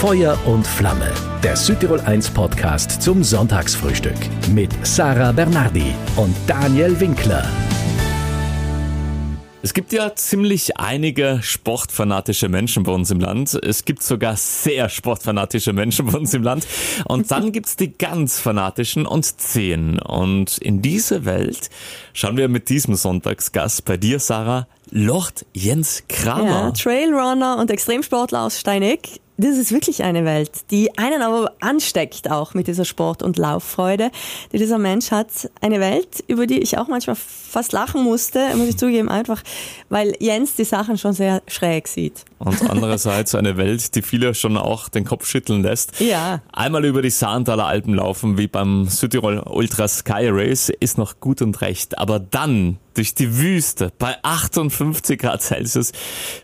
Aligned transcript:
Feuer 0.00 0.38
und 0.46 0.66
Flamme, 0.66 1.12
der 1.42 1.54
Südtirol 1.56 2.00
1 2.00 2.30
Podcast 2.30 3.02
zum 3.02 3.22
Sonntagsfrühstück 3.22 4.16
mit 4.50 4.70
Sarah 4.82 5.30
Bernardi 5.30 5.94
und 6.16 6.34
Daniel 6.46 6.98
Winkler. 6.98 7.46
Es 9.62 9.74
gibt 9.74 9.92
ja 9.92 10.14
ziemlich 10.14 10.78
einige 10.78 11.40
sportfanatische 11.42 12.48
Menschen 12.48 12.82
bei 12.82 12.92
uns 12.92 13.10
im 13.10 13.20
Land. 13.20 13.52
Es 13.62 13.84
gibt 13.84 14.02
sogar 14.02 14.36
sehr 14.36 14.88
sportfanatische 14.88 15.74
Menschen 15.74 16.06
bei 16.06 16.16
uns 16.16 16.32
im 16.32 16.44
Land. 16.44 16.66
Und 17.04 17.30
dann 17.30 17.52
gibt's 17.52 17.76
die 17.76 17.92
ganz 17.92 18.38
fanatischen 18.38 19.04
und 19.04 19.26
zehn. 19.38 19.98
Und 19.98 20.56
in 20.56 20.80
diese 20.80 21.26
Welt 21.26 21.68
schauen 22.14 22.38
wir 22.38 22.48
mit 22.48 22.70
diesem 22.70 22.94
Sonntagsgast 22.94 23.84
bei 23.84 23.98
dir, 23.98 24.18
Sarah, 24.18 24.66
Lord 24.90 25.44
Jens 25.52 26.04
Kramer. 26.08 26.48
Ja, 26.48 26.70
Trailrunner 26.70 27.58
und 27.58 27.70
Extremsportler 27.70 28.44
aus 28.44 28.58
Steineck. 28.58 29.20
Das 29.42 29.56
ist 29.56 29.72
wirklich 29.72 30.02
eine 30.02 30.26
Welt, 30.26 30.50
die 30.70 30.98
einen 30.98 31.22
aber 31.22 31.54
ansteckt 31.60 32.30
auch 32.30 32.52
mit 32.52 32.66
dieser 32.66 32.84
Sport- 32.84 33.22
und 33.22 33.38
Lauffreude, 33.38 34.10
die 34.52 34.58
dieser 34.58 34.76
Mensch 34.76 35.12
hat. 35.12 35.50
Eine 35.62 35.80
Welt, 35.80 36.22
über 36.26 36.46
die 36.46 36.58
ich 36.58 36.76
auch 36.76 36.88
manchmal 36.88 37.16
fast 37.16 37.72
lachen 37.72 38.04
musste, 38.04 38.54
muss 38.56 38.68
ich 38.68 38.76
zugeben, 38.76 39.08
einfach, 39.08 39.42
weil 39.88 40.14
Jens 40.20 40.56
die 40.56 40.64
Sachen 40.64 40.98
schon 40.98 41.14
sehr 41.14 41.40
schräg 41.46 41.88
sieht. 41.88 42.26
Und 42.42 42.70
andererseits 42.70 43.34
eine 43.34 43.58
Welt, 43.58 43.94
die 43.94 44.00
viele 44.00 44.34
schon 44.34 44.56
auch 44.56 44.88
den 44.88 45.04
Kopf 45.04 45.26
schütteln 45.26 45.62
lässt. 45.62 46.00
Ja. 46.00 46.40
Einmal 46.50 46.86
über 46.86 47.02
die 47.02 47.10
Saarenthaler 47.10 47.66
Alpen 47.66 47.92
laufen, 47.92 48.38
wie 48.38 48.46
beim 48.46 48.86
Südtirol 48.86 49.40
Ultra 49.40 49.86
Sky 49.86 50.28
Race, 50.30 50.70
ist 50.80 50.96
noch 50.96 51.20
gut 51.20 51.42
und 51.42 51.60
recht. 51.60 51.98
Aber 51.98 52.18
dann 52.18 52.78
durch 52.94 53.14
die 53.14 53.36
Wüste 53.36 53.92
bei 53.98 54.16
58 54.22 55.20
Grad 55.20 55.42
Celsius, 55.42 55.92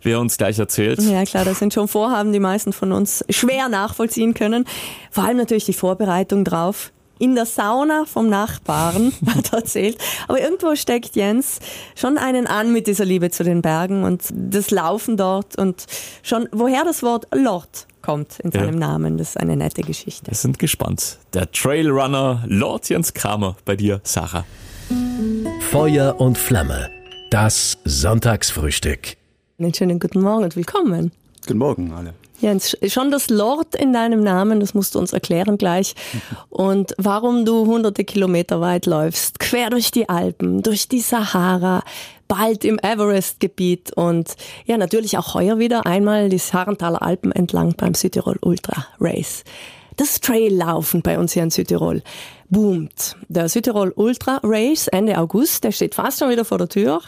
wie 0.03 0.11
er 0.11 0.21
uns 0.21 0.37
gleich 0.37 0.59
erzählt. 0.59 1.01
Ja 1.01 1.25
klar, 1.25 1.47
das 1.47 1.61
sind 1.61 1.73
schon 1.73 1.89
Vorhaben, 1.89 2.31
die 2.31 2.41
meisten 2.41 2.75
von 2.75 2.93
uns 2.93 3.25
schwer 3.31 3.71
nachvollziehen 3.71 4.35
können. 4.35 4.67
Vor 5.11 5.25
allem 5.25 5.39
natürlich 5.39 5.65
die 5.65 5.73
Vorbereitung 5.73 6.45
drauf. 6.45 6.93
In 7.19 7.35
der 7.35 7.47
Sauna 7.47 8.05
vom 8.05 8.29
Nachbarn, 8.29 9.13
hat 9.27 9.53
er 9.53 9.59
erzählt. 9.59 9.99
Aber 10.29 10.41
irgendwo 10.41 10.75
steckt 10.77 11.17
Jens 11.17 11.61
schon 11.95 12.19
einen 12.19 12.47
an 12.47 12.73
mit 12.73 12.87
dieser 12.87 13.05
Liebe 13.05 13.31
zu 13.31 13.45
den 13.45 13.63
Bergen 13.63 14.05
und 14.05 14.23
das 14.33 14.71
Laufen 14.71 15.17
dort 15.17 15.57
und 15.57 15.87
schon, 16.23 16.49
woher 16.53 16.85
das 16.85 17.03
Wort 17.03 17.27
Lord 17.35 17.87
kommt 18.03 18.39
in 18.41 18.53
seinem 18.53 18.81
ja. 18.81 18.89
Namen. 18.89 19.19
Das 19.19 19.31
ist 19.31 19.37
eine 19.37 19.57
nette 19.57 19.83
Geschichte. 19.83 20.31
Wir 20.31 20.37
sind 20.37 20.59
gespannt. 20.59 21.19
Der 21.35 21.51
Trailrunner 21.51 22.45
Lord 22.47 22.89
Jens 22.89 23.15
Kramer 23.15 23.57
bei 23.65 23.77
dir, 23.77 24.01
Sarah. 24.05 24.45
Feuer 25.71 26.21
und 26.21 26.39
Flamme. 26.39 26.91
Das 27.31 27.79
Sonntagsfrühstück. 27.85 29.17
Einen 29.59 29.75
schönen 29.75 29.99
guten 29.99 30.21
Morgen 30.21 30.45
und 30.45 30.55
willkommen. 30.55 31.13
Guten 31.47 31.59
Morgen 31.59 31.93
alle. 31.93 32.15
Jens, 32.41 32.77
schon 32.89 33.11
das 33.11 33.31
Lord 33.31 33.75
in 33.75 33.93
deinem 33.93 34.23
Namen, 34.23 34.61
das 34.61 34.75
musst 34.75 34.95
du 34.95 34.99
uns 34.99 35.13
erklären 35.13 35.59
gleich. 35.59 35.95
Und 36.51 36.95
warum 36.99 37.45
du 37.45 37.67
hunderte 37.67 38.05
Kilometer 38.05 38.61
weit 38.61 38.87
läufst, 38.87 39.39
quer 39.39 39.71
durch 39.71 39.91
die 39.91 40.09
Alpen, 40.09 40.63
durch 40.63 40.89
die 40.89 41.01
Sahara, 41.01 41.83
bald 42.29 42.65
im 42.65 42.79
Everest-Gebiet 42.79 43.93
und 43.95 44.37
ja, 44.65 44.77
natürlich 44.77 45.17
auch 45.17 45.35
heuer 45.35 45.59
wieder 45.59 45.87
einmal 45.87 46.29
die 46.29 46.39
Saarenthaler 46.39 47.03
Alpen 47.03 47.33
entlang 47.33 47.75
beim 47.77 47.95
Südtirol 47.95 48.39
Ultra 48.41 48.87
Race. 49.01 49.45
Das 49.97 50.21
Traillaufen 50.21 51.03
bei 51.03 51.19
uns 51.19 51.33
hier 51.33 51.43
in 51.43 51.51
Südtirol 51.51 52.03
boomt. 52.51 53.17
Der 53.29 53.49
Südtirol 53.49 53.93
Ultra 53.97 54.41
Race 54.43 54.89
Ende 54.89 55.19
August, 55.19 55.65
der 55.65 55.73
steht 55.73 55.95
fast 55.95 56.19
schon 56.19 56.31
wieder 56.31 56.45
vor 56.45 56.59
der 56.59 56.69
Tür. 56.69 57.01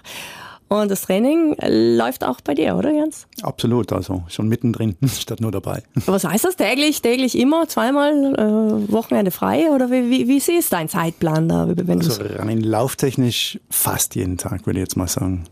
Und 0.69 0.91
das 0.91 1.03
Training 1.03 1.57
läuft 1.67 2.25
auch 2.25 2.41
bei 2.43 2.55
dir, 2.55 2.77
oder 2.77 2.93
Jens? 2.93 3.27
Absolut, 3.43 3.93
also 3.93 4.25
schon 4.29 4.49
mittendrin, 4.49 4.97
statt 5.19 5.41
nur 5.41 5.51
dabei. 5.51 5.83
Was 6.07 6.25
heißt 6.25 6.45
das? 6.45 6.57
Täglich, 6.57 7.01
täglich 7.01 7.39
immer, 7.39 7.69
zweimal 7.69 8.13
äh, 8.35 8.93
Wochenende 8.93 9.31
frei? 9.31 9.71
Oder 9.71 9.91
wie, 9.91 10.11
wie, 10.11 10.29
wie 10.29 10.59
ist 10.59 10.73
dein 10.73 10.89
Zeitplan 10.89 11.49
da? 11.49 11.69
Wenn 11.69 11.99
also 11.99 12.23
rein 12.23 12.61
lauftechnisch 12.61 13.59
fast 13.71 14.15
jeden 14.15 14.37
Tag, 14.37 14.67
würde 14.67 14.79
ich 14.81 14.85
jetzt 14.85 14.97
mal 14.97 15.09
sagen. 15.09 15.45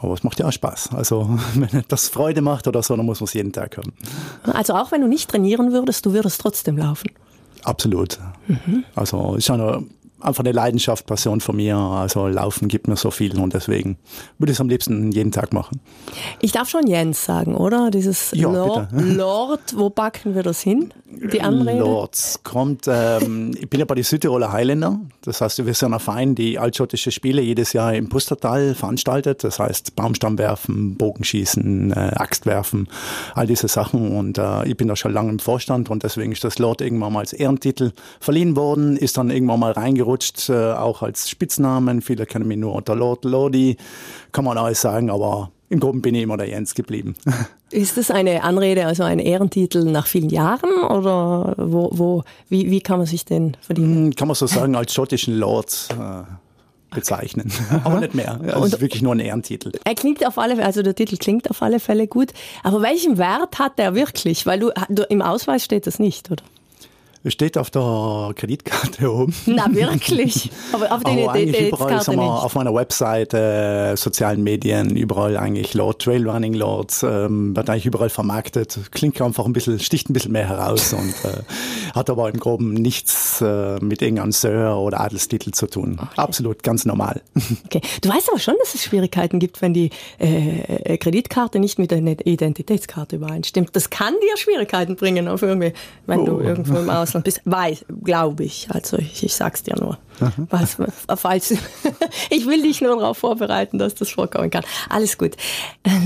Aber 0.00 0.14
es 0.14 0.22
macht 0.22 0.38
ja 0.38 0.46
auch 0.46 0.52
Spaß. 0.52 0.90
Also 0.94 1.38
wenn 1.54 1.84
das 1.88 2.08
Freude 2.08 2.40
macht 2.40 2.66
oder 2.66 2.82
so, 2.82 2.96
dann 2.96 3.06
muss 3.06 3.20
man 3.20 3.26
es 3.26 3.34
jeden 3.34 3.52
Tag 3.52 3.76
haben. 3.76 3.92
Also 4.42 4.74
auch 4.74 4.90
wenn 4.90 5.00
du 5.00 5.08
nicht 5.08 5.30
trainieren 5.30 5.72
würdest, 5.72 6.04
du 6.06 6.12
würdest 6.12 6.40
trotzdem 6.40 6.76
laufen? 6.78 7.10
Absolut. 7.64 8.18
Mhm. 8.46 8.84
Also 8.94 9.34
ist 9.34 9.46
schon 9.46 9.90
einfach 10.20 10.44
eine 10.44 10.52
Leidenschaft, 10.52 11.06
Passion 11.06 11.40
von 11.40 11.56
mir. 11.56 11.76
Also 11.76 12.26
Laufen 12.26 12.68
gibt 12.68 12.88
mir 12.88 12.96
so 12.96 13.10
viel 13.10 13.38
und 13.38 13.54
deswegen 13.54 13.98
würde 14.38 14.52
ich 14.52 14.56
es 14.56 14.60
am 14.60 14.68
liebsten 14.68 15.12
jeden 15.12 15.32
Tag 15.32 15.52
machen. 15.52 15.80
Ich 16.40 16.52
darf 16.52 16.68
schon 16.68 16.86
Jens 16.86 17.24
sagen, 17.24 17.54
oder? 17.54 17.90
Dieses 17.90 18.32
ja, 18.32 18.50
Lord, 18.50 18.88
Lord, 18.92 19.60
wo 19.76 19.90
backen 19.90 20.34
wir 20.34 20.42
das 20.42 20.60
hin? 20.60 20.92
Die 21.10 21.40
Anrede? 21.40 21.78
Lords 21.78 22.40
kommt, 22.44 22.86
ähm, 22.86 23.52
ich 23.58 23.68
bin 23.68 23.80
ja 23.80 23.86
bei 23.86 23.94
den 23.94 24.04
Südtiroler 24.04 24.52
Highlander. 24.52 25.00
Das 25.22 25.40
heißt, 25.40 25.64
wir 25.64 25.74
sind 25.74 25.94
ein 25.94 26.00
Verein, 26.00 26.34
die 26.34 26.58
altschottische 26.58 27.10
Spiele 27.10 27.40
jedes 27.40 27.72
Jahr 27.72 27.94
im 27.94 28.08
Pustertal 28.08 28.74
veranstaltet. 28.74 29.42
Das 29.42 29.58
heißt, 29.58 29.96
Baumstamm 29.96 30.38
werfen, 30.38 30.96
Bogenschießen, 30.96 31.92
äh, 31.92 31.94
Axt 31.94 32.46
werfen, 32.46 32.88
all 33.34 33.46
diese 33.46 33.68
Sachen. 33.68 34.16
Und 34.16 34.38
äh, 34.38 34.66
ich 34.66 34.76
bin 34.76 34.88
da 34.88 34.96
schon 34.96 35.12
lange 35.12 35.30
im 35.30 35.38
Vorstand 35.38 35.90
und 35.90 36.02
deswegen 36.02 36.32
ist 36.32 36.44
das 36.44 36.58
Lord 36.58 36.80
irgendwann 36.82 37.12
mal 37.12 37.20
als 37.20 37.32
Ehrentitel 37.32 37.92
verliehen 38.20 38.54
worden, 38.54 38.96
ist 38.96 39.16
dann 39.16 39.30
irgendwann 39.30 39.60
mal 39.60 39.72
reingerutscht 39.72 40.07
reingerutscht, 40.08 40.48
äh, 40.48 40.72
auch 40.72 41.02
als 41.02 41.28
Spitznamen. 41.28 42.00
Viele 42.00 42.26
kennen 42.26 42.48
mich 42.48 42.58
nur 42.58 42.74
unter 42.74 42.96
Lord 42.96 43.24
Lodi, 43.24 43.76
kann 44.32 44.44
man 44.44 44.58
alles 44.58 44.80
sagen, 44.80 45.10
aber 45.10 45.50
im 45.68 45.80
Groben 45.80 46.00
bin 46.00 46.14
ich 46.14 46.22
immer 46.22 46.36
der 46.36 46.48
Jens 46.48 46.74
geblieben. 46.74 47.14
Ist 47.70 47.98
das 47.98 48.10
eine 48.10 48.42
Anrede, 48.44 48.86
also 48.86 49.02
ein 49.02 49.18
Ehrentitel 49.18 49.84
nach 49.84 50.06
vielen 50.06 50.30
Jahren 50.30 50.72
oder 50.88 51.54
wo, 51.58 51.90
wo, 51.92 52.24
wie, 52.48 52.70
wie 52.70 52.80
kann 52.80 52.96
man 52.96 53.06
sich 53.06 53.26
den 53.26 53.58
verdienen? 53.60 54.06
Hm, 54.06 54.14
kann 54.14 54.28
man 54.28 54.34
so 54.34 54.46
sagen, 54.46 54.74
als 54.74 54.94
schottischen 54.94 55.36
Lord. 55.36 55.88
Äh, 55.92 56.24
bezeichnen, 56.90 57.52
okay. 57.68 57.80
aber 57.84 58.00
nicht 58.00 58.14
mehr. 58.14 58.40
Also 58.46 58.64
es 58.64 58.72
ist 58.72 58.80
wirklich 58.80 59.02
nur 59.02 59.14
ein 59.14 59.20
Ehrentitel. 59.20 59.72
Er 59.84 59.94
klingt 59.94 60.26
auf 60.26 60.38
alle, 60.38 60.64
also 60.64 60.80
der 60.80 60.94
Titel 60.94 61.18
klingt 61.18 61.50
auf 61.50 61.60
alle 61.60 61.80
Fälle 61.80 62.06
gut. 62.06 62.32
Aber 62.62 62.80
welchen 62.80 63.18
Wert 63.18 63.58
hat 63.58 63.78
der 63.78 63.94
wirklich? 63.94 64.46
Weil 64.46 64.58
du, 64.58 64.72
du 64.88 65.02
im 65.02 65.20
Ausweis 65.20 65.62
steht 65.62 65.86
das 65.86 65.98
nicht, 65.98 66.30
oder? 66.30 66.42
Steht 67.30 67.58
auf 67.58 67.70
der 67.70 68.32
Kreditkarte 68.34 69.12
oben. 69.12 69.34
Na, 69.46 69.66
wirklich? 69.72 70.50
Aber 70.72 70.92
auf 70.92 71.02
der 71.04 71.12
Identitätskarte 71.12 72.10
nicht? 72.10 72.20
Auf 72.20 72.54
meiner 72.54 72.74
Webseite, 72.74 73.92
äh, 73.92 73.96
sozialen 73.96 74.42
Medien, 74.42 74.96
überall 74.96 75.36
eigentlich 75.36 75.74
Lord, 75.74 76.02
Trailrunning 76.02 76.54
Lords, 76.54 77.02
ähm, 77.02 77.54
wird 77.56 77.68
eigentlich 77.68 77.86
überall 77.86 78.10
vermarktet. 78.10 78.78
Klingt 78.92 79.20
einfach 79.20 79.44
ein 79.44 79.52
bisschen, 79.52 79.78
sticht 79.80 80.08
ein 80.08 80.12
bisschen 80.12 80.32
mehr 80.32 80.48
heraus 80.48 80.92
und 80.92 81.14
äh, 81.24 81.42
hat 81.94 82.10
aber 82.10 82.28
im 82.28 82.38
Groben 82.38 82.74
nichts 82.74 83.40
äh, 83.40 83.78
mit 83.80 84.02
irgendeinem 84.02 84.32
Sir 84.32 84.76
oder 84.76 85.00
Adelstitel 85.00 85.50
zu 85.50 85.66
tun. 85.66 85.98
Okay. 86.00 86.08
Absolut, 86.16 86.62
ganz 86.62 86.84
normal. 86.84 87.20
Okay. 87.64 87.80
Du 88.00 88.08
weißt 88.08 88.30
aber 88.30 88.38
schon, 88.38 88.54
dass 88.60 88.74
es 88.74 88.84
Schwierigkeiten 88.84 89.38
gibt, 89.38 89.60
wenn 89.60 89.74
die 89.74 89.90
äh, 90.18 90.96
Kreditkarte 90.96 91.58
nicht 91.58 91.78
mit 91.78 91.90
der 91.90 91.98
Identitätskarte 91.98 93.16
übereinstimmt. 93.16 93.70
Das 93.74 93.90
kann 93.90 94.14
dir 94.22 94.36
Schwierigkeiten 94.36 94.96
bringen, 94.96 95.28
auf 95.28 95.42
irgendwie, 95.42 95.72
wenn 96.06 96.20
oh. 96.20 96.24
du 96.26 96.40
irgendwo 96.40 96.78
im 96.78 96.88
Ausland 96.88 97.17
bist. 97.22 97.40
Weiß, 97.44 97.84
glaube 98.02 98.44
ich. 98.44 98.68
Also 98.70 98.98
ich, 98.98 99.22
ich 99.22 99.34
sag's 99.34 99.62
dir 99.62 99.76
nur. 99.78 99.98
Was, 100.50 100.76
falls, 101.16 101.50
ich 102.30 102.46
will 102.46 102.62
dich 102.62 102.80
nur 102.80 102.98
darauf 102.98 103.18
vorbereiten, 103.18 103.78
dass 103.78 103.94
das 103.94 104.10
vorkommen 104.10 104.50
kann. 104.50 104.64
Alles 104.88 105.16
gut. 105.16 105.36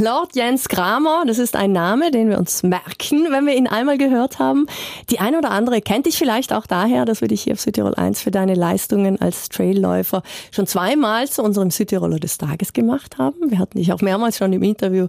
Lord 0.01 0.35
Jens 0.37 0.69
Kramer, 0.69 1.25
das 1.27 1.39
ist 1.39 1.57
ein 1.57 1.73
Name, 1.73 2.11
den 2.11 2.29
wir 2.29 2.39
uns 2.39 2.63
merken, 2.63 3.29
wenn 3.31 3.47
wir 3.47 3.57
ihn 3.57 3.67
einmal 3.67 3.99
gehört 3.99 4.39
haben. 4.39 4.67
Die 5.11 5.19
eine 5.19 5.39
oder 5.39 5.51
andere 5.51 5.81
kennt 5.81 6.07
dich 6.07 6.19
vielleicht 6.19 6.53
auch 6.53 6.67
daher, 6.67 7.05
dass 7.05 7.21
wir 7.21 7.29
dich 7.29 7.43
hier 7.43 7.55
auf 7.55 7.61
Südtirol 7.61 7.95
1 7.95 8.21
für 8.21 8.31
deine 8.31 8.55
Leistungen 8.55 9.21
als 9.21 9.49
Trailläufer 9.49 10.23
schon 10.51 10.67
zweimal 10.67 11.29
zu 11.29 11.43
unserem 11.43 11.71
Südtiroler 11.71 12.19
des 12.19 12.39
Tages 12.39 12.73
gemacht 12.73 13.19
haben. 13.19 13.51
Wir 13.51 13.59
hatten 13.59 13.79
dich 13.79 13.93
auch 13.93 14.01
mehrmals 14.01 14.39
schon 14.39 14.53
im 14.53 14.63
Interview, 14.63 15.07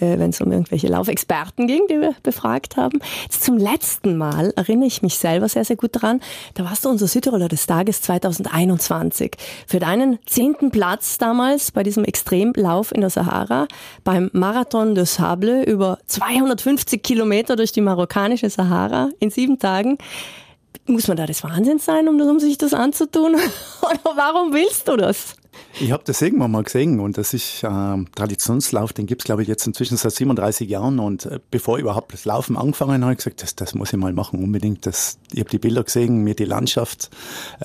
äh, 0.00 0.18
wenn 0.18 0.30
es 0.30 0.40
um 0.40 0.50
irgendwelche 0.50 0.88
Laufexperten 0.88 1.66
ging, 1.66 1.82
die 1.88 2.00
wir 2.00 2.14
befragt 2.22 2.76
haben. 2.76 2.98
Jetzt 3.22 3.44
zum 3.44 3.58
letzten 3.58 4.16
Mal 4.16 4.52
erinnere 4.56 4.88
ich 4.88 5.02
mich 5.02 5.18
selber 5.30 5.48
sehr, 5.48 5.64
sehr 5.64 5.76
gut 5.76 5.96
daran. 5.96 6.20
Da 6.54 6.64
warst 6.64 6.84
du 6.84 6.88
unser 6.88 7.06
Südtiroler 7.06 7.48
des 7.48 7.66
Tages 7.66 8.02
2000 8.02 8.40
2021. 8.40 9.32
Für 9.66 9.78
deinen 9.78 10.18
zehnten 10.26 10.70
Platz 10.70 11.18
damals 11.18 11.70
bei 11.72 11.82
diesem 11.82 12.04
Extremlauf 12.04 12.92
in 12.92 13.00
der 13.00 13.10
Sahara 13.10 13.66
beim 14.04 14.30
Marathon 14.32 14.94
de 14.94 15.04
Sable 15.04 15.64
über 15.64 15.98
250 16.06 17.02
Kilometer 17.02 17.56
durch 17.56 17.72
die 17.72 17.80
marokkanische 17.80 18.50
Sahara 18.50 19.10
in 19.18 19.30
sieben 19.30 19.58
Tagen. 19.58 19.98
Muss 20.86 21.08
man 21.08 21.16
da 21.16 21.26
des 21.26 21.44
Wahnsinns 21.44 21.84
sein, 21.84 22.08
um, 22.08 22.20
um 22.20 22.40
sich 22.40 22.58
das 22.58 22.74
anzutun? 22.74 23.34
Oder 23.82 24.16
warum 24.16 24.52
willst 24.52 24.88
du 24.88 24.96
das? 24.96 25.36
Ich 25.80 25.92
habe 25.92 26.02
das 26.04 26.20
irgendwann 26.20 26.50
mal 26.50 26.62
gesehen 26.62 27.00
und 27.00 27.16
das 27.16 27.32
ist 27.32 27.62
äh, 27.62 27.68
Traditionslauf, 28.14 28.92
den 28.92 29.06
gibt's 29.06 29.24
glaube 29.24 29.42
ich 29.42 29.48
jetzt 29.48 29.66
inzwischen 29.66 29.96
seit 29.96 30.12
37 30.12 30.68
Jahren 30.68 30.98
und 30.98 31.26
äh, 31.26 31.40
bevor 31.50 31.78
ich 31.78 31.82
überhaupt 31.82 32.12
das 32.12 32.24
Laufen 32.24 32.56
angefangen 32.56 33.04
habe, 33.04 33.16
gesagt, 33.16 33.42
das, 33.42 33.54
das 33.56 33.74
muss 33.74 33.92
ich 33.92 33.98
mal 33.98 34.12
machen, 34.12 34.42
unbedingt. 34.42 34.86
Das, 34.86 35.18
ich 35.32 35.40
habe 35.40 35.50
die 35.50 35.58
Bilder 35.58 35.84
gesehen, 35.84 36.22
mir 36.22 36.34
die 36.34 36.44
Landschaft 36.44 37.10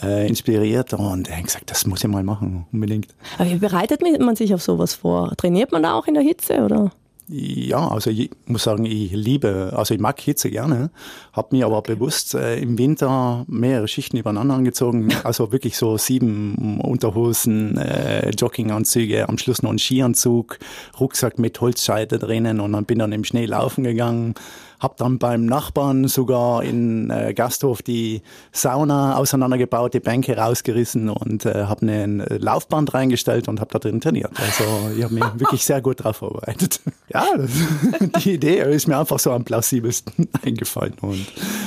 äh, 0.01 0.27
inspiriert 0.27 0.93
und 0.93 1.29
habe 1.29 1.43
gesagt, 1.43 1.71
das 1.71 1.85
muss 1.85 2.03
ich 2.03 2.09
mal 2.09 2.23
machen, 2.23 2.65
unbedingt. 2.71 3.13
Aber 3.37 3.49
wie 3.49 3.55
bereitet 3.55 4.01
man 4.19 4.35
sich 4.35 4.53
auf 4.53 4.61
sowas 4.61 4.93
vor? 4.93 5.35
Trainiert 5.37 5.71
man 5.71 5.83
da 5.83 5.93
auch 5.93 6.07
in 6.07 6.13
der 6.13 6.23
Hitze 6.23 6.63
oder? 6.63 6.91
Ja, 7.27 7.87
also 7.87 8.11
ich 8.11 8.29
muss 8.45 8.63
sagen, 8.63 8.85
ich 8.85 9.11
liebe, 9.11 9.73
also 9.75 9.95
ich 9.95 9.99
mag 9.99 10.19
Hitze 10.19 10.51
gerne, 10.51 10.91
habe 11.33 11.55
mir 11.55 11.65
aber 11.65 11.79
okay. 11.79 11.95
bewusst 11.95 12.35
äh, 12.35 12.59
im 12.59 12.77
Winter 12.77 13.45
mehrere 13.47 13.87
Schichten 13.87 14.17
übereinander 14.17 14.53
angezogen, 14.53 15.09
also 15.23 15.51
wirklich 15.51 15.75
so 15.75 15.97
sieben 15.97 16.79
Unterhosen, 16.81 17.77
äh, 17.77 18.29
Jogginganzüge, 18.29 19.27
am 19.27 19.39
Schluss 19.39 19.63
noch 19.63 19.71
ein 19.71 19.79
Skianzug, 19.79 20.59
Rucksack 20.99 21.39
mit 21.39 21.59
Holzscheite 21.59 22.19
drinnen 22.19 22.59
und 22.59 22.73
dann 22.73 22.85
bin 22.85 22.99
dann 22.99 23.11
im 23.11 23.23
Schnee 23.23 23.47
laufen 23.47 23.83
gegangen, 23.83 24.35
habe 24.85 24.93
dann 24.97 25.17
beim 25.17 25.47
Nachbarn 25.47 26.07
sogar 26.07 26.63
in 26.63 27.09
äh, 27.09 27.33
Gasthof 27.33 27.81
die 27.81 28.21
Sauna 28.51 29.17
auseinandergebaut, 29.17 29.95
die 29.95 29.99
Bänke 29.99 30.37
rausgerissen 30.37 31.09
und 31.09 31.43
äh, 31.45 31.65
habe 31.65 31.81
eine 31.81 32.23
Laufband 32.37 32.93
reingestellt 32.93 33.47
und 33.47 33.59
habe 33.59 33.71
da 33.71 33.79
drin 33.79 33.99
trainiert. 33.99 34.31
Also 34.39 34.63
ich 34.95 35.03
habe 35.03 35.15
mich 35.15 35.23
wirklich 35.37 35.65
sehr 35.65 35.81
gut 35.81 35.99
darauf 35.99 36.17
vorbereitet. 36.17 36.79
Ja, 37.13 37.23
die 38.25 38.33
Idee 38.33 38.61
ist 38.61 38.87
mir 38.87 38.97
einfach 38.97 39.19
so 39.19 39.31
am 39.31 39.43
plausibelsten 39.43 40.27
eingefallen 40.43 40.95
und 41.01 41.23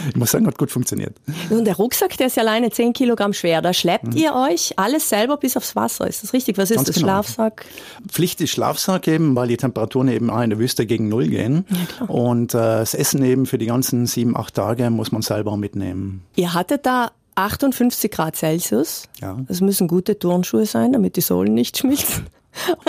ich 0.08 0.16
muss 0.16 0.32
sagen, 0.32 0.48
hat 0.48 0.58
gut 0.58 0.72
funktioniert. 0.72 1.14
Und 1.48 1.64
der 1.64 1.76
Rucksack, 1.76 2.16
der 2.16 2.26
ist 2.26 2.36
ja 2.36 2.42
alleine 2.42 2.70
10 2.70 2.92
Kilogramm 2.92 3.32
schwer. 3.32 3.62
Da 3.62 3.72
schleppt 3.72 4.14
mhm. 4.14 4.16
ihr 4.16 4.34
euch 4.34 4.76
alles 4.76 5.08
selber 5.08 5.36
bis 5.36 5.56
aufs 5.56 5.76
Wasser. 5.76 6.08
Ist 6.08 6.24
das 6.24 6.32
richtig? 6.32 6.58
Was 6.58 6.72
ist 6.72 6.78
Ganz 6.78 6.88
das? 6.88 6.96
Genau. 6.96 7.06
Schlafsack? 7.06 7.66
Pflicht 8.08 8.40
ist 8.40 8.50
Schlafsack 8.50 9.06
eben, 9.06 9.36
weil 9.36 9.46
die 9.46 9.56
Temperaturen 9.56 10.08
eben 10.08 10.28
auch 10.28 10.42
in 10.42 10.50
der 10.50 10.58
Wüste 10.58 10.86
gegen 10.86 11.08
Null 11.08 11.28
gehen. 11.28 11.64
Ja, 12.00 12.06
und 12.06 12.54
äh, 12.54 12.58
das 12.58 12.94
Essen 13.08 13.24
eben 13.24 13.46
für 13.46 13.58
die 13.58 13.66
ganzen 13.66 14.06
sieben, 14.06 14.36
acht 14.36 14.54
Tage 14.54 14.90
muss 14.90 15.12
man 15.12 15.22
selber 15.22 15.56
mitnehmen. 15.56 16.22
Ihr 16.36 16.52
hattet 16.52 16.84
da 16.84 17.10
58 17.36 18.10
Grad 18.10 18.36
Celsius. 18.36 19.04
Ja. 19.20 19.38
Das 19.48 19.60
müssen 19.60 19.88
gute 19.88 20.18
Turnschuhe 20.18 20.66
sein, 20.66 20.92
damit 20.92 21.16
die 21.16 21.22
Sohlen 21.22 21.54
nicht 21.54 21.78
schmilzen. 21.78 22.26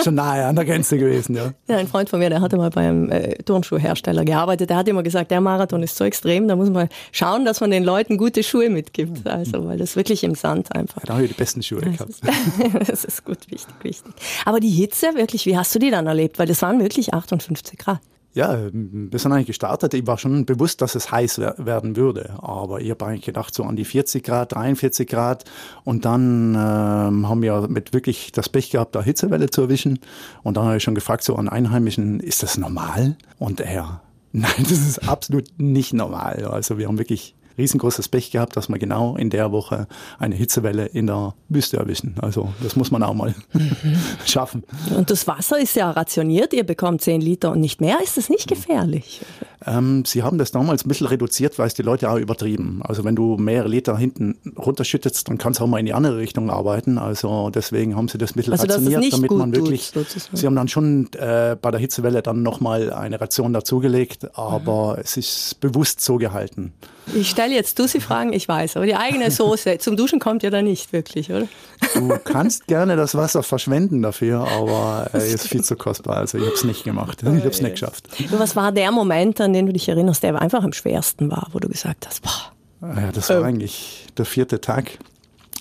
Schon 0.02 0.14
nahe 0.16 0.44
an 0.44 0.56
der 0.56 0.66
Grenze 0.66 0.98
gewesen, 0.98 1.36
ja. 1.36 1.52
Ja, 1.68 1.76
ein 1.76 1.86
Freund 1.86 2.10
von 2.10 2.18
mir, 2.18 2.28
der 2.28 2.42
hatte 2.42 2.56
mal 2.58 2.70
beim 2.70 3.10
äh, 3.10 3.34
Turnschuhhersteller 3.44 4.24
gearbeitet, 4.24 4.68
der 4.68 4.76
hat 4.76 4.88
immer 4.88 5.02
gesagt, 5.02 5.30
der 5.30 5.40
Marathon 5.40 5.82
ist 5.82 5.96
so 5.96 6.04
extrem, 6.04 6.48
da 6.48 6.56
muss 6.56 6.68
man 6.68 6.88
schauen, 7.12 7.44
dass 7.44 7.60
man 7.60 7.70
den 7.70 7.84
Leuten 7.84 8.18
gute 8.18 8.42
Schuhe 8.42 8.68
mitgibt. 8.68 9.26
Also, 9.26 9.64
weil 9.66 9.78
das 9.78 9.96
wirklich 9.96 10.24
im 10.24 10.34
Sand 10.34 10.74
einfach. 10.74 11.02
Ja, 11.02 11.06
da 11.06 11.14
habe 11.14 11.24
ich 11.24 11.30
die 11.30 11.36
besten 11.36 11.62
Schuhe 11.62 11.80
das 11.80 11.92
gehabt. 11.92 12.10
Ist, 12.10 12.88
das 12.90 13.04
ist 13.04 13.24
gut, 13.24 13.38
wichtig, 13.48 13.74
wichtig. 13.82 14.12
Aber 14.44 14.60
die 14.60 14.70
Hitze, 14.70 15.14
wirklich, 15.14 15.46
wie 15.46 15.56
hast 15.56 15.74
du 15.74 15.78
die 15.78 15.90
dann 15.90 16.06
erlebt? 16.06 16.38
Weil 16.38 16.46
das 16.46 16.60
waren 16.62 16.80
wirklich 16.80 17.14
58 17.14 17.78
Grad. 17.78 18.00
Ja, 18.32 18.68
wir 18.72 19.18
sind 19.18 19.32
eigentlich 19.32 19.48
gestartet. 19.48 19.92
Ich 19.92 20.06
war 20.06 20.16
schon 20.16 20.46
bewusst, 20.46 20.80
dass 20.82 20.94
es 20.94 21.10
heiß 21.10 21.38
werden 21.38 21.96
würde. 21.96 22.34
Aber 22.38 22.80
ich 22.80 22.90
habe 22.90 23.04
eigentlich 23.06 23.24
gedacht, 23.24 23.52
so 23.52 23.64
an 23.64 23.74
die 23.74 23.84
40 23.84 24.22
Grad, 24.22 24.52
43 24.54 25.08
Grad. 25.08 25.44
Und 25.82 26.04
dann 26.04 26.54
ähm, 26.54 27.28
haben 27.28 27.42
wir 27.42 27.66
mit 27.68 27.92
wirklich 27.92 28.30
das 28.30 28.48
Pech 28.48 28.70
gehabt, 28.70 28.94
da 28.94 29.02
Hitzewelle 29.02 29.50
zu 29.50 29.62
erwischen. 29.62 29.98
Und 30.44 30.56
dann 30.56 30.64
habe 30.64 30.76
ich 30.76 30.82
schon 30.84 30.94
gefragt, 30.94 31.24
so 31.24 31.34
an 31.34 31.48
Einheimischen, 31.48 32.20
ist 32.20 32.44
das 32.44 32.56
normal? 32.56 33.16
Und 33.40 33.60
er, 33.60 34.00
nein, 34.32 34.52
das 34.58 34.78
ist 34.78 35.08
absolut 35.08 35.48
nicht 35.58 35.92
normal. 35.92 36.44
Also 36.44 36.78
wir 36.78 36.86
haben 36.86 36.98
wirklich 36.98 37.34
riesengroßes 37.60 38.08
Pech 38.08 38.30
gehabt, 38.30 38.56
dass 38.56 38.68
wir 38.68 38.78
genau 38.78 39.16
in 39.16 39.30
der 39.30 39.52
Woche 39.52 39.86
eine 40.18 40.34
Hitzewelle 40.34 40.86
in 40.86 41.06
der 41.06 41.34
Wüste 41.48 41.76
erwischen. 41.76 42.14
Also 42.20 42.52
das 42.62 42.76
muss 42.76 42.90
man 42.90 43.02
auch 43.02 43.14
mal 43.14 43.34
mhm. 43.52 43.96
schaffen. 44.26 44.64
Und 44.96 45.10
das 45.10 45.26
Wasser 45.26 45.58
ist 45.58 45.76
ja 45.76 45.90
rationiert, 45.90 46.52
ihr 46.52 46.64
bekommt 46.64 47.02
10 47.02 47.20
Liter 47.20 47.52
und 47.52 47.60
nicht 47.60 47.80
mehr. 47.80 47.98
Ist 48.02 48.16
das 48.16 48.28
nicht 48.28 48.48
gefährlich? 48.48 49.20
Ähm, 49.66 50.04
sie 50.06 50.22
haben 50.22 50.38
das 50.38 50.52
damals 50.52 50.84
ein 50.84 50.88
bisschen 50.88 51.06
reduziert, 51.06 51.58
weil 51.58 51.66
es 51.66 51.74
die 51.74 51.82
Leute 51.82 52.10
auch 52.10 52.16
übertrieben. 52.16 52.80
Also 52.82 53.04
wenn 53.04 53.14
du 53.14 53.36
mehrere 53.36 53.68
Liter 53.68 53.96
hinten 53.96 54.36
runterschüttest, 54.56 55.28
dann 55.28 55.38
kann 55.38 55.52
es 55.52 55.60
auch 55.60 55.66
mal 55.66 55.78
in 55.78 55.86
die 55.86 55.92
andere 55.92 56.16
Richtung 56.16 56.50
arbeiten. 56.50 56.98
Also 56.98 57.50
deswegen 57.50 57.94
haben 57.96 58.08
sie 58.08 58.16
das 58.16 58.32
ein 58.32 58.36
bisschen 58.36 58.54
also, 58.54 58.66
rationiert, 58.66 59.12
damit 59.12 59.30
man 59.30 59.54
wirklich. 59.54 59.90
Tut, 59.92 60.06
sie 60.32 60.46
haben 60.46 60.56
dann 60.56 60.68
schon 60.68 61.12
äh, 61.12 61.56
bei 61.60 61.70
der 61.70 61.80
Hitzewelle 61.80 62.22
dann 62.22 62.42
nochmal 62.42 62.92
eine 62.92 63.20
Ration 63.20 63.52
dazugelegt, 63.52 64.38
aber 64.38 64.94
mhm. 64.94 65.02
es 65.02 65.16
ist 65.16 65.60
bewusst 65.60 66.00
so 66.00 66.16
gehalten. 66.16 66.72
Ich 67.14 67.30
stelle 67.30 67.54
jetzt 67.54 67.78
Dussi-Fragen, 67.78 68.32
ich 68.32 68.46
weiß, 68.46 68.76
aber 68.76 68.86
die 68.86 68.96
eigene 68.96 69.30
Soße 69.30 69.78
zum 69.78 69.96
Duschen 69.96 70.20
kommt 70.20 70.42
ja 70.42 70.50
da 70.50 70.62
nicht 70.62 70.92
wirklich, 70.92 71.30
oder? 71.30 71.46
Du 71.94 72.08
kannst 72.22 72.66
gerne 72.66 72.96
das 72.96 73.14
Wasser 73.14 73.42
verschwenden 73.42 74.02
dafür, 74.02 74.46
aber 74.46 75.10
es 75.12 75.24
äh, 75.24 75.34
ist 75.34 75.48
viel 75.48 75.62
zu 75.64 75.76
kostbar. 75.76 76.18
Also 76.18 76.38
ich 76.38 76.44
habe 76.44 76.54
es 76.54 76.64
nicht 76.64 76.84
gemacht. 76.84 77.22
Ich 77.30 77.44
habe 77.44 77.48
es 77.48 77.62
nicht 77.62 77.72
geschafft. 77.72 78.08
Was 78.30 78.54
war 78.54 78.72
der 78.72 78.90
Moment, 78.90 79.40
an 79.40 79.52
den 79.52 79.66
du 79.66 79.72
dich 79.72 79.88
erinnerst, 79.88 80.22
der 80.22 80.40
einfach 80.40 80.62
am 80.62 80.72
schwersten 80.72 81.30
war, 81.30 81.48
wo 81.52 81.58
du 81.58 81.68
gesagt 81.68 82.06
hast, 82.06 82.22
boah. 82.22 82.52
Ja, 82.96 83.12
das 83.12 83.28
war 83.30 83.44
eigentlich 83.44 84.06
der 84.16 84.24
vierte 84.24 84.60
Tag. 84.60 84.98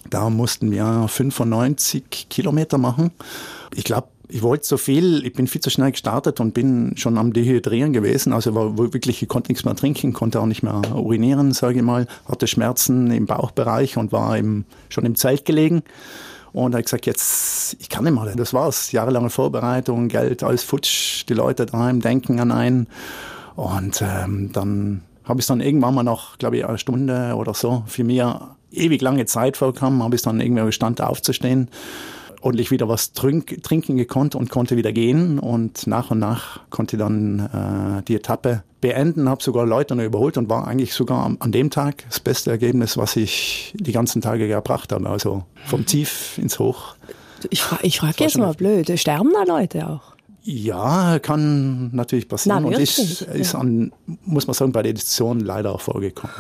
Da 0.10 0.30
mussten 0.30 0.72
wir 0.72 1.06
95 1.08 2.28
Kilometer 2.30 2.78
machen. 2.78 3.12
Ich 3.76 3.84
glaube, 3.84 4.08
ich 4.32 4.44
wollte 4.44 4.66
so 4.66 4.78
viel, 4.78 5.26
ich 5.26 5.34
bin 5.34 5.48
viel 5.48 5.60
zu 5.60 5.72
schnell 5.72 5.92
gestartet 5.92 6.40
und 6.40 6.54
bin 6.54 6.94
schon 6.98 7.18
am 7.18 7.34
Dehydrieren 7.34 7.94
gewesen. 7.94 8.32
Also 8.32 8.54
war 8.54 8.78
wirklich, 8.78 9.24
ich 9.24 9.28
konnte 9.28 9.52
nichts 9.52 9.66
mehr 9.66 9.76
trinken, 9.76 10.14
konnte 10.14 10.40
auch 10.40 10.46
nicht 10.46 10.62
mehr 10.62 10.82
urinieren, 10.96 11.52
sage 11.52 11.78
ich 11.78 11.82
mal. 11.82 12.06
Hatte 12.28 12.46
Schmerzen 12.46 13.10
im 13.10 13.26
Bauchbereich 13.26 13.98
und 13.98 14.12
war 14.12 14.38
im, 14.38 14.66
schon 14.90 15.06
im 15.06 15.16
Zelt 15.16 15.46
gelegen. 15.46 15.82
Und 16.54 16.74
habe 16.74 16.84
gesagt, 16.84 17.08
jetzt, 17.08 17.76
ich 17.80 17.90
kann 17.90 18.04
nicht 18.04 18.14
mehr. 18.14 18.36
Das 18.36 18.54
war's. 18.54 18.92
Jahrelange 18.92 19.32
Vorbereitung, 19.32 20.10
Geld, 20.10 20.44
alles 20.44 20.64
futsch. 20.64 21.26
Die 21.28 21.34
Leute 21.34 21.66
daheim 21.66 22.00
denken 22.00 22.40
an 22.40 22.52
einen. 22.52 22.88
Und 23.56 24.04
ähm, 24.04 24.52
dann 24.54 25.02
habe 25.26 25.40
ich 25.40 25.48
dann 25.48 25.60
irgendwann 25.60 25.96
mal 25.96 26.04
noch, 26.04 26.38
glaube 26.38 26.58
ich, 26.58 26.66
eine 26.66 26.78
Stunde 26.78 27.34
oder 27.36 27.56
so, 27.56 27.84
für 27.88 28.04
mir 28.04 28.56
ewig 28.72 29.02
lange 29.02 29.26
Zeit 29.26 29.58
vorgekommen, 29.58 30.04
habe 30.04 30.16
ich 30.16 30.22
dann 30.22 30.40
irgendwie 30.40 30.66
gestanden 30.66 31.06
aufzustehen 31.06 31.70
ordentlich 32.42 32.72
wieder 32.72 32.88
was 32.88 33.14
trink, 33.14 33.64
trinken 33.64 33.98
gekonnt 33.98 34.36
und 34.36 34.50
konnte 34.50 34.78
wieder 34.78 34.92
gehen. 34.92 35.40
Und 35.40 35.88
nach 35.88 36.12
und 36.12 36.20
nach 36.20 36.62
konnte 36.70 36.98
dann 36.98 37.40
äh, 38.00 38.04
die 38.04 38.16
Etappe 38.16 38.64
beenden, 38.82 39.28
habe 39.28 39.44
sogar 39.44 39.66
Leute 39.66 39.96
noch 39.96 40.04
überholt 40.04 40.38
und 40.38 40.50
war 40.50 40.68
eigentlich 40.68 40.94
sogar 40.94 41.26
an, 41.26 41.38
an 41.40 41.52
dem 41.52 41.70
Tag 41.70 42.06
das 42.08 42.20
beste 42.20 42.52
Ergebnis, 42.52 42.98
was 42.98 43.16
ich 43.16 43.74
die 43.78 43.92
ganzen 43.92 44.22
Tage 44.22 44.48
gebracht 44.48 44.92
habe. 44.92 45.10
Also 45.10 45.44
vom 45.66 45.86
Tief 45.86 46.38
ins 46.38 46.60
Hoch. 46.60 46.96
Ich, 47.50 47.62
fra 47.62 47.80
ich 47.82 48.00
frage 48.00 48.24
jetzt 48.24 48.38
mal 48.38 48.54
blöd, 48.54 48.92
sterben 49.00 49.32
da 49.34 49.44
Leute 49.44 49.88
auch? 49.88 50.14
Ja, 50.44 51.20
kann 51.20 51.92
natürlich 51.94 52.28
passieren. 52.28 52.64
Na, 52.64 52.68
und 52.68 52.78
ist, 52.78 53.22
ist 53.22 53.56
an, 53.56 53.92
muss 54.26 54.48
man 54.48 54.54
sagen, 54.54 54.72
bei 54.72 54.82
der 54.82 54.92
Edition 54.92 55.42
leider 55.42 55.74
auch 55.74 55.82
vorgekommen. 55.82 56.34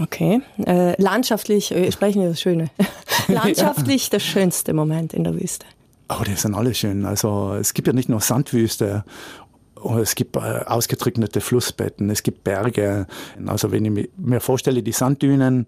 Okay. 0.00 0.42
Äh, 0.64 1.00
landschaftlich, 1.00 1.72
äh, 1.72 1.90
sprechen 1.90 2.22
wir 2.22 2.28
das 2.30 2.40
Schöne. 2.40 2.70
landschaftlich 3.28 4.04
ja. 4.04 4.10
der 4.10 4.20
schönste 4.20 4.72
Moment 4.72 5.12
in 5.12 5.24
der 5.24 5.34
Wüste. 5.34 5.66
Oh, 6.08 6.22
die 6.24 6.34
sind 6.34 6.54
alle 6.54 6.74
schön. 6.74 7.04
Also 7.04 7.54
es 7.54 7.74
gibt 7.74 7.88
ja 7.88 7.92
nicht 7.92 8.08
nur 8.08 8.20
Sandwüste 8.20 9.04
es 10.00 10.14
gibt 10.14 10.36
äh, 10.36 10.40
ausgetrocknete 10.66 11.40
Flussbetten, 11.40 12.10
es 12.10 12.22
gibt 12.22 12.44
Berge. 12.44 13.06
Also 13.46 13.70
wenn 13.72 13.84
ich 13.84 14.08
mir 14.16 14.40
vorstelle, 14.40 14.82
die 14.82 14.92
Sanddünen 14.92 15.66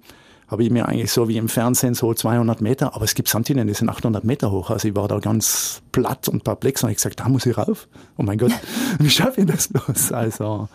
habe 0.49 0.65
ich 0.65 0.71
mir 0.71 0.89
eigentlich 0.89 1.13
so 1.13 1.29
wie 1.29 1.37
im 1.37 1.51
Fernsehen 1.51 1.93
so 1.95 2.15
200 2.15 2.63
Meter, 2.63 2.95
aber 2.95 3.05
es 3.05 3.15
gibt 3.15 3.29
Sanddünen, 3.29 3.69
die 3.69 3.75
sind 3.75 3.91
800 3.91 4.25
Meter 4.25 4.51
hoch. 4.51 4.71
Also 4.71 4.89
ich 4.89 4.97
war 4.97 5.07
da 5.07 5.19
ganz 5.19 5.83
platt 5.93 6.27
und 6.29 6.43
perplex 6.43 6.83
und 6.83 6.91
ich 6.91 6.97
gesagt, 6.97 7.21
da 7.21 7.29
muss 7.29 7.45
ich 7.45 7.57
rauf. 7.59 7.87
Oh 8.17 8.23
mein 8.23 8.39
Gott, 8.39 8.53
wie 8.99 9.11
schaffe 9.11 9.43
ich 9.43 9.47
das 9.47 9.69
bloß? 9.69 10.13
Also 10.13 10.69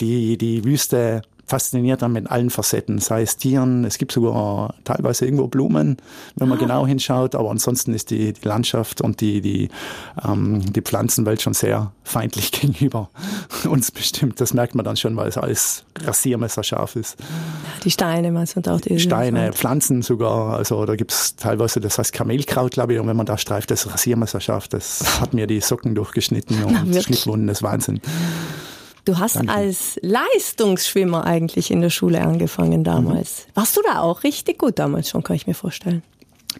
die, 0.00 0.36
die 0.36 0.62
Wüste 0.64 1.22
fasziniert 1.46 2.02
dann 2.02 2.12
mit 2.12 2.30
allen 2.30 2.50
Facetten, 2.50 2.98
sei 2.98 3.22
es 3.22 3.36
Tieren, 3.36 3.84
es 3.84 3.98
gibt 3.98 4.12
sogar 4.12 4.74
teilweise 4.84 5.24
irgendwo 5.24 5.46
Blumen, 5.46 5.96
wenn 6.36 6.48
man 6.48 6.58
ah. 6.58 6.60
genau 6.60 6.86
hinschaut, 6.86 7.34
aber 7.34 7.50
ansonsten 7.50 7.92
ist 7.94 8.10
die, 8.10 8.32
die 8.32 8.48
Landschaft 8.48 9.00
und 9.00 9.20
die, 9.20 9.40
die, 9.40 9.68
ähm, 10.26 10.72
die 10.72 10.80
Pflanzenwelt 10.80 11.42
schon 11.42 11.54
sehr 11.54 11.92
feindlich 12.02 12.52
gegenüber 12.60 13.10
uns 13.68 13.90
bestimmt. 13.90 14.40
Das 14.40 14.54
merkt 14.54 14.74
man 14.74 14.84
dann 14.84 14.96
schon, 14.96 15.16
weil 15.16 15.28
es 15.28 15.36
alles 15.36 15.84
rasiermesserscharf 16.02 16.96
ist. 16.96 17.16
Die 17.84 17.90
Steine 17.90 18.32
meinst 18.32 18.56
du 18.56 18.60
auch 18.70 18.80
die 18.80 18.98
Steine, 18.98 19.52
Pflanzen 19.52 20.02
sogar, 20.02 20.56
also 20.56 20.84
da 20.86 20.96
gibt 20.96 21.12
es 21.12 21.36
teilweise, 21.36 21.80
das 21.80 21.98
heißt 21.98 22.12
Kamelkraut, 22.12 22.72
glaube 22.72 22.94
ich, 22.94 23.00
und 23.00 23.06
wenn 23.06 23.16
man 23.16 23.26
da 23.26 23.38
streift, 23.38 23.70
das 23.70 23.90
rasiermesserscharf, 23.90 24.68
das 24.68 25.20
hat 25.20 25.34
mir 25.34 25.46
die 25.46 25.60
Socken 25.60 25.94
durchgeschnitten 25.94 26.64
und 26.64 26.90
Na, 26.90 27.00
Schnittwunden, 27.00 27.46
das 27.46 27.58
ist 27.58 27.62
Wahnsinn. 27.62 28.00
Du 29.04 29.18
hast 29.18 29.36
Danke. 29.36 29.52
als 29.52 29.98
Leistungsschwimmer 30.00 31.24
eigentlich 31.24 31.70
in 31.70 31.82
der 31.82 31.90
Schule 31.90 32.22
angefangen 32.22 32.84
damals. 32.84 33.46
Mhm. 33.46 33.50
Warst 33.54 33.76
du 33.76 33.82
da 33.82 34.00
auch 34.00 34.22
richtig 34.22 34.58
gut 34.58 34.78
damals 34.78 35.10
schon, 35.10 35.22
kann 35.22 35.36
ich 35.36 35.46
mir 35.46 35.54
vorstellen? 35.54 36.02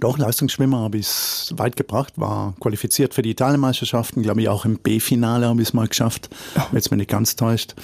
Doch, 0.00 0.18
Leistungsschwimmer 0.18 0.80
habe 0.80 0.98
ich 0.98 1.06
es 1.06 1.54
weit 1.56 1.76
gebracht, 1.76 2.14
war 2.16 2.54
qualifiziert 2.60 3.14
für 3.14 3.22
die 3.22 3.30
Italienmeisterschaften, 3.30 4.22
glaube 4.22 4.42
ich 4.42 4.48
auch 4.48 4.64
im 4.64 4.78
B-Finale 4.78 5.46
habe 5.46 5.62
ich 5.62 5.68
es 5.68 5.74
mal 5.74 5.86
geschafft, 5.86 6.28
oh. 6.56 6.62
wenn 6.72 6.80
es 6.80 6.90
mir 6.90 6.96
nicht 6.96 7.10
ganz 7.10 7.36
täuscht. 7.36 7.74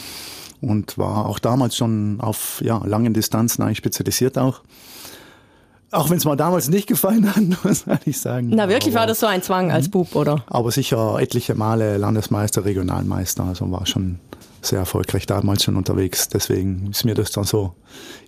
Und 0.60 0.98
war 0.98 1.24
auch 1.26 1.38
damals 1.38 1.74
schon 1.74 2.20
auf 2.20 2.60
ja, 2.62 2.82
langen 2.84 3.14
Distanzen 3.14 3.62
eigentlich 3.62 3.78
spezialisiert 3.78 4.36
auch. 4.36 4.60
Auch 5.90 6.10
wenn 6.10 6.18
es 6.18 6.24
mir 6.26 6.36
damals 6.36 6.68
nicht 6.68 6.86
gefallen 6.86 7.34
hat, 7.34 7.42
muss 7.64 7.84
ich 8.04 8.20
sagen. 8.20 8.50
Na, 8.50 8.68
wirklich 8.68 8.94
aber, 8.94 9.00
war 9.00 9.06
das 9.06 9.20
so 9.20 9.26
ein 9.26 9.42
Zwang 9.42 9.72
als 9.72 9.86
mhm. 9.86 9.92
Bub, 9.92 10.14
oder? 10.14 10.44
Aber 10.48 10.70
sicher 10.70 11.18
etliche 11.18 11.54
Male 11.54 11.96
Landesmeister, 11.96 12.64
Regionalmeister, 12.66 13.44
also 13.44 13.70
war 13.70 13.86
schon 13.86 14.18
sehr 14.62 14.78
erfolgreich 14.78 15.26
damals 15.26 15.64
schon 15.64 15.76
unterwegs. 15.76 16.28
Deswegen 16.28 16.90
ist 16.90 17.04
mir 17.04 17.14
das 17.14 17.30
dann 17.30 17.44
so 17.44 17.74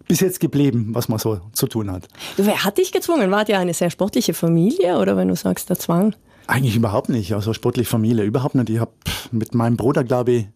bis 0.09 0.21
jetzt 0.21 0.41
geblieben, 0.41 0.91
was 0.93 1.09
man 1.09 1.19
so 1.19 1.41
zu 1.53 1.67
tun 1.67 1.91
hat. 1.91 2.09
Wer 2.37 2.65
hat 2.65 2.79
dich 2.79 2.93
gezwungen? 2.93 3.31
Wart 3.31 3.49
ihr 3.49 3.59
eine 3.59 3.75
sehr 3.75 3.91
sportliche 3.91 4.35
Familie 4.35 4.99
oder 4.99 5.17
wenn 5.17 5.29
du 5.29 5.37
sagst, 5.37 5.71
der 5.71 5.79
Zwang? 5.79 6.15
Eigentlich 6.47 6.77
überhaupt 6.77 7.09
nicht. 7.09 7.35
Also 7.35 7.53
sportlich 7.53 7.89
Familie 7.89 8.25
überhaupt 8.25 8.55
nicht. 8.55 8.71
Ich 8.71 8.81
habe 8.81 8.93
mit 9.31 9.55
meinem 9.55 9.77
Bruder, 9.77 10.05
glaube 10.05 10.33
ich, 10.33 10.49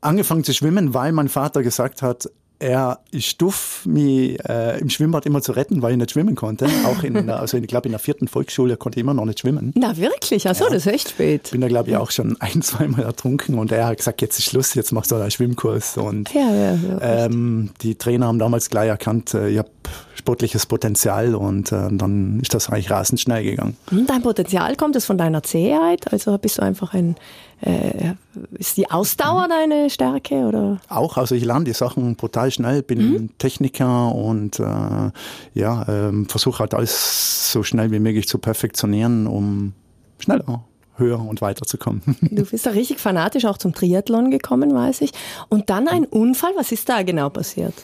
angefangen 0.00 0.44
zu 0.44 0.52
schwimmen, 0.52 0.94
weil 0.94 1.12
mein 1.12 1.28
Vater 1.28 1.62
gesagt 1.62 2.02
hat, 2.02 2.30
er 2.62 3.00
duff, 3.38 3.84
mich 3.86 4.38
äh, 4.48 4.78
im 4.78 4.88
Schwimmbad 4.88 5.26
immer 5.26 5.42
zu 5.42 5.52
retten, 5.52 5.82
weil 5.82 5.92
ich 5.92 5.98
nicht 5.98 6.12
schwimmen 6.12 6.34
konnte. 6.34 6.66
Auch 6.86 7.02
in, 7.02 7.28
also 7.30 7.58
ich 7.58 7.66
glaube 7.66 7.88
in 7.88 7.92
der 7.92 7.98
vierten 7.98 8.28
Volksschule 8.28 8.76
konnte 8.76 8.98
ich 8.98 9.02
immer 9.02 9.14
noch 9.14 9.24
nicht 9.24 9.40
schwimmen. 9.40 9.72
Na 9.76 9.96
wirklich? 9.96 10.48
Achso, 10.48 10.64
ja. 10.64 10.70
das 10.70 10.86
ist 10.86 10.92
echt 10.92 11.10
spät. 11.10 11.50
Bin 11.50 11.60
da 11.60 11.68
glaube 11.68 11.90
ich 11.90 11.96
auch 11.96 12.10
schon 12.10 12.36
ein, 12.40 12.62
zweimal 12.62 13.04
ertrunken 13.04 13.58
und 13.58 13.72
er 13.72 13.86
hat 13.86 13.98
gesagt, 13.98 14.22
jetzt 14.22 14.38
ist 14.38 14.46
Schluss, 14.46 14.74
jetzt 14.74 14.92
machst 14.92 15.10
du 15.10 15.16
einen 15.16 15.30
Schwimmkurs. 15.30 15.96
Und 15.96 16.32
ja, 16.32 16.54
ja, 16.54 16.78
ähm, 17.00 17.70
die 17.82 17.96
Trainer 17.96 18.26
haben 18.26 18.38
damals 18.38 18.70
gleich 18.70 18.88
erkannt, 18.88 19.34
äh, 19.34 19.48
ich 19.48 19.58
habe 19.58 19.70
sportliches 20.14 20.66
Potenzial 20.66 21.34
und 21.34 21.72
äh, 21.72 21.88
dann 21.90 22.38
ist 22.40 22.54
das 22.54 22.70
eigentlich 22.70 22.90
rasend 22.90 23.20
schnell 23.20 23.42
gegangen. 23.42 23.76
Dein 24.06 24.22
Potenzial 24.22 24.76
kommt 24.76 24.94
es 24.94 25.04
von 25.04 25.18
deiner 25.18 25.42
Zähheit? 25.42 26.12
Also 26.12 26.38
bist 26.38 26.58
du 26.58 26.62
einfach 26.62 26.94
ein 26.94 27.16
äh, 27.62 28.14
ist 28.52 28.76
die 28.76 28.90
Ausdauer 28.90 29.48
deine 29.48 29.88
Stärke 29.88 30.34
oder? 30.46 30.80
Auch, 30.88 31.16
also 31.16 31.34
ich 31.34 31.44
lerne 31.44 31.64
die 31.64 31.72
Sachen 31.72 32.16
brutal 32.16 32.50
schnell, 32.50 32.82
bin 32.82 32.98
mhm. 32.98 33.38
Techniker 33.38 34.14
und 34.14 34.58
äh, 34.58 35.10
ja, 35.54 35.88
ähm, 35.88 36.26
versuche 36.28 36.60
halt 36.60 36.74
alles 36.74 37.52
so 37.52 37.62
schnell 37.62 37.90
wie 37.90 38.00
möglich 38.00 38.28
zu 38.28 38.38
perfektionieren, 38.38 39.26
um 39.26 39.72
schneller 40.18 40.64
höher 40.96 41.20
und 41.20 41.40
weiter 41.40 41.66
zu 41.66 41.78
kommen. 41.78 42.02
Du 42.20 42.44
bist 42.44 42.66
da 42.66 42.70
richtig 42.70 43.00
fanatisch 43.00 43.44
auch 43.44 43.58
zum 43.58 43.74
Triathlon 43.74 44.30
gekommen, 44.30 44.74
weiß 44.74 45.00
ich. 45.02 45.12
Und 45.48 45.70
dann 45.70 45.88
ein 45.88 46.04
Unfall, 46.04 46.52
was 46.56 46.72
ist 46.72 46.88
da 46.88 47.02
genau 47.02 47.30
passiert? 47.30 47.74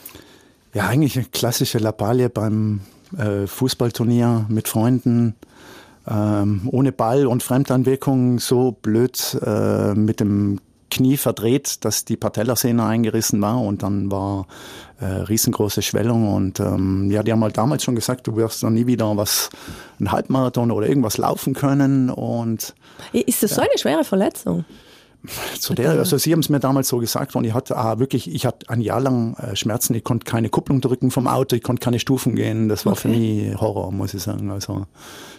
Ja, 0.75 0.89
eigentlich 0.89 1.17
eine 1.17 1.27
klassische 1.27 1.79
Lappalie 1.79 2.29
beim 2.29 2.81
äh, 3.17 3.47
Fußballturnier 3.47 4.47
mit 4.49 4.69
Freunden 4.69 5.35
ähm, 6.11 6.69
ohne 6.71 6.93
Ball 6.93 7.27
und 7.27 7.43
Fremdanwirkung 7.43 8.39
so 8.39 8.73
blöd 8.73 9.39
äh, 9.45 9.95
mit 9.95 10.21
dem 10.21 10.61
Knie 10.91 11.17
verdreht, 11.17 11.85
dass 11.85 12.05
die 12.05 12.17
Patellasehne 12.17 12.85
eingerissen 12.85 13.41
war 13.43 13.61
und 13.61 13.83
dann 13.83 14.11
war 14.11 14.47
äh, 15.01 15.05
riesengroße 15.05 15.83
Schwellung 15.83 16.33
und 16.33 16.61
ähm, 16.61 17.11
ja, 17.11 17.23
die 17.23 17.33
haben 17.33 17.43
halt 17.43 17.59
damals 17.59 17.85
schon 17.85 17.95
gesagt, 17.95 18.27
du 18.27 18.37
wirst 18.37 18.63
noch 18.63 18.71
nie 18.71 18.87
wieder 18.87 19.17
was, 19.17 19.51
ein 20.01 20.11
Halbmarathon 20.11 20.71
oder 20.71 20.89
irgendwas 20.89 21.19
laufen 21.19 21.53
können 21.53 22.11
und 22.11 22.75
ist 23.13 23.43
das 23.43 23.55
so 23.55 23.61
eine 23.61 23.77
schwere 23.77 24.05
Verletzung? 24.05 24.65
Zu 25.59 25.75
der, 25.75 25.91
also 25.91 26.17
Sie 26.17 26.33
haben 26.33 26.41
es 26.41 26.49
mir 26.49 26.61
damals 26.61 26.89
so 26.89 26.99
gesagt 26.99 27.35
und 27.35 27.45
ich 27.45 27.53
hatte 27.53 27.77
ah, 27.77 27.99
wirklich, 27.99 28.33
ich 28.33 28.47
hatte 28.47 28.69
ein 28.71 28.81
Jahr 28.81 29.01
lang 29.01 29.35
äh, 29.35 29.57
Schmerzen, 29.57 29.95
ich 29.95 30.05
konnte 30.05 30.25
keine 30.25 30.49
Kupplung 30.49 30.81
drücken 30.81 31.11
vom 31.11 31.27
Auto, 31.27 31.57
ich 31.57 31.63
konnte 31.63 31.83
keine 31.83 31.99
Stufen 31.99 32.37
gehen, 32.37 32.69
das 32.69 32.87
war 32.87 32.93
okay. 32.93 33.01
für 33.01 33.09
mich 33.09 33.61
Horror, 33.61 33.93
muss 33.93 34.15
ich 34.15 34.23
sagen. 34.23 34.51
Also 34.51 34.87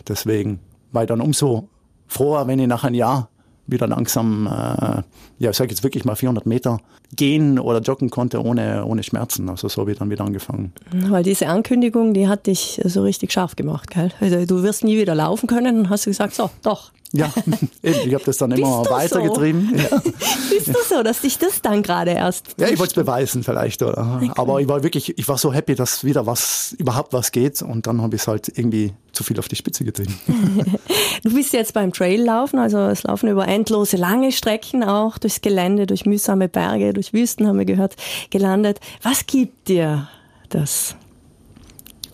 deswegen 0.08 0.60
war 0.92 1.04
ich 1.04 1.08
dann 1.08 1.22
umso 1.22 1.70
froher, 2.08 2.48
wenn 2.48 2.60
ich 2.60 2.68
nach 2.68 2.84
einem 2.84 2.96
Jahr 2.96 3.30
wieder 3.72 3.88
langsam, 3.88 4.48
äh, 4.48 5.02
ja, 5.38 5.52
ich 5.52 5.58
sage 5.58 5.70
jetzt 5.70 5.84
wirklich 5.84 6.06
mal 6.06 6.16
400 6.16 6.46
Meter 6.46 6.80
gehen 7.16 7.60
oder 7.60 7.80
joggen 7.80 8.10
konnte 8.10 8.44
ohne, 8.44 8.86
ohne 8.86 9.04
Schmerzen. 9.04 9.50
Also 9.50 9.68
so 9.68 9.82
habe 9.82 9.92
ich 9.92 10.00
dann 10.00 10.10
wieder 10.10 10.26
angefangen. 10.26 10.74
Weil 10.92 11.24
diese 11.24 11.48
Ankündigung, 11.48 12.14
die 12.14 12.28
hat 12.28 12.48
dich 12.48 12.82
so 12.84 13.04
richtig 13.04 13.32
scharf 13.32 13.56
gemacht, 13.56 13.92
gell? 13.92 14.12
Also 14.20 14.46
du 14.46 14.64
wirst 14.64 14.84
nie 14.84 14.98
wieder 14.98 15.16
laufen 15.16 15.48
können 15.48 15.80
und 15.80 15.90
hast 15.90 16.06
du 16.06 16.10
gesagt, 16.10 16.34
so, 16.36 16.50
doch, 16.64 16.92
ja, 17.12 17.34
ich 17.82 18.14
habe 18.14 18.24
das 18.24 18.38
dann 18.38 18.52
immer 18.52 18.86
weitergetrieben. 18.90 19.70
So? 19.70 19.96
Ja. 19.96 20.02
Bist 20.50 20.68
du 20.68 20.80
so, 20.88 21.02
dass 21.02 21.22
dich 21.22 21.40
das 21.40 21.62
dann 21.62 21.82
gerade 21.82 22.12
erst. 22.12 22.56
Ja, 22.58 22.68
ich 22.68 22.78
wollte 22.78 22.92
es 22.92 23.06
beweisen 23.06 23.44
vielleicht, 23.44 23.82
oder? 23.82 24.18
Okay. 24.18 24.32
Aber 24.36 24.62
ich 24.62 24.68
war 24.68 24.84
wirklich, 24.84 25.18
ich 25.18 25.28
war 25.28 25.38
so 25.38 25.52
happy, 25.52 25.74
dass 25.74 26.04
wieder 26.04 26.28
was, 26.28 26.76
überhaupt 26.78 27.14
was 27.14 27.32
geht 27.32 27.62
und 27.64 27.88
dann 27.88 28.02
habe 28.02 28.16
ich 28.16 28.22
es 28.22 28.28
halt 28.28 28.52
irgendwie 28.56 28.94
zu 29.12 29.24
viel 29.24 29.40
auf 29.40 29.48
die 29.48 29.56
Spitze 29.56 29.84
getrieben. 29.84 30.20
du 31.24 31.34
bist 31.34 31.54
jetzt 31.54 31.74
beim 31.74 31.92
Traillaufen, 31.92 32.60
also 32.60 32.78
es 32.78 33.04
laufen 33.04 33.30
über 33.30 33.48
endlose 33.48 33.98
lange 33.98 34.32
Strecken 34.32 34.84
auch 34.84 35.18
durchs 35.18 35.42
Gelände, 35.42 35.88
durch 35.88 36.06
mühsame 36.06 36.48
Berge, 36.48 36.94
durch 36.94 37.12
Wüsten 37.12 37.48
haben 37.48 37.58
wir 37.58 37.66
gehört, 37.66 37.96
gelandet. 38.30 38.80
Was 39.02 39.26
gibt 39.26 39.68
dir 39.68 40.08
das? 40.50 40.96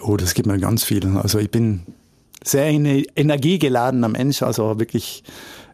Oh, 0.02 0.16
das 0.16 0.34
gibt 0.34 0.48
mir 0.48 0.58
ganz 0.58 0.84
viel. 0.86 1.18
Also 1.18 1.40
ich 1.40 1.52
bin 1.52 1.84
sehr 2.48 2.68
energiegeladener 2.68 4.10
Mensch, 4.10 4.42
also 4.44 4.80
wirklich, 4.80 5.24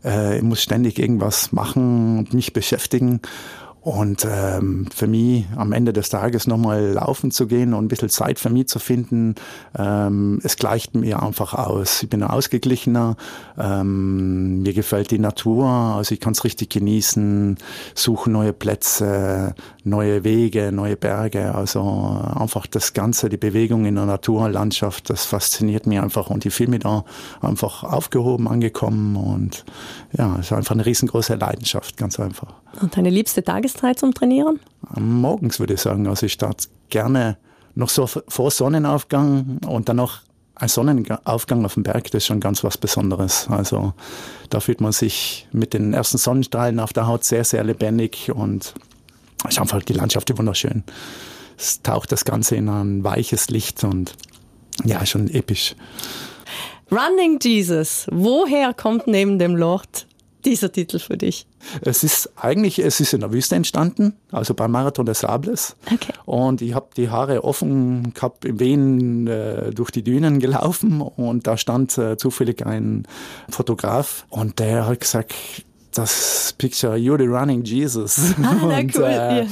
äh, 0.03 0.37
ich 0.37 0.43
muss 0.43 0.61
ständig 0.61 0.99
irgendwas 0.99 1.51
machen 1.51 2.19
und 2.19 2.33
mich 2.33 2.53
beschäftigen. 2.53 3.21
Und 3.81 4.27
ähm, 4.29 4.85
für 4.95 5.07
mich 5.07 5.45
am 5.55 5.71
Ende 5.71 5.91
des 5.91 6.09
Tages 6.09 6.45
nochmal 6.45 6.91
laufen 6.91 7.31
zu 7.31 7.47
gehen 7.47 7.73
und 7.73 7.85
ein 7.85 7.87
bisschen 7.87 8.09
Zeit 8.09 8.37
für 8.37 8.51
mich 8.51 8.67
zu 8.67 8.77
finden, 8.77 9.33
ähm, 9.75 10.39
es 10.43 10.55
gleicht 10.55 10.93
mir 10.93 11.23
einfach 11.23 11.55
aus. 11.55 12.03
Ich 12.03 12.09
bin 12.09 12.21
ausgeglichener, 12.21 13.15
ähm, 13.57 14.61
mir 14.61 14.73
gefällt 14.73 15.09
die 15.09 15.17
Natur, 15.17 15.67
also 15.67 16.13
ich 16.13 16.19
kann 16.19 16.33
es 16.33 16.43
richtig 16.43 16.69
genießen, 16.69 17.57
suche 17.95 18.29
neue 18.29 18.53
Plätze, 18.53 19.55
neue 19.83 20.23
Wege, 20.23 20.71
neue 20.71 20.95
Berge. 20.95 21.55
Also 21.55 21.81
einfach 22.35 22.67
das 22.67 22.93
Ganze, 22.93 23.29
die 23.29 23.37
Bewegung 23.37 23.85
in 23.85 23.95
der 23.95 24.05
Naturlandschaft, 24.05 25.09
das 25.09 25.25
fasziniert 25.25 25.87
mich 25.87 25.99
einfach 25.99 26.29
und 26.29 26.45
ich 26.45 26.53
fühle 26.53 26.69
mich 26.69 26.81
da 26.81 27.03
einfach 27.41 27.83
aufgehoben, 27.83 28.47
angekommen 28.47 29.15
und 29.15 29.65
ja, 30.17 30.35
es 30.35 30.47
ist 30.47 30.53
einfach 30.53 30.71
eine 30.71 30.85
riesengroße 30.85 31.35
Leidenschaft, 31.35 31.97
ganz 31.97 32.19
einfach. 32.19 32.53
Und 32.81 32.95
deine 32.97 33.09
liebste 33.09 33.43
Tageszeit 33.43 33.99
zum 33.99 34.13
Trainieren? 34.13 34.59
Morgens 34.99 35.59
würde 35.59 35.75
ich 35.75 35.81
sagen. 35.81 36.07
Also 36.07 36.25
ich 36.25 36.33
starte 36.33 36.67
gerne 36.89 37.37
noch 37.75 37.89
so 37.89 38.07
vor 38.07 38.51
Sonnenaufgang 38.51 39.59
und 39.65 39.87
dann 39.87 39.97
noch 39.97 40.21
ein 40.55 40.67
Sonnenaufgang 40.67 41.65
auf 41.65 41.73
dem 41.73 41.83
Berg, 41.83 42.05
das 42.11 42.23
ist 42.23 42.25
schon 42.27 42.39
ganz 42.39 42.63
was 42.63 42.77
Besonderes. 42.77 43.47
Also 43.49 43.93
da 44.49 44.59
fühlt 44.59 44.81
man 44.81 44.91
sich 44.91 45.47
mit 45.51 45.73
den 45.73 45.93
ersten 45.93 46.17
Sonnenstrahlen 46.17 46.79
auf 46.79 46.93
der 46.93 47.07
Haut 47.07 47.23
sehr, 47.23 47.43
sehr 47.43 47.63
lebendig 47.63 48.31
und 48.31 48.73
ist 49.47 49.59
einfach 49.59 49.81
die 49.81 49.93
Landschaft 49.93 50.37
wunderschön. 50.37 50.83
Es 51.57 51.81
taucht 51.81 52.11
das 52.11 52.25
Ganze 52.25 52.55
in 52.55 52.69
ein 52.69 53.03
weiches 53.03 53.49
Licht 53.49 53.83
und 53.83 54.15
ja, 54.83 55.05
schon 55.05 55.29
episch. 55.29 55.75
Running 56.91 57.39
Jesus, 57.41 58.05
woher 58.11 58.73
kommt 58.73 59.07
neben 59.07 59.39
dem 59.39 59.55
Lord 59.55 60.07
dieser 60.43 60.73
Titel 60.73 60.99
für 60.99 61.15
dich? 61.15 61.47
Es 61.81 62.03
ist 62.03 62.31
eigentlich, 62.35 62.79
es 62.79 62.99
ist 62.99 63.13
in 63.13 63.21
der 63.21 63.31
Wüste 63.31 63.55
entstanden, 63.55 64.17
also 64.29 64.53
beim 64.53 64.71
Marathon 64.71 65.05
des 65.05 65.19
Sables. 65.19 65.77
Okay. 65.85 66.11
Und 66.25 66.61
ich 66.61 66.73
habe 66.73 66.87
die 66.97 67.09
Haare 67.09 67.45
offen 67.45 68.13
gehabt, 68.13 68.43
im 68.43 68.59
Wehen 68.59 69.27
äh, 69.27 69.71
durch 69.71 69.91
die 69.91 70.03
Dünen 70.03 70.39
gelaufen 70.39 70.99
und 70.99 71.47
da 71.47 71.55
stand 71.55 71.97
äh, 71.97 72.17
zufällig 72.17 72.65
ein 72.65 73.07
Fotograf 73.49 74.25
und 74.29 74.59
der 74.59 74.87
hat 74.87 74.99
gesagt, 74.99 75.33
das 75.93 76.53
Picture 76.57 76.95
You're 76.95 77.17
the 77.17 77.27
Running 77.27 77.63
Jesus. 77.63 78.33
Ah, 78.43 78.55
na 78.67 78.77
und, 78.79 78.95
cool. 78.97 79.03
Äh, 79.03 79.43
ja. 79.43 79.47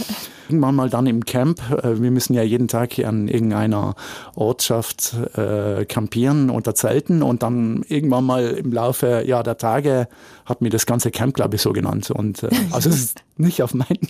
Irgendwann 0.50 0.76
mal 0.76 0.90
dann 0.90 1.06
im 1.06 1.24
Camp. 1.26 1.62
Äh, 1.72 2.02
wir 2.02 2.12
müssen 2.12 2.34
ja 2.34 2.42
jeden 2.42 2.68
Tag 2.68 2.98
an 3.00 3.28
irgendeiner 3.28 3.96
Ortschaft 4.36 5.14
äh, 5.36 5.86
campieren 5.86 6.50
unter 6.50 6.74
Zelten 6.74 7.22
und 7.22 7.44
dann 7.44 7.86
irgendwann 7.88 8.26
mal 8.26 8.48
im 8.48 8.74
Laufe 8.74 9.24
ja, 9.26 9.44
der 9.44 9.58
Tage 9.58 10.08
hat 10.46 10.62
mir 10.62 10.70
das 10.70 10.88
ganze 10.88 11.12
Camp, 11.12 11.36
glaube 11.36 11.56
ich, 11.56 11.62
so 11.62 11.72
genannt. 11.72 12.10
Und 12.10 12.44
äh, 12.44 12.50
also 12.72 12.90
es 12.90 12.96
ist 12.96 13.24
nicht 13.38 13.62
auf 13.62 13.74
meinen 13.74 14.10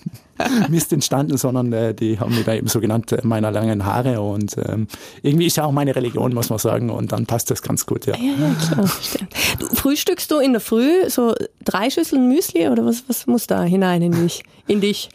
Mist 0.69 0.93
entstanden, 0.93 1.37
sondern 1.37 1.73
äh, 1.73 1.93
die 1.93 2.19
haben 2.19 2.33
mich 2.33 2.45
da 2.45 2.53
eben 2.53 2.67
so 2.67 2.79
genannt, 2.79 3.11
äh, 3.11 3.19
meiner 3.23 3.51
langen 3.51 3.85
Haare. 3.85 4.21
Und 4.21 4.55
ähm, 4.57 4.87
irgendwie 5.21 5.45
ist 5.45 5.57
ja 5.57 5.65
auch 5.65 5.71
meine 5.73 5.95
Religion, 5.95 6.33
muss 6.33 6.49
man 6.49 6.57
sagen. 6.57 6.89
Und 6.89 7.11
dann 7.11 7.25
passt 7.25 7.51
das 7.51 7.61
ganz 7.61 7.85
gut, 7.85 8.05
ja. 8.05 8.15
Ja, 8.15 8.33
ja 8.39 8.55
klar. 8.55 8.89
Du, 9.59 9.67
frühstückst 9.75 10.31
du 10.31 10.39
in 10.39 10.53
der 10.53 10.61
Früh 10.61 11.09
so 11.09 11.35
drei 11.63 11.89
Schüsseln 11.89 12.29
Müsli 12.29 12.69
oder 12.69 12.85
was, 12.85 13.03
was 13.07 13.27
muss 13.27 13.45
da 13.45 13.63
hinein 13.63 14.01
in 14.01 14.11
dich? 14.13 14.43
In 14.67 14.81
dich? 14.81 15.09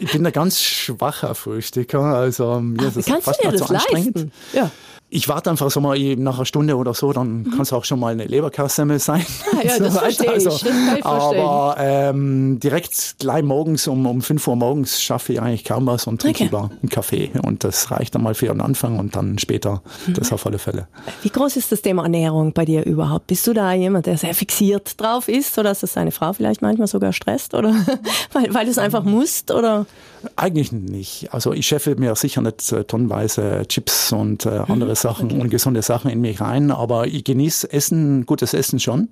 Ich 0.00 0.12
bin 0.12 0.26
ein 0.26 0.32
ganz 0.32 0.60
schwacher 0.60 1.34
Frühstücker, 1.34 2.00
also 2.00 2.60
mir 2.60 2.88
ist 2.88 2.96
das 2.96 3.06
fast 3.06 3.44
das 3.44 3.62
anstrengend. 3.62 4.16
Leisten? 4.16 4.32
Ja 4.52 4.70
ich 5.08 5.28
warte 5.28 5.50
einfach 5.50 5.70
so 5.70 5.80
mal 5.80 5.96
nach 6.16 6.36
einer 6.36 6.46
Stunde 6.46 6.76
oder 6.76 6.92
so, 6.92 7.12
dann 7.12 7.42
mhm. 7.42 7.50
kann 7.50 7.60
es 7.60 7.72
auch 7.72 7.84
schon 7.84 8.00
mal 8.00 8.12
eine 8.12 8.24
Leberkassemmel 8.24 8.98
sein. 8.98 9.24
Ah, 9.52 9.64
ja, 9.64 9.70
so 9.76 9.84
das 9.84 9.98
verstehe 9.98 10.26
ich. 10.26 10.46
Also, 10.46 10.66
das 10.66 11.04
aber 11.04 11.76
ähm, 11.78 12.58
direkt 12.58 13.16
gleich 13.20 13.44
morgens 13.44 13.86
um, 13.86 14.04
um 14.04 14.20
5 14.20 14.48
Uhr 14.48 14.56
morgens 14.56 15.00
schaffe 15.00 15.34
ich 15.34 15.40
eigentlich 15.40 15.64
kaum 15.64 15.86
was 15.86 16.08
und 16.08 16.20
trinke 16.20 16.38
okay. 16.38 16.44
lieber 16.44 16.70
einen 16.82 16.88
Kaffee. 16.88 17.30
Und 17.42 17.62
das 17.62 17.90
reicht 17.92 18.16
dann 18.16 18.22
mal 18.22 18.34
für 18.34 18.46
den 18.46 18.60
Anfang 18.60 18.98
und 18.98 19.14
dann 19.14 19.38
später 19.38 19.82
mhm. 20.06 20.14
das 20.14 20.32
auf 20.32 20.44
alle 20.44 20.58
Fälle. 20.58 20.88
Wie 21.22 21.30
groß 21.30 21.56
ist 21.56 21.70
das 21.70 21.82
Thema 21.82 22.02
Ernährung 22.02 22.52
bei 22.52 22.64
dir 22.64 22.84
überhaupt? 22.84 23.28
Bist 23.28 23.46
du 23.46 23.52
da 23.52 23.72
jemand, 23.72 24.06
der 24.06 24.18
sehr 24.18 24.34
fixiert 24.34 25.00
drauf 25.00 25.28
ist 25.28 25.56
oder 25.56 25.70
ist 25.70 25.84
das 25.84 25.92
seine 25.92 26.10
Frau 26.10 26.32
vielleicht 26.32 26.62
manchmal 26.62 26.88
sogar 26.88 27.12
stresst 27.12 27.54
oder 27.54 27.70
weil, 28.32 28.52
weil 28.52 28.64
du 28.64 28.72
es 28.72 28.78
einfach 28.78 29.04
musst? 29.04 29.52
Oder? 29.52 29.86
Eigentlich 30.34 30.72
nicht. 30.72 31.32
Also 31.32 31.52
ich 31.52 31.66
scheffe 31.66 31.94
mir 31.94 32.16
sicher 32.16 32.42
nicht 32.42 32.72
äh, 32.72 32.84
tonnenweise 32.84 33.62
Chips 33.68 34.12
und 34.12 34.46
äh, 34.46 34.62
andere 34.66 34.90
mhm. 34.90 34.95
Sachen, 34.96 35.26
okay. 35.26 35.40
ungesunde 35.40 35.82
Sachen 35.82 36.10
in 36.10 36.20
mich 36.20 36.40
rein, 36.40 36.70
aber 36.70 37.06
ich 37.06 37.24
genieße 37.24 37.72
Essen, 37.72 38.26
gutes 38.26 38.54
Essen 38.54 38.80
schon. 38.80 39.08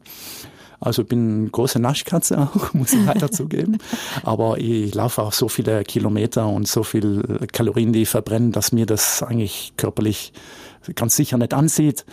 Also 0.80 1.02
ich 1.02 1.08
bin 1.08 1.50
große 1.50 1.78
Naschkatze 1.78 2.38
auch, 2.38 2.74
muss 2.74 2.92
ich 2.92 3.04
leider 3.04 3.30
zugeben. 3.30 3.78
Aber 4.22 4.58
ich 4.58 4.94
laufe 4.94 5.22
auch 5.22 5.32
so 5.32 5.48
viele 5.48 5.84
Kilometer 5.84 6.46
und 6.46 6.68
so 6.68 6.82
viel 6.82 7.22
Kalorien, 7.52 7.92
die 7.92 8.02
ich 8.02 8.08
verbrenne, 8.08 8.50
dass 8.50 8.72
mir 8.72 8.86
das 8.86 9.22
eigentlich 9.22 9.72
körperlich 9.76 10.32
ganz 10.94 11.16
sicher 11.16 11.38
nicht 11.38 11.54
ansieht. 11.54 12.04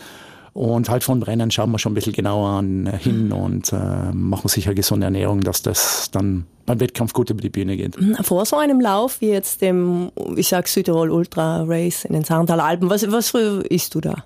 Und 0.54 0.90
halt 0.90 1.04
von 1.04 1.24
Rennen 1.24 1.50
schauen 1.50 1.72
wir 1.72 1.80
schon 1.80 1.94
ein 1.94 1.96
bisschen 1.96 2.14
genauer 2.14 2.50
an, 2.50 2.88
hin 3.00 3.32
und 3.32 3.72
äh, 3.72 4.12
machen 4.12 4.50
sicher 4.50 4.74
gesunde 4.74 5.06
Ernährung, 5.06 5.42
dass 5.42 5.62
das 5.62 6.12
dann 6.12 6.46
beim 6.66 6.80
Wettkampf 6.80 7.14
gut 7.14 7.30
über 7.30 7.42
die 7.42 7.50
Bühne 7.50 7.78
geht. 7.78 8.00
Mhm, 8.00 8.16
vor 8.22 8.46
so 8.46 8.58
einem 8.58 8.82
Lauf 8.82 9.22
wie 9.22 9.30
jetzt 9.30 9.62
dem, 9.62 10.12
ich 10.36 10.48
sag 10.48 10.68
Südtirol 10.68 11.10
Ultra 11.10 11.64
Race 11.64 12.06
in 12.06 12.14
den 12.14 12.24
Sarntaler 12.24 12.64
Alpen, 12.64 12.90
was, 12.90 13.10
was 13.12 13.34
isst 13.34 13.96
du 13.96 14.02
da? 14.02 14.24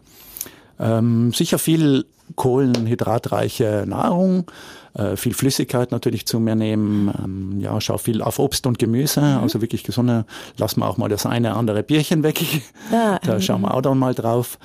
Ähm, 0.80 1.32
sicher 1.34 1.58
viel 1.58 2.06
kohlenhydratreiche 2.36 3.86
Nahrung, 3.88 4.46
äh, 4.96 5.16
viel 5.16 5.34
Flüssigkeit 5.34 5.92
natürlich 5.92 6.26
zu 6.26 6.40
mir 6.40 6.56
nehmen, 6.56 7.14
ähm, 7.24 7.60
ja, 7.60 7.80
schau 7.80 7.98
viel 7.98 8.22
auf 8.22 8.40
Obst 8.40 8.66
und 8.68 8.80
Gemüse, 8.80 9.22
mhm. 9.22 9.44
also 9.44 9.62
wirklich 9.62 9.84
gesunde, 9.84 10.26
lass 10.58 10.76
mal 10.76 10.88
auch 10.88 10.98
mal 10.98 11.10
das 11.10 11.26
eine 11.26 11.56
andere 11.56 11.84
Bierchen 11.84 12.24
weg, 12.24 12.44
ah, 12.92 13.20
da 13.24 13.40
schauen 13.40 13.62
wir 13.62 13.74
auch 13.74 13.82
dann 13.82 13.98
mal 13.98 14.16
drauf. 14.16 14.58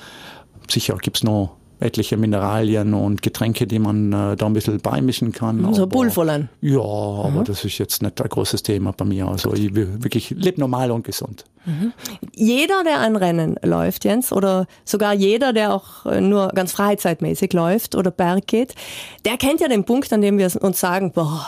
Sicher 0.69 0.97
gibt's 0.97 1.23
noch 1.23 1.57
etliche 1.81 2.15
Mineralien 2.15 2.93
und 2.93 3.21
Getränke, 3.21 3.67
die 3.67 3.79
man 3.79 4.13
äh, 4.13 4.35
da 4.35 4.45
ein 4.45 4.53
bisschen 4.53 4.79
beimischen 4.79 5.31
kann. 5.31 5.73
So 5.73 5.87
Pulverlein. 5.87 6.49
Ja, 6.61 6.79
aber 6.79 7.41
mhm. 7.41 7.43
das 7.45 7.65
ist 7.65 7.77
jetzt 7.77 8.01
nicht 8.01 8.21
ein 8.21 8.29
großes 8.29 8.63
Thema 8.63 8.91
bei 8.91 9.05
mir. 9.05 9.27
Also 9.27 9.53
ich 9.53 9.73
wirklich 9.75 10.29
lebe 10.29 10.59
normal 10.59 10.91
und 10.91 11.03
gesund. 11.03 11.45
Mhm. 11.65 11.93
Jeder, 12.35 12.83
der 12.83 12.99
ein 12.99 13.15
Rennen 13.15 13.55
läuft, 13.63 14.05
Jens, 14.05 14.31
oder 14.31 14.67
sogar 14.85 15.13
jeder, 15.13 15.53
der 15.53 15.73
auch 15.73 16.05
äh, 16.05 16.21
nur 16.21 16.49
ganz 16.49 16.71
freizeitmäßig 16.71 17.53
läuft 17.53 17.95
oder 17.95 18.11
Berg 18.11 18.47
geht, 18.47 18.75
der 19.25 19.37
kennt 19.37 19.59
ja 19.61 19.67
den 19.67 19.83
Punkt, 19.83 20.11
an 20.13 20.21
dem 20.21 20.37
wir 20.37 20.51
uns 20.61 20.79
sagen, 20.79 21.11
boah, 21.11 21.47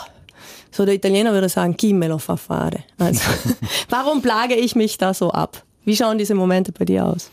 so 0.70 0.84
der 0.84 0.94
Italiener 0.94 1.32
würde 1.32 1.48
sagen, 1.48 1.76
chi 1.76 1.92
me 1.92 2.08
lo 2.08 2.18
fa 2.18 2.36
fare. 2.36 2.82
Also, 2.98 3.22
warum 3.88 4.22
plage 4.22 4.54
ich 4.54 4.74
mich 4.74 4.98
da 4.98 5.14
so 5.14 5.30
ab? 5.30 5.62
Wie 5.84 5.96
schauen 5.96 6.18
diese 6.18 6.34
Momente 6.34 6.72
bei 6.72 6.84
dir 6.84 7.06
aus? 7.06 7.30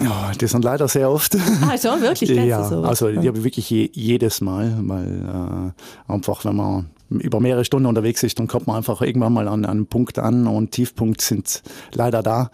Ja, 0.00 0.32
das 0.36 0.50
sind 0.50 0.64
leider 0.64 0.88
sehr 0.88 1.10
oft. 1.10 1.36
Ah, 1.36 1.76
schon, 1.76 2.00
wirklich? 2.00 2.30
ja, 2.30 2.64
so? 2.64 2.82
also 2.82 3.10
die 3.10 3.28
habe 3.28 3.38
ich 3.38 3.44
wirklich 3.44 3.68
je, 3.70 3.90
jedes 3.92 4.40
Mal, 4.40 4.74
weil 4.80 5.74
äh, 6.08 6.12
einfach, 6.12 6.44
wenn 6.44 6.56
man 6.56 6.90
über 7.10 7.40
mehrere 7.40 7.64
Stunden 7.64 7.86
unterwegs 7.86 8.22
ist, 8.22 8.38
dann 8.38 8.48
kommt 8.48 8.66
man 8.66 8.76
einfach 8.76 9.02
irgendwann 9.02 9.32
mal 9.32 9.48
an, 9.48 9.64
an 9.64 9.70
einen 9.70 9.86
Punkt 9.86 10.18
an 10.18 10.46
und 10.46 10.70
Tiefpunkte 10.70 11.24
sind 11.24 11.62
leider 11.92 12.22
da. 12.22 12.50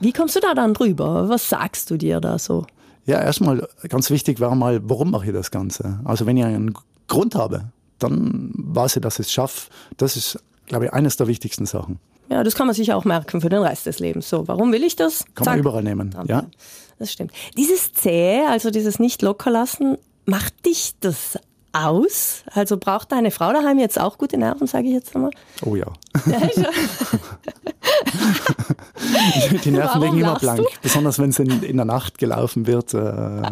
Wie 0.00 0.12
kommst 0.12 0.36
du 0.36 0.40
da 0.40 0.54
dann 0.54 0.72
drüber? 0.72 1.28
Was 1.28 1.48
sagst 1.48 1.90
du 1.90 1.96
dir 1.96 2.20
da 2.20 2.38
so? 2.38 2.66
Ja, 3.06 3.20
erstmal 3.20 3.68
ganz 3.88 4.10
wichtig 4.10 4.40
war 4.40 4.54
mal, 4.54 4.80
warum 4.84 5.10
mache 5.10 5.26
ich 5.26 5.32
das 5.32 5.50
Ganze? 5.50 6.00
Also 6.04 6.26
wenn 6.26 6.36
ich 6.36 6.44
einen 6.44 6.74
Grund 7.08 7.34
habe, 7.34 7.72
dann 7.98 8.52
weiß 8.54 8.96
ich, 8.96 9.02
dass 9.02 9.18
ich 9.18 9.26
es 9.26 9.32
schaffe. 9.32 9.70
Das 9.96 10.16
ist, 10.16 10.42
glaube 10.66 10.86
ich, 10.86 10.92
eines 10.92 11.16
der 11.16 11.26
wichtigsten 11.26 11.66
Sachen. 11.66 11.98
Ja, 12.30 12.44
das 12.44 12.54
kann 12.54 12.66
man 12.68 12.74
sich 12.74 12.92
auch 12.92 13.04
merken 13.04 13.40
für 13.40 13.48
den 13.48 13.62
Rest 13.62 13.86
des 13.86 13.98
Lebens. 13.98 14.28
So, 14.28 14.46
warum 14.46 14.72
will 14.72 14.84
ich 14.84 14.94
das? 14.94 15.24
Kann 15.34 15.44
Zack. 15.44 15.54
man 15.54 15.58
überall 15.58 15.82
nehmen, 15.82 16.14
ja. 16.26 16.46
Das 16.98 17.12
stimmt. 17.12 17.32
Dieses 17.56 17.92
Zäh, 17.92 18.42
also 18.48 18.70
dieses 18.70 18.98
nicht 19.00 19.22
lockerlassen, 19.22 19.98
macht 20.26 20.66
dich 20.66 20.92
das 21.00 21.38
aus? 21.72 22.44
Also 22.52 22.76
braucht 22.76 23.10
deine 23.12 23.30
Frau 23.30 23.52
daheim 23.52 23.78
jetzt 23.78 23.98
auch 23.98 24.18
gute 24.18 24.36
Nerven, 24.38 24.66
sage 24.66 24.88
ich 24.88 24.92
jetzt 24.92 25.14
einmal? 25.14 25.30
Oh 25.64 25.74
ja. 25.76 25.86
die 29.64 29.70
Nerven 29.70 30.02
liegen 30.02 30.18
immer 30.18 30.38
blank, 30.38 30.58
du? 30.58 30.66
besonders 30.82 31.18
wenn 31.18 31.30
es 31.30 31.38
in, 31.38 31.62
in, 31.62 31.76
der 31.76 31.86
Nacht 31.86 32.18
gelaufen 32.18 32.66
wird. 32.66 32.92
Äh, 32.94 33.42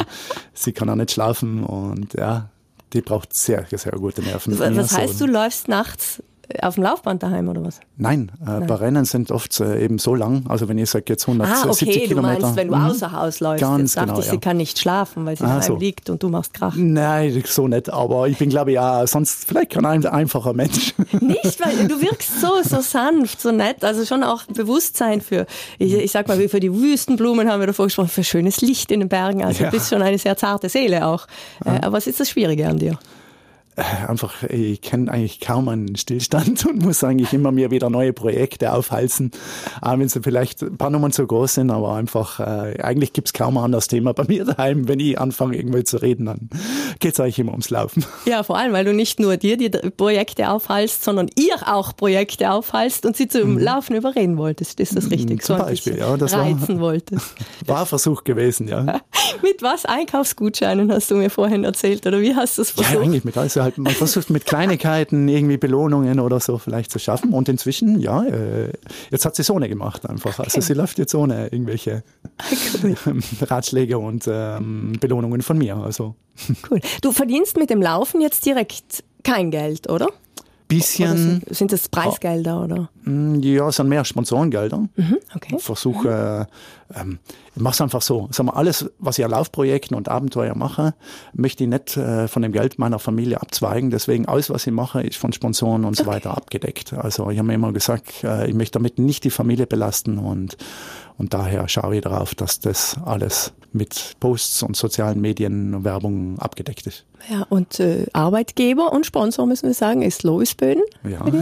sie 0.52 0.73
kann 0.73 0.90
auch 0.90 0.97
nicht 0.97 1.12
schlafen 1.12 1.64
und 1.64 2.14
ja, 2.14 2.50
die 2.92 3.00
braucht 3.00 3.35
sehr, 3.35 3.66
sehr 3.70 3.92
gute 3.92 4.23
Nerven. 4.23 4.58
Was 4.58 4.97
heißt, 4.97 5.20
du 5.20 5.26
läufst 5.26 5.68
nachts 5.68 6.23
auf 6.62 6.75
dem 6.76 6.85
Laufband 6.85 7.23
daheim 7.23 7.49
oder 7.49 7.62
was? 7.64 7.81
Nein, 7.97 8.33
äh, 8.40 8.45
Nein. 8.47 8.67
bei 8.67 8.75
Rennen 8.76 9.05
sind 9.05 9.31
oft 9.31 9.61
äh, 9.61 9.85
eben 9.85 9.99
so 9.99 10.14
lang. 10.14 10.45
Also 10.49 10.69
wenn 10.69 10.78
ich 10.78 10.88
sage 10.88 11.05
jetzt 11.09 11.28
170 11.28 11.88
ah, 11.88 11.90
okay, 11.90 12.07
Kilometer. 12.07 12.37
Du 12.37 12.43
meinst, 12.43 12.57
wenn 12.57 12.69
du 12.69 12.76
mhm. 12.76 12.85
außer 12.87 13.12
Haus 13.12 13.40
läufst. 13.40 13.61
Ganz 13.61 13.95
jetzt 13.95 14.05
genau, 14.05 14.19
ich, 14.19 14.26
ja. 14.26 14.31
sie 14.31 14.38
kann 14.38 14.57
nicht 14.57 14.78
schlafen, 14.78 15.26
weil 15.26 15.37
sie 15.37 15.45
ah, 15.45 15.49
daheim 15.49 15.62
so. 15.62 15.76
liegt 15.76 16.09
und 16.09 16.23
du 16.23 16.28
machst 16.28 16.55
Krach. 16.55 16.75
Nein, 16.76 17.43
so 17.47 17.69
nicht. 17.69 17.93
Aber 17.93 18.28
ich 18.28 18.38
bin 18.38 18.49
glaube 18.49 18.71
ich 18.71 18.76
ja 18.76 19.07
sonst 19.07 19.47
vielleicht 19.47 19.71
kein 19.71 19.85
einfacher 20.07 20.55
Mensch. 20.55 20.95
Nicht, 21.21 21.61
weil 21.64 21.88
du 21.88 22.00
wirkst 22.00 22.40
so 22.40 22.62
so 22.62 22.81
sanft, 22.81 23.40
so 23.40 23.50
nett. 23.50 23.85
Also 23.85 24.05
schon 24.05 24.23
auch 24.23 24.45
Bewusstsein 24.45 25.21
für. 25.21 25.47
Ich, 25.78 25.93
ich 25.93 26.11
sag 26.11 26.28
mal, 26.28 26.49
für 26.49 26.61
die 26.61 26.73
Wüstenblumen 26.73 27.50
haben 27.50 27.61
wir 27.61 27.67
davor 27.67 27.87
gesprochen, 27.87 28.09
für 28.09 28.25
schönes 28.25 28.61
Licht 28.61 28.91
in 28.91 29.00
den 29.00 29.08
Bergen. 29.08 29.45
Also 29.45 29.65
ja. 29.65 29.71
du 29.71 29.76
bist 29.76 29.91
schon 29.91 30.02
eine 30.02 30.19
sehr 30.19 30.37
zarte 30.37 30.69
Seele 30.69 31.06
auch. 31.06 31.26
Äh, 31.65 31.71
aber 31.82 31.93
was 31.93 32.06
ist 32.06 32.21
das 32.21 32.30
Schwierige 32.30 32.69
an 32.69 32.78
dir? 32.78 32.99
Äh, 33.78 34.08
einfach, 34.08 34.43
ich 34.43 34.80
kenne 34.80 35.12
eigentlich 35.12 35.38
kaum 35.38 35.69
einen 35.69 35.95
Stillstand 35.95 36.67
und 36.69 36.82
muss 36.82 37.04
eigentlich 37.04 37.32
immer 37.32 37.52
mir 37.52 37.71
wieder 37.71 37.91
neue 37.91 38.12
Projekte 38.12 38.73
aufhalsen, 38.73 39.30
auch 39.80 39.97
wenn 39.99 40.08
sie 40.08 40.21
vielleicht 40.21 40.62
ein 40.62 40.76
paar 40.76 40.91
Nummern 40.91 41.12
zu 41.12 41.25
groß 41.25 41.54
sind, 41.54 41.71
aber 41.71 41.95
einfach, 41.95 42.41
äh, 42.41 42.80
eigentlich 42.82 43.12
gibt's 43.12 43.32
kaum 43.32 43.56
ein 43.56 43.64
anderes 43.64 43.86
Thema 43.86 44.14
bei 44.14 44.25
mir 44.25 44.45
daheim. 44.45 44.88
Wenn 44.88 44.99
ich 44.99 45.21
anfange, 45.21 45.56
irgendwie 45.56 45.84
zu 45.84 45.99
reden, 45.99 46.26
dann 46.26 46.49
geht's 46.99 47.21
eigentlich 47.21 47.38
immer 47.38 47.52
ums 47.52 47.71
Laufen. 47.71 48.04
Ja, 48.25 48.43
vor 48.43 48.58
allem, 48.58 48.73
weil 48.73 48.84
du 48.84 48.93
nicht 48.93 49.21
nur 49.21 49.36
dir 49.38 49.56
die 49.56 49.71
Projekte 49.71 50.50
aufhalst, 50.50 51.02
sondern 51.02 51.30
ihr 51.36 51.56
auch 51.67 51.97
Projekte 51.97 52.50
aufhalst 52.50 53.06
und 53.06 53.17
sie 53.17 53.26
zum 53.28 53.54
mhm. 53.54 53.58
Laufen 53.58 53.97
überreden 53.97 54.36
wolltest. 54.36 54.80
Ist 54.80 54.97
das 54.97 55.04
mhm, 55.04 55.12
richtig? 55.12 55.43
Zum 55.43 55.56
so 55.56 55.62
Beispiel, 55.62 55.97
ja. 55.97 56.17
Das 56.17 56.34
reizen 56.34 56.69
war, 56.80 56.88
wolltest. 56.88 57.34
War 57.64 57.86
Versuch 57.86 58.25
gewesen, 58.25 58.69
ja. 58.69 59.00
mit 59.43 59.62
was? 59.62 59.86
Einkaufsgutscheinen 59.86 60.93
hast 60.93 61.10
du 61.10 61.14
mir 61.14 61.30
vorhin 61.30 61.64
erzählt, 61.64 62.06
oder 62.06 62.21
wie 62.21 62.34
hast 62.34 62.58
du 62.58 62.62
es 62.62 62.73
versucht? 62.73 62.95
Ja, 62.95 63.00
eigentlich 63.00 63.25
mit 63.25 63.38
alles 63.38 63.54
halt, 63.69 63.78
man 63.78 63.93
versucht 63.93 64.31
mit 64.31 64.47
Kleinigkeiten 64.47 65.28
irgendwie 65.28 65.57
Belohnungen 65.57 66.21
oder 66.21 66.41
so 66.41 66.59
vielleicht 66.59 66.91
zu 66.91 66.99
schaffen. 66.99 67.33
Und 67.33 67.49
inzwischen, 67.49 68.00
ja, 68.00 68.25
äh, 68.25 68.73
jetzt 69.11 69.25
hat 69.25 69.37
sie 69.37 69.43
so 69.43 69.57
eine 69.57 69.69
gemacht 69.69 70.09
einfach. 70.09 70.39
Also 70.39 70.61
sie 70.61 70.75
läuft 70.75 70.99
jetzt 70.99 71.15
ohne 71.15 71.49
irgendwelche 71.49 72.02
cool. 72.83 72.97
Ratschläge 73.43 73.99
und 73.99 74.28
ähm, 74.31 74.95
Belohnungen 75.00 75.43
von 75.43 75.59
mir. 75.59 75.76
Also. 75.76 76.15
Cool. 76.71 76.81
Du 77.02 77.13
verdienst 77.13 77.57
mit 77.57 77.69
dem 77.69 77.83
Laufen 77.83 78.21
jetzt 78.21 78.47
direkt 78.47 79.04
kein 79.25 79.50
Geld, 79.50 79.91
oder? 79.91 80.09
Bisschen. 80.69 81.17
Sind, 81.17 81.57
sind, 81.57 81.73
das 81.73 81.89
Preisgelder 81.89 82.63
oder? 82.63 82.91
Mm, 83.04 83.41
ja, 83.41 83.69
es 83.69 83.76
sind 83.76 83.89
mehr 83.89 84.04
Sponsorengelder. 84.04 84.78
Mhm, 84.78 85.19
okay. 85.35 85.57
Ich 85.57 85.63
versuche, 85.63 86.47
äh, 86.93 87.00
ähm, 87.00 87.19
ich 87.57 87.63
mache 87.63 87.75
es 87.75 87.81
einfach 87.81 88.02
so. 88.02 88.28
Sag 88.31 88.47
mal, 88.47 88.52
alles, 88.52 88.91
was 88.99 89.19
ich 89.19 89.25
an 89.25 89.31
Laufprojekten 89.31 89.97
und 89.97 90.09
Abenteuer 90.09 90.54
mache, 90.54 90.95
möchte 91.33 91.65
ich 91.65 91.71
nicht 91.71 91.97
äh, 91.97 92.28
von 92.28 92.43
dem 92.43 92.52
Geld 92.52 92.78
meiner 92.78 92.99
Familie 92.99 93.41
abzweigen. 93.41 93.91
Deswegen 93.91 94.26
alles, 94.26 94.50
was 94.50 94.67
ich 94.67 94.73
mache, 94.73 95.02
ist 95.02 95.17
von 95.17 95.33
Sponsoren 95.33 95.85
und 95.85 95.97
so 95.97 96.04
okay. 96.04 96.13
weiter 96.13 96.37
abgedeckt. 96.37 96.93
Also 96.93 97.31
ich 97.31 97.39
habe 97.39 97.49
mir 97.49 97.54
immer 97.54 97.73
gesagt, 97.73 98.23
äh, 98.23 98.49
ich 98.49 98.54
möchte 98.54 98.78
damit 98.78 98.99
nicht 98.99 99.25
die 99.25 99.31
Familie 99.31 99.67
belasten 99.67 100.19
und 100.19 100.57
und 101.19 101.35
daher 101.35 101.69
schaue 101.69 101.97
ich 101.97 102.02
darauf, 102.02 102.35
dass 102.35 102.61
das 102.61 102.97
alles 103.04 103.52
mit 103.73 104.17
Posts 104.21 104.63
und 104.63 104.76
sozialen 104.76 105.21
Medien 105.21 105.75
und 105.75 105.85
Werbung 105.85 106.39
abgedeckt 106.39 106.87
ist. 106.87 107.04
Ja, 107.28 107.45
und 107.49 107.81
äh, 107.81 108.07
Arbeitgeber 108.13 108.93
und 108.93 109.04
Sponsor, 109.04 109.47
müssen 109.47 109.67
wir 109.67 109.75
sagen, 109.75 110.02
ist 110.02 110.23
Lois 110.23 110.54
Böden. 110.54 110.83
Ja. 111.04 111.25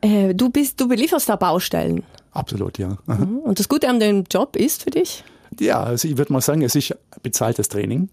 Äh, 0.00 0.34
du, 0.34 0.50
bist, 0.50 0.78
du 0.80 0.88
belieferst 0.88 1.30
da 1.30 1.36
Baustellen. 1.36 2.02
Absolut, 2.32 2.78
ja. 2.78 2.98
Mhm. 3.06 3.38
Und 3.38 3.58
das 3.58 3.70
Gute 3.70 3.88
an 3.88 4.00
dem 4.00 4.24
Job 4.30 4.54
ist 4.54 4.82
für 4.82 4.90
dich? 4.90 5.24
Ja, 5.58 5.82
also 5.82 6.06
ich 6.08 6.18
würde 6.18 6.32
mal 6.32 6.42
sagen, 6.42 6.60
es 6.62 6.74
ist 6.74 6.94
bezahltes 7.22 7.68
Training. 7.68 8.10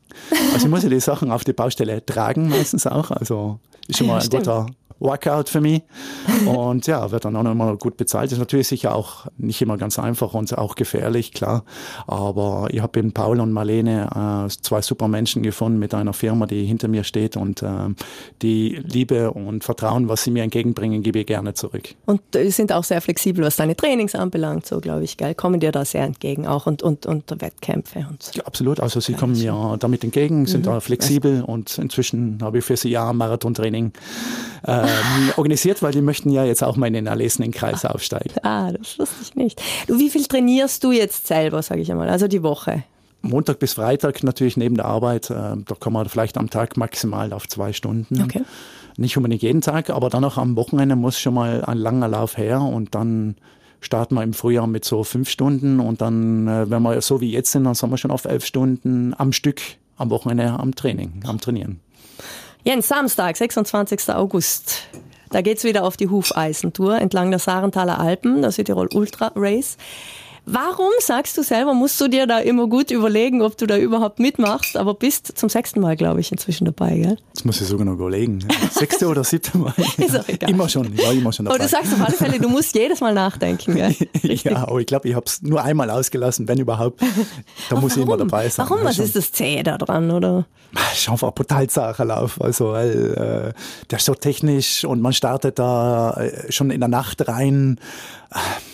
Also 0.54 0.68
ich 0.68 0.72
muss 0.72 0.84
ja 0.84 0.90
die 0.90 1.00
Sachen 1.02 1.32
auf 1.32 1.44
die 1.44 1.54
Baustelle 1.54 2.06
tragen 2.06 2.48
meistens 2.48 2.88
auch. 2.88 3.12
Also 3.12 3.60
ist 3.88 3.98
schon 3.98 4.08
mal 4.08 4.16
ein 4.16 4.22
Stimmt. 4.22 4.46
guter 4.46 4.68
Workout 5.02 5.50
für 5.50 5.60
mich. 5.60 5.82
Und 6.46 6.88
ja, 6.88 7.12
wird 7.12 7.26
dann 7.26 7.36
auch 7.36 7.44
nochmal 7.44 7.76
gut 7.78 7.98
bezahlt. 7.98 8.32
Ist 8.32 8.38
natürlich 8.38 8.68
sicher 8.68 8.96
auch 8.96 9.26
nicht 9.38 9.62
immer 9.62 9.78
ganz 9.78 10.00
einfach 10.00 10.34
und 10.34 10.58
auch 10.58 10.76
gefährlich, 10.76 11.34
klar. 11.34 11.64
Aber 12.08 12.68
ich 12.72 12.82
habe 12.82 13.00
in 13.00 13.12
Paul 13.12 13.40
und 13.40 13.52
Marlene 13.52 14.48
äh, 14.48 14.50
zwei 14.62 14.82
super 14.82 15.08
Menschen 15.08 15.44
gefunden 15.44 15.80
mit 15.80 15.94
einer 15.94 16.14
Firma, 16.14 16.46
die 16.46 16.66
hinter 16.66 16.88
mir 16.88 17.04
steht 17.04 17.38
und 17.38 17.62
äh, 17.62 17.68
die 18.42 18.82
Liebe 18.84 19.32
und 19.32 19.64
Vertrauen, 19.64 20.10
was 20.10 20.24
sie 20.24 20.32
mir 20.32 20.44
entgegenbringen, 20.44 21.04
gebe 21.04 21.20
ich 21.20 21.28
gerne 21.28 21.54
zurück. 21.54 21.96
Und 22.06 22.22
äh, 22.36 22.50
sind 22.50 22.72
auch 22.72 22.84
sehr 22.84 23.02
flexibel, 23.02 23.44
was 23.44 23.56
deine 23.56 23.76
Trainings 23.76 24.16
anbelangt, 24.16 24.66
so 24.66 24.80
glaube 24.80 25.04
ich, 25.04 25.18
geil. 25.18 25.36
Kommen 25.36 25.60
dir 25.60 25.72
da 25.72 25.86
sehr 25.86 26.04
entgegen 26.04 26.48
auch 26.48 26.68
und, 26.68 26.84
und, 26.84 27.06
und 27.06 27.30
Wettkämpfe 27.42 28.06
und 28.10 28.22
so. 28.24 28.32
Ja, 28.36 28.46
absolut. 28.46 28.80
Also 28.80 29.00
sie 29.00 29.14
kommen 29.14 29.34
mir 29.34 29.78
damit 29.80 30.04
entgegen, 30.04 30.46
sind 30.46 30.62
mhm. 30.62 30.72
da 30.72 30.80
flexibel 30.80 31.44
und 31.44 31.78
inzwischen 31.78 32.40
habe 32.42 32.60
ich 32.60 32.66
für 32.66 32.78
sie 32.78 32.90
ja 32.90 33.12
Marathontraining 33.14 33.94
ähm, 34.92 35.34
organisiert, 35.38 35.82
weil 35.82 35.92
die 35.92 36.02
möchten 36.02 36.30
ja 36.30 36.46
jetzt 36.46 36.64
auch 36.64 36.76
mal 36.76 36.88
in 36.88 36.94
den 36.94 37.08
erlesenen 37.08 37.52
Kreis 37.52 37.86
ah. 37.86 37.92
aufsteigen. 37.92 38.34
Ah, 38.44 38.72
das 38.72 39.00
wusste 39.00 39.16
ich 39.22 39.36
nicht. 39.36 39.62
Du, 39.88 39.98
wie 39.98 40.10
viel 40.10 40.26
trainierst 40.26 40.84
du 40.84 40.92
jetzt 40.92 41.28
selber, 41.28 41.62
sage 41.62 41.82
ich 41.82 41.92
einmal, 41.92 42.10
also 42.10 42.28
die 42.28 42.44
Woche? 42.44 42.84
Montag 43.22 43.60
bis 43.60 43.74
Freitag 43.74 44.24
natürlich 44.24 44.58
neben 44.58 44.76
der 44.76 44.86
Arbeit. 44.86 45.30
Äh, 45.30 45.34
da 45.34 45.76
kann 45.80 45.94
man 45.94 46.10
vielleicht 46.10 46.38
am 46.38 46.50
Tag 46.50 46.78
maximal 46.78 47.34
auf 47.34 47.48
zwei 47.48 47.74
Stunden. 47.74 48.22
Okay. 48.24 48.42
Nicht 48.98 49.16
unbedingt 49.18 49.42
jeden 49.42 49.62
Tag, 49.62 49.90
aber 49.90 50.10
dann 50.10 50.24
auch 50.26 50.38
am 50.38 50.56
Wochenende 50.56 50.96
muss 50.96 51.20
schon 51.20 51.34
mal 51.34 51.64
ein 51.64 51.78
langer 51.78 52.08
Lauf 52.08 52.38
her 52.38 52.62
und 52.62 52.94
dann 52.94 53.36
starten 53.80 54.16
wir 54.16 54.24
im 54.24 54.34
Frühjahr 54.34 54.68
mit 54.68 54.86
so 54.86 55.04
fünf 55.04 55.30
Stunden 55.30 55.80
und 55.80 56.02
dann, 56.02 56.48
äh, 56.48 56.70
wenn 56.70 56.82
wir 56.84 57.02
so 57.02 57.22
wie 57.22 57.32
jetzt 57.32 57.52
sind, 57.52 57.64
dann 57.64 57.76
sind 57.76 57.90
wir 57.90 57.98
schon 57.98 58.12
auf 58.12 58.26
elf 58.26 58.46
Stunden 58.46 59.14
am 59.18 59.34
Stück 59.34 59.62
am 59.98 60.10
Wochenende 60.10 60.50
am 60.50 60.76
Training, 60.76 61.24
am 61.26 61.40
Trainieren. 61.40 61.80
Jens, 62.64 62.88
Samstag, 62.88 63.38
26. 63.38 64.14
August. 64.14 64.88
Da 65.32 65.42
geht's 65.42 65.64
wieder 65.64 65.84
auf 65.84 65.98
die 65.98 66.10
Hufeisentour 66.10 67.00
entlang 67.02 67.32
der 67.32 67.40
Sarenthaler 67.40 68.00
Alpen, 68.00 68.44
der 68.44 68.52
Südtirol 68.52 68.88
Ultra 68.94 69.32
Race. 69.36 69.78
Warum 70.46 70.90
sagst 71.00 71.38
du 71.38 71.44
selber, 71.44 71.76
musst 71.76 72.02
du 72.02 72.08
dir 72.08 72.26
da 72.26 72.40
immer 72.40 72.68
gut 72.68 72.90
überlegen, 72.90 73.44
ob 73.44 73.58
du 73.58 73.68
da 73.68 73.78
überhaupt 73.78 74.20
mitmachst, 74.20 74.76
aber 74.76 74.96
bist 74.96 75.38
zum 75.38 75.50
sechsten 75.50 75.80
Mal, 75.80 75.96
glaube 75.96 76.20
ich, 76.20 76.32
inzwischen 76.32 76.66
dabei, 76.66 76.98
gell? 76.98 77.18
Das 77.36 77.46
muss 77.46 77.62
ich 77.62 77.68
sogar 77.68 77.86
noch 77.86 77.94
überlegen. 77.94 78.40
Sechste 78.72 79.08
oder 79.08 79.24
siebte 79.24 79.56
Mal. 79.60 79.74
Ist 79.98 80.20
auch 80.20 80.28
egal. 80.28 80.50
Immer 80.50 80.68
schon, 80.68 80.92
ich 80.94 81.06
war 81.06 81.14
immer 81.14 81.32
schon 81.32 81.46
dabei. 81.46 81.56
Aber 81.56 81.64
du 81.64 81.70
sagst 81.70 81.94
auf 81.94 82.02
alle 82.02 82.18
Fälle, 82.18 82.40
du 82.40 82.50
musst 82.50 82.74
jedes 82.74 83.02
Mal 83.02 83.14
nachdenken, 83.14 83.76
gell? 83.76 83.96
ja, 84.24 84.68
aber 84.68 84.80
ich 84.80 84.88
glaube, 84.88 85.08
ich 85.08 85.14
habe 85.14 85.26
es 85.28 85.44
nur 85.44 85.62
einmal 85.62 85.92
ausgelassen, 85.92 86.48
wenn 86.48 86.58
überhaupt. 86.58 87.02
Da 87.70 87.80
muss 87.80 87.96
ich 87.96 88.02
immer 88.02 88.18
dabei 88.18 88.50
sein. 88.50 88.66
Warum? 88.68 88.84
Was 88.84 88.96
schon. 88.96 89.06
ist 89.06 89.16
das 89.16 89.32
Zähe 89.32 89.62
da 89.62 89.78
dran, 89.78 90.10
oder? 90.10 90.46
Ist 90.94 91.10
einfach 91.10 91.28
ein 91.28 91.34
brutal 91.34 91.68
Lauf. 92.08 92.42
Also, 92.42 92.72
weil, 92.72 93.54
äh, 93.54 93.88
der 93.90 93.98
ist 93.98 94.06
so 94.06 94.16
technisch 94.16 94.86
und 94.86 95.02
man 95.02 95.14
startet 95.14 95.60
da 95.60 96.14
äh, 96.14 96.52
schon 96.52 96.72
in 96.72 96.80
der 96.80 96.90
Nacht 96.90 97.28
rein. 97.28 97.80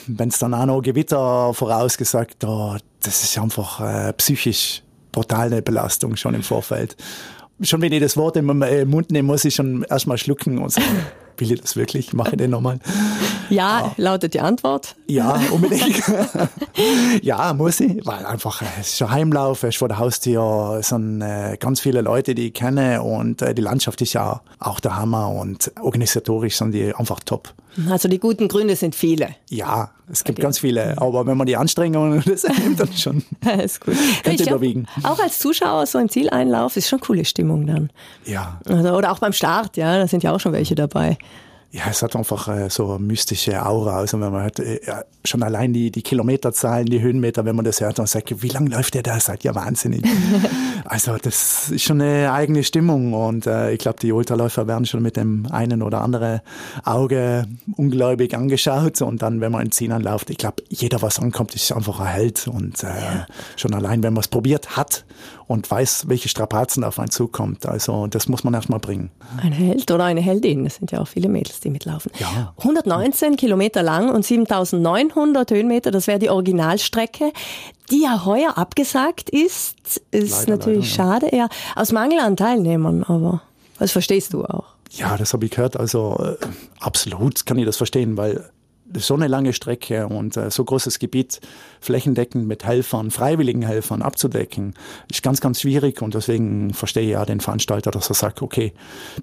Wenn 0.06 0.30
es 0.30 0.38
dann 0.38 0.54
auch 0.54 0.68
noch 0.68 0.82
Gewitter 0.82 1.54
vorausgesagt, 1.58 2.36
da, 2.40 2.78
das 3.02 3.24
ist 3.24 3.38
einfach 3.38 3.82
äh, 3.82 4.14
psychisch 4.14 4.84
brutal 5.12 5.48
eine 5.48 5.62
Belastung 5.64 6.16
schon 6.16 6.36
im 6.36 6.44
Vorfeld. 6.44 6.96
Schon 7.62 7.82
wenn 7.82 7.92
ich 7.92 8.02
das 8.02 8.16
Wort 8.16 8.38
im 8.38 8.62
äh, 8.62 8.86
Mund 8.86 9.10
nehme, 9.12 9.26
muss 9.26 9.44
ich 9.44 9.56
schon 9.56 9.84
erstmal 9.84 10.20
schlucken 10.20 10.60
und 10.60 10.72
sagen, 10.72 11.06
will 11.38 11.52
ich 11.52 11.62
das 11.62 11.76
wirklich? 11.76 12.14
Mache 12.14 12.32
ich 12.32 12.38
den 12.38 12.52
nochmal? 12.52 12.80
Ja, 13.50 13.94
lautet 13.98 14.34
die 14.34 14.42
Antwort. 14.42 14.96
Ja, 15.08 15.40
unbedingt. 15.52 16.04
ja, 17.22 17.54
muss 17.54 17.80
ich, 17.80 18.06
weil 18.06 18.26
einfach, 18.26 18.62
äh, 18.62 18.66
es 18.80 18.94
ist 18.94 19.02
ein 19.02 19.12
Heimlauf, 19.12 19.64
es 19.64 19.70
ist 19.70 19.78
vor 19.78 19.88
der 19.88 20.00
Haustür, 20.00 20.78
es 20.80 20.90
sind 20.90 21.22
äh, 21.22 21.58
ganz 21.58 21.80
viele 21.80 22.02
Leute, 22.02 22.36
die 22.36 22.48
ich 22.48 22.54
kenne 22.54 23.02
und 23.02 23.42
äh, 23.42 23.54
die 23.54 23.62
Landschaft 23.62 24.02
ist 24.02 24.14
ja 24.14 24.42
auch 24.60 24.80
der 24.80 24.98
Hammer 24.98 25.30
und 25.30 25.72
organisatorisch 25.82 26.58
sind 26.58 26.72
die 26.74 26.94
einfach 26.94 27.20
top. 27.22 27.54
Also 27.90 28.08
die 28.10 28.20
guten 28.20 28.48
Gründe 28.48 28.76
sind 28.76 28.96
viele. 28.96 29.30
Ja, 29.50 29.92
es 30.12 30.24
gibt 30.24 30.40
ganz 30.40 30.58
viele, 30.60 31.00
aber 31.00 31.28
wenn 31.28 31.38
man 31.38 31.46
die 31.46 31.56
Anstrengungen 31.58 32.24
das 32.26 32.44
nimmt, 32.58 32.80
dann 32.80 32.92
schon. 32.94 33.24
ist 33.64 33.82
gut. 33.86 33.96
Könnte 34.24 34.44
Ich 34.44 34.50
überwiegen. 34.50 34.88
Auch 35.04 35.20
als 35.20 35.38
Zuschauer 35.38 35.86
so 35.86 36.00
im 36.00 36.10
Zieleinlauf 36.10 36.76
ist 36.76 36.90
schon 36.90 37.00
coole 37.00 37.24
Stimmung 37.24 37.68
dann. 37.68 37.92
Ja, 38.26 38.60
Also, 38.66 38.96
oder 38.96 39.12
auch 39.12 39.20
beim 39.20 39.34
Start, 39.34 39.78
ja, 39.78 39.98
da 39.98 40.08
sind 40.08 40.24
ja 40.24 40.34
auch 40.34 40.40
schon 40.40 40.54
welche 40.54 40.74
dabei. 40.74 41.18
Ja, 41.72 41.84
es 41.90 42.02
hat 42.02 42.16
einfach 42.16 42.48
äh, 42.48 42.70
so 42.70 42.94
eine 42.94 43.04
mystische 43.04 43.66
Aura. 43.66 43.98
Also 43.98 44.20
wenn 44.22 44.32
man 44.32 44.44
hört, 44.44 44.60
äh, 44.60 44.80
ja, 44.86 45.04
schon 45.26 45.44
allein 45.44 45.74
die, 45.74 45.92
die 45.92 46.02
Kilometerzahlen, 46.02 46.86
die 46.86 47.02
Höhenmeter, 47.02 47.44
wenn 47.44 47.58
man 47.58 47.66
das 47.66 47.82
hört 47.82 48.00
und 48.00 48.08
sagt, 48.08 48.42
wie 48.42 48.48
lange 48.48 48.70
läuft 48.70 48.94
der 48.94 49.04
da? 49.04 49.20
Seid 49.20 49.44
ja 49.44 49.54
wahnsinnig. 49.54 50.04
also 50.86 51.18
das 51.18 51.70
ist 51.70 51.84
schon 51.84 52.02
eine 52.02 52.32
eigene 52.32 52.64
Stimmung 52.64 53.14
und 53.14 53.48
äh, 53.48 53.74
ich 53.74 53.80
glaube, 53.80 54.00
die 54.00 54.14
Ultraläufer 54.14 54.66
werden 54.66 54.86
schon 54.86 55.04
mit 55.04 55.18
dem 55.18 55.46
einen 55.52 55.82
oder 55.82 56.02
anderen 56.02 56.40
Auge 56.86 57.46
ungläubig 57.76 58.34
angeschaut 58.34 59.02
und 59.02 59.22
dann, 59.22 59.42
wenn 59.42 59.52
man 59.52 59.66
in 59.66 59.72
Ziel 59.72 59.92
anläuft, 59.92 60.30
ich 60.30 60.38
glaube, 60.38 60.64
jeder, 60.70 61.02
was 61.02 61.20
ankommt, 61.20 61.54
ist 61.54 61.72
einfach 61.74 62.00
ein 62.00 62.08
Held 62.08 62.48
und 62.48 62.82
äh, 62.84 63.26
schon 63.58 63.74
allein, 63.74 64.04
wenn 64.04 64.14
man 64.14 64.22
es 64.22 64.30
probiert 64.30 64.78
hat 64.78 65.04
und 65.48 65.70
weiß, 65.70 66.10
welche 66.10 66.30
Strapazen 66.30 66.84
auf 66.84 67.00
einen 67.00 67.10
zukommt. 67.10 67.66
Also 67.66 68.08
das 68.08 68.28
muss 68.28 68.44
man 68.44 68.54
erstmal 68.54 68.80
bringen. 68.80 69.10
Ein 69.42 69.54
Held 69.54 69.90
oder 69.92 70.04
eine 70.04 70.22
Heldin, 70.22 70.66
das 70.66 70.76
sind 70.76 70.92
ja 70.92 71.00
auch 71.00 71.08
viele 71.08 71.30
Mädels, 71.30 71.62
die 71.62 71.70
mitlaufen. 71.70 72.12
Ja. 72.20 72.54
119 72.58 73.38
Kilometer 73.38 73.82
lang 73.82 74.10
und 74.10 74.26
7900 74.26 75.50
Höhenmeter, 75.50 75.92
das 75.92 76.08
wäre 76.08 76.20
die 76.20 76.30
Originalstrecke, 76.30 77.32
die 77.90 78.04
ja 78.04 78.26
heuer 78.26 78.58
abgesagt 78.58 79.30
ist. 79.30 80.02
Ist 80.12 80.42
Leider, 80.42 80.52
natürlich 80.52 80.98
leider, 80.98 81.20
schade, 81.22 81.36
ja. 81.36 81.48
Aus 81.76 81.94
Mangel 81.94 82.20
an 82.20 82.36
Teilnehmern, 82.36 83.04
aber 83.04 83.42
das 83.80 83.92
verstehst 83.92 84.34
du 84.34 84.44
auch. 84.44 84.66
Ja, 84.92 85.18
das 85.18 85.34
habe 85.34 85.46
ich 85.46 85.52
gehört. 85.52 85.78
Also 85.78 86.18
äh, 86.20 86.46
absolut 86.80 87.46
kann 87.46 87.58
ich 87.58 87.66
das 87.66 87.78
verstehen, 87.78 88.18
weil 88.18 88.50
so 88.96 89.14
eine 89.14 89.28
lange 89.28 89.54
Strecke 89.54 90.08
und 90.08 90.38
äh, 90.38 90.50
so 90.50 90.64
großes 90.64 91.00
Gebiet 91.00 91.40
flächendeckend 91.82 92.48
mit 92.48 92.66
Helfern, 92.66 93.12
freiwilligen 93.12 93.62
Helfern 93.62 94.02
abzudecken, 94.02 94.74
ist 95.12 95.24
ganz, 95.24 95.42
ganz 95.42 95.62
schwierig 95.62 96.02
und 96.02 96.14
deswegen 96.14 96.74
verstehe 96.74 97.04
ich 97.04 97.12
ja 97.12 97.26
den 97.26 97.40
Veranstalter, 97.40 97.92
dass 97.92 98.10
er 98.10 98.16
sagt, 98.16 98.42
okay, 98.42 98.74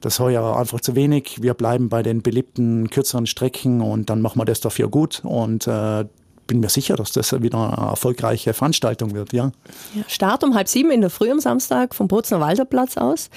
das 0.00 0.14
ist 0.14 0.20
heuer 0.20 0.56
einfach 0.56 0.80
zu 0.80 0.94
wenig, 0.94 1.42
wir 1.42 1.54
bleiben 1.54 1.88
bei 1.88 2.02
den 2.02 2.22
beliebten 2.22 2.90
kürzeren 2.90 3.26
Strecken 3.26 3.80
und 3.80 4.10
dann 4.10 4.20
machen 4.20 4.38
wir 4.38 4.44
das 4.44 4.60
dafür 4.60 4.88
gut 4.88 5.22
und 5.24 5.66
äh, 5.66 6.04
bin 6.46 6.60
mir 6.60 6.68
sicher, 6.68 6.96
dass 6.96 7.12
das 7.12 7.32
wieder 7.40 7.58
eine 7.58 7.90
erfolgreiche 7.90 8.52
Veranstaltung 8.52 9.14
wird, 9.14 9.32
ja. 9.32 9.52
Ja, 9.94 10.02
Start 10.08 10.44
um 10.44 10.54
halb 10.54 10.68
sieben 10.68 10.90
in 10.90 11.00
der 11.00 11.10
Früh 11.10 11.30
am 11.30 11.40
Samstag 11.40 11.94
vom 11.94 12.08
Bozner 12.08 12.40
Walterplatz 12.40 12.96
aus. 12.96 13.30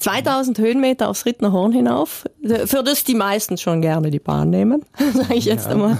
2000 0.00 0.58
Höhenmeter 0.58 1.08
aufs 1.08 1.26
Rittner 1.26 1.52
Horn 1.52 1.72
hinauf, 1.72 2.24
für 2.42 2.82
das 2.82 3.04
die 3.04 3.14
meisten 3.14 3.58
schon 3.58 3.82
gerne 3.82 4.10
die 4.10 4.18
Bahn 4.18 4.50
nehmen, 4.50 4.84
sage 5.14 5.34
ich 5.34 5.44
jetzt 5.44 5.68
einmal. 5.68 5.98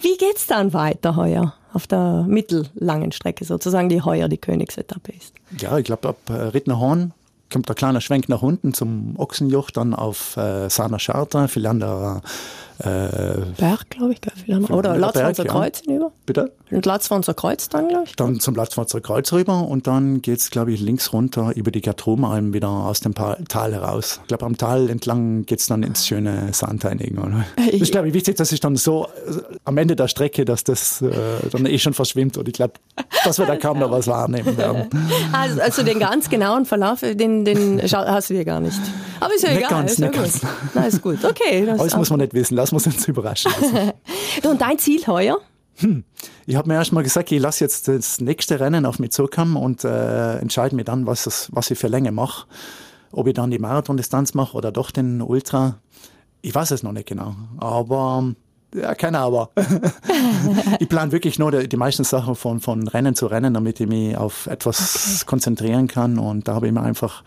Wie 0.00 0.16
geht's 0.16 0.46
dann 0.46 0.72
weiter 0.72 1.16
heuer 1.16 1.54
auf 1.72 1.86
der 1.86 2.24
mittellangen 2.28 3.12
Strecke 3.12 3.44
sozusagen, 3.44 3.88
die 3.88 4.02
heuer 4.02 4.28
die 4.28 4.38
Königsetappe 4.38 5.12
ist? 5.12 5.34
Ja, 5.58 5.76
ich 5.78 5.84
glaube, 5.84 6.08
ab 6.08 6.18
äh, 6.28 6.32
Rittnerhorn 6.32 7.12
kommt 7.52 7.68
der 7.68 7.74
kleine 7.74 8.00
Schwenk 8.00 8.28
nach 8.28 8.42
unten 8.42 8.72
zum 8.74 9.14
Ochsenjoch, 9.18 9.70
dann 9.70 9.94
auf 9.94 10.36
äh, 10.36 10.70
Sana 10.70 10.98
Charta, 10.98 11.48
viel 11.48 11.66
an 11.66 11.80
der 11.80 12.22
äh, 12.78 13.40
Berg, 13.58 13.90
glaube 13.90 14.12
ich, 14.12 14.20
gell, 14.20 14.32
viel 14.34 14.54
haben 14.54 14.68
wir. 14.68 14.76
oder 14.76 14.96
Latzwanzer 14.96 15.44
ja. 15.44 15.50
Kreuz 15.52 15.80
hinüber. 15.80 16.12
bitte? 16.26 16.52
Und 16.70 16.86
Latzwanzer 16.86 17.34
Kreuz 17.34 17.68
dann, 17.68 17.88
glaube 17.88 18.04
ich. 18.06 18.16
Dann 18.16 18.40
zum 18.40 18.54
Platzwalzer 18.54 19.00
Kreuz 19.00 19.32
rüber 19.32 19.68
und 19.68 19.86
dann 19.86 20.22
geht's, 20.22 20.50
glaube 20.50 20.72
ich, 20.72 20.80
links 20.80 21.12
runter 21.12 21.52
über 21.54 21.70
die 21.70 21.82
Gertrumalm 21.82 22.54
wieder 22.54 22.68
aus 22.68 23.00
dem 23.00 23.14
Tal 23.14 23.72
heraus. 23.74 24.20
Ich 24.22 24.28
glaube, 24.28 24.46
am 24.46 24.56
Tal 24.56 24.88
entlang 24.88 25.44
geht's 25.44 25.66
dann 25.66 25.82
ins 25.82 26.06
schöne 26.06 26.48
Sandheining. 26.52 27.18
Oder? 27.18 27.44
Das 27.56 27.66
ist, 27.66 27.92
glaube 27.92 28.08
ich, 28.08 28.14
wichtig, 28.14 28.36
dass 28.36 28.52
ich 28.52 28.60
dann 28.60 28.76
so 28.76 29.06
äh, 29.26 29.40
am 29.64 29.76
Ende 29.76 29.96
der 29.96 30.08
Strecke, 30.08 30.44
dass 30.46 30.64
das 30.64 31.02
äh, 31.02 31.10
dann 31.50 31.66
eh 31.66 31.78
schon 31.78 31.92
verschwimmt 31.92 32.38
und 32.38 32.48
ich 32.48 32.54
glaube, 32.54 32.74
dass 33.24 33.38
wir 33.38 33.46
da 33.46 33.56
kaum 33.56 33.78
noch 33.78 33.90
was 33.90 34.06
wahrnehmen 34.06 34.56
werden. 34.56 34.88
Also, 35.32 35.60
also 35.60 35.82
den 35.82 35.98
ganz 35.98 36.28
genauen 36.28 36.64
Verlauf, 36.66 37.00
den, 37.00 37.44
den 37.44 37.80
hast 37.82 38.30
du 38.30 38.34
dir 38.34 38.44
gar 38.44 38.60
nicht. 38.60 38.78
Aber 39.20 39.34
ist 39.34 39.42
ja 39.42 39.50
Nicht 39.50 39.58
egal. 39.58 39.70
ganz, 39.70 39.92
ist 39.92 39.98
ja 39.98 40.08
nicht 40.08 40.14
gut. 40.14 40.22
ganz. 40.22 40.46
Na, 40.74 40.84
ist 40.86 41.02
gut. 41.02 41.24
Okay. 41.24 41.66
Das 41.72 41.80
Alles 41.80 41.96
muss 41.96 42.10
man 42.10 42.20
nicht 42.20 42.34
wissen, 42.34 42.56
lassen 42.62 42.78
wir 42.78 42.94
uns 42.94 43.08
überraschen. 43.08 43.52
Und 44.44 44.60
dein 44.60 44.78
Ziel 44.78 45.06
heuer? 45.06 45.38
Ich 46.46 46.56
habe 46.56 46.68
mir 46.68 46.74
erst 46.74 46.92
mal 46.92 47.02
gesagt, 47.02 47.32
ich 47.32 47.40
lasse 47.40 47.64
jetzt 47.64 47.88
das 47.88 48.20
nächste 48.20 48.60
Rennen 48.60 48.86
auf 48.86 48.98
mich 48.98 49.10
zukommen 49.10 49.56
und 49.56 49.84
äh, 49.84 50.36
entscheide 50.36 50.76
mir 50.76 50.84
dann, 50.84 51.06
was, 51.06 51.26
es, 51.26 51.48
was 51.50 51.70
ich 51.70 51.78
für 51.78 51.88
Länge 51.88 52.12
mache. 52.12 52.46
Ob 53.10 53.26
ich 53.26 53.34
dann 53.34 53.50
die 53.50 53.58
Marathondistanz 53.58 54.34
mache 54.34 54.56
oder 54.56 54.70
doch 54.70 54.90
den 54.90 55.22
Ultra. 55.22 55.78
Ich 56.40 56.54
weiß 56.54 56.70
es 56.72 56.82
noch 56.82 56.92
nicht 56.92 57.08
genau. 57.08 57.34
Aber 57.58 58.34
ja, 58.74 58.94
keine 58.94 59.18
Aber. 59.18 59.50
ich 60.78 60.88
plane 60.88 61.10
wirklich 61.10 61.38
nur 61.38 61.50
die, 61.50 61.76
meisten 61.76 62.04
Sachen 62.04 62.34
von, 62.36 62.60
von 62.60 62.86
Rennen 62.86 63.14
zu 63.14 63.26
Rennen, 63.26 63.54
damit 63.54 63.80
ich 63.80 63.88
mich 63.88 64.16
auf 64.16 64.46
etwas 64.46 65.24
konzentrieren 65.26 65.88
kann. 65.88 66.18
Und 66.18 66.48
da 66.48 66.54
habe 66.54 66.66
ich 66.66 66.72
mir 66.72 66.82
einfach 66.82 67.24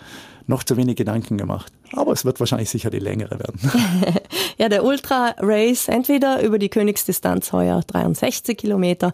noch 0.47 0.63
zu 0.63 0.77
wenig 0.77 0.95
Gedanken 0.95 1.37
gemacht. 1.37 1.71
Aber 1.93 2.11
es 2.11 2.25
wird 2.25 2.39
wahrscheinlich 2.39 2.69
sicher 2.69 2.89
die 2.89 2.99
längere 2.99 3.39
werden. 3.39 3.59
Ja, 4.57 4.69
der 4.69 4.85
Ultra 4.85 5.35
Race 5.39 5.87
entweder 5.87 6.41
über 6.41 6.59
die 6.59 6.69
Königsdistanz 6.69 7.51
heuer 7.51 7.81
63 7.87 8.57
Kilometer, 8.57 9.11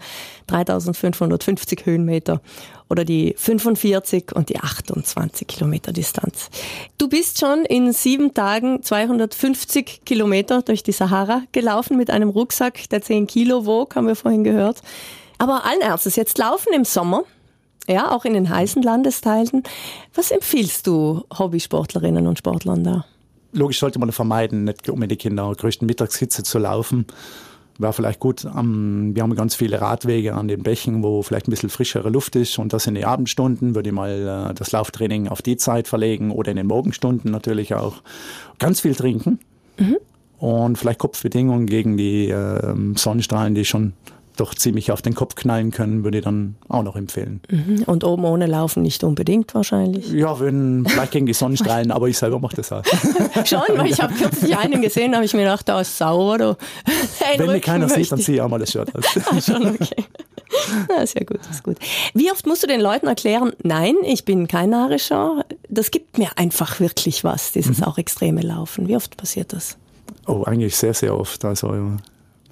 3550 0.47 1.85
Höhenmeter 1.85 2.41
oder 2.89 3.05
die 3.05 3.33
45 3.37 4.35
und 4.35 4.49
die 4.49 4.59
28 4.59 5.47
Kilometer 5.47 5.93
Distanz. 5.93 6.49
Du 6.97 7.07
bist 7.07 7.39
schon 7.39 7.65
in 7.65 7.93
sieben 7.93 8.33
Tagen 8.33 8.83
250 8.83 10.01
Kilometer 10.05 10.61
durch 10.61 10.83
die 10.83 10.91
Sahara 10.91 11.43
gelaufen 11.53 11.97
mit 11.97 12.09
einem 12.09 12.29
Rucksack, 12.29 12.89
der 12.89 13.01
10 13.01 13.27
Kilo 13.27 13.65
wog, 13.65 13.95
haben 13.95 14.07
wir 14.07 14.15
vorhin 14.15 14.43
gehört. 14.43 14.81
Aber 15.37 15.65
allen 15.65 15.81
Ernstes, 15.81 16.17
jetzt 16.17 16.37
laufen 16.37 16.73
im 16.73 16.85
Sommer, 16.85 17.23
ja, 17.87 18.11
auch 18.11 18.25
in 18.25 18.33
den 18.33 18.49
heißen 18.49 18.83
Landesteilen. 18.83 19.63
Was 20.13 20.29
empfiehlst 20.29 20.85
du 20.85 21.23
Hobbysportlerinnen 21.35 22.27
und 22.27 22.37
Sportlern 22.37 22.83
da? 22.83 23.05
Logisch 23.53 23.79
sollte 23.79 23.99
man 23.99 24.11
vermeiden, 24.11 24.65
nicht 24.65 24.89
unbedingt 24.89 25.25
in 25.25 25.35
der 25.35 25.53
größten 25.55 25.85
Mittagshitze 25.85 26.43
zu 26.43 26.59
laufen. 26.59 27.05
Wäre 27.77 27.93
vielleicht 27.93 28.19
gut, 28.19 28.45
am, 28.45 29.15
wir 29.15 29.23
haben 29.23 29.35
ganz 29.35 29.55
viele 29.55 29.81
Radwege 29.81 30.35
an 30.35 30.47
den 30.47 30.61
Bächen, 30.61 31.01
wo 31.03 31.23
vielleicht 31.23 31.47
ein 31.47 31.51
bisschen 31.51 31.69
frischere 31.69 32.09
Luft 32.09 32.35
ist 32.35 32.59
und 32.59 32.73
das 32.73 32.85
in 32.85 32.95
die 32.95 33.05
Abendstunden 33.05 33.73
würde 33.75 33.89
ich 33.89 33.95
mal 33.95 34.49
äh, 34.51 34.53
das 34.53 34.71
Lauftraining 34.71 35.27
auf 35.27 35.41
die 35.41 35.57
Zeit 35.57 35.87
verlegen 35.87 36.31
oder 36.31 36.51
in 36.51 36.57
den 36.57 36.67
Morgenstunden 36.67 37.31
natürlich 37.31 37.73
auch. 37.73 38.03
Ganz 38.59 38.81
viel 38.81 38.93
trinken 38.93 39.39
und 40.37 40.77
vielleicht 40.77 40.99
Kopfbedingungen 40.99 41.65
gegen 41.65 41.97
die 41.97 42.29
äh, 42.29 42.75
Sonnenstrahlen, 42.95 43.55
die 43.55 43.65
schon 43.65 43.93
doch 44.37 44.55
ziemlich 44.55 44.91
auf 44.91 45.01
den 45.01 45.13
Kopf 45.13 45.35
knallen 45.35 45.71
können, 45.71 46.03
würde 46.03 46.19
ich 46.19 46.23
dann 46.23 46.55
auch 46.69 46.83
noch 46.83 46.95
empfehlen. 46.95 47.41
Und 47.85 48.03
oben 48.03 48.23
ohne 48.25 48.47
Laufen 48.47 48.81
nicht 48.81 49.03
unbedingt 49.03 49.53
wahrscheinlich. 49.53 50.11
Ja, 50.11 50.39
wenn, 50.39 50.85
vielleicht 50.87 51.11
gegen 51.11 51.25
die 51.25 51.33
Sonnenstrahlen, 51.33 51.91
aber 51.91 52.07
ich 52.07 52.17
selber 52.17 52.39
mache 52.39 52.55
das 52.55 52.71
auch. 52.71 52.83
Schon, 53.45 53.61
weil 53.75 53.91
ich 53.91 54.01
habe 54.01 54.13
kürzlich 54.13 54.57
einen 54.57 54.81
gesehen, 54.81 55.13
habe 55.15 55.25
ich 55.25 55.33
mir 55.33 55.41
gedacht, 55.43 55.67
da 55.69 55.81
ist 55.81 55.97
sauer. 55.97 56.37
Den 56.37 56.55
Wenn 57.37 57.49
Rücken 57.49 57.61
keiner 57.61 57.89
sieht, 57.89 58.11
dann 58.11 58.19
ziehe 58.19 58.37
ich 58.37 58.41
auch 58.41 58.49
mal 58.49 58.59
das 58.59 58.71
Shirt 58.71 58.89
aus. 58.95 59.05
Ah, 59.31 59.39
schon, 59.41 59.65
okay. 59.67 60.03
Ja, 60.89 61.01
ist 61.03 61.17
ja 61.17 61.23
gut, 61.23 61.39
ist 61.49 61.63
gut. 61.63 61.77
Wie 62.13 62.31
oft 62.31 62.45
musst 62.45 62.63
du 62.63 62.67
den 62.67 62.81
Leuten 62.81 63.07
erklären, 63.07 63.53
nein, 63.63 63.95
ich 64.03 64.25
bin 64.25 64.47
kein 64.47 64.69
Narischer, 64.71 65.45
das 65.69 65.91
gibt 65.91 66.17
mir 66.17 66.29
einfach 66.37 66.79
wirklich 66.79 67.23
was, 67.23 67.51
dieses 67.53 67.77
Mhm. 67.79 67.83
auch 67.85 67.97
extreme 67.97 68.41
Laufen. 68.41 68.87
Wie 68.87 68.95
oft 68.95 69.15
passiert 69.17 69.53
das? 69.53 69.77
Oh, 70.27 70.43
eigentlich 70.43 70.75
sehr, 70.75 70.93
sehr 70.93 71.17
oft. 71.17 71.43
Also 71.45 71.73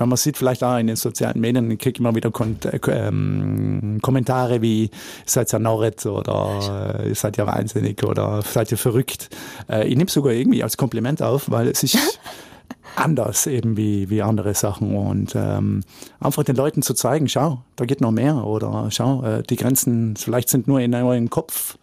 man 0.08 0.18
sieht, 0.18 0.38
vielleicht 0.38 0.64
auch 0.64 0.78
in 0.78 0.88
den 0.88 0.96
sozialen 0.96 1.40
Medien, 1.40 1.70
ich 1.72 1.80
kriege 1.80 2.00
immer 2.00 2.16
wieder 2.16 2.32
Kon 2.32 2.58
äh, 2.64 2.80
ähm, 2.90 4.00
Kommentare 4.02 4.62
wie, 4.62 4.90
seid 5.26 5.54
ihr 5.54 5.60
Norret? 5.60 6.06
oder 6.06 7.00
äh, 7.04 7.14
seid 7.14 7.38
ihr 7.38 7.48
wahnsinnig? 7.48 8.04
oder 8.04 8.42
seid 8.42 8.72
ihr 8.72 8.78
verrückt. 8.78 9.30
Äh, 9.70 9.88
ich 9.88 9.98
nehme 9.98 10.10
sogar 10.10 10.34
irgendwie 10.34 10.64
als 10.64 10.78
Kompliment 10.78 11.22
auf, 11.22 11.52
weil 11.52 11.68
es 11.68 11.84
ist 11.84 11.98
anders 12.96 13.48
eben 13.48 13.78
wie, 13.78 14.10
wie 14.10 14.22
andere 14.22 14.54
Sachen. 14.54 14.96
Und 14.96 15.34
ähm, 15.36 15.82
einfach 16.20 16.44
den 16.44 16.56
Leuten 16.56 16.82
zu 16.82 16.94
zeigen, 16.94 17.28
schau, 17.28 17.62
da 17.76 17.86
geht 17.86 18.02
noch 18.02 18.12
mehr 18.12 18.46
oder 18.46 18.90
schau, 18.92 19.24
äh, 19.24 19.44
die 19.44 19.56
Grenzen 19.56 20.16
vielleicht 20.16 20.50
sind 20.50 20.68
nur 20.68 20.80
in 20.80 20.94
eurem 20.94 21.30
Kopf, 21.30 21.78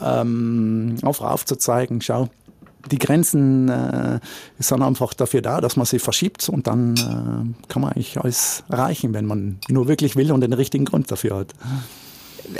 ähm, 0.00 0.96
einfach 1.02 1.30
aufzuzeigen, 1.30 2.00
schau, 2.00 2.28
die 2.90 2.98
Grenzen 2.98 3.68
äh, 3.68 4.20
sind 4.58 4.82
einfach 4.82 5.14
dafür 5.14 5.42
da, 5.42 5.60
dass 5.60 5.76
man 5.76 5.86
sie 5.86 5.98
verschiebt 5.98 6.48
und 6.48 6.66
dann 6.66 6.96
äh, 6.96 7.68
kann 7.68 7.82
man 7.82 7.92
eigentlich 7.92 8.18
alles 8.18 8.64
erreichen, 8.68 9.14
wenn 9.14 9.26
man 9.26 9.58
nur 9.68 9.88
wirklich 9.88 10.16
will 10.16 10.32
und 10.32 10.40
den 10.40 10.52
richtigen 10.52 10.84
Grund 10.84 11.10
dafür 11.10 11.36
hat. 11.36 11.54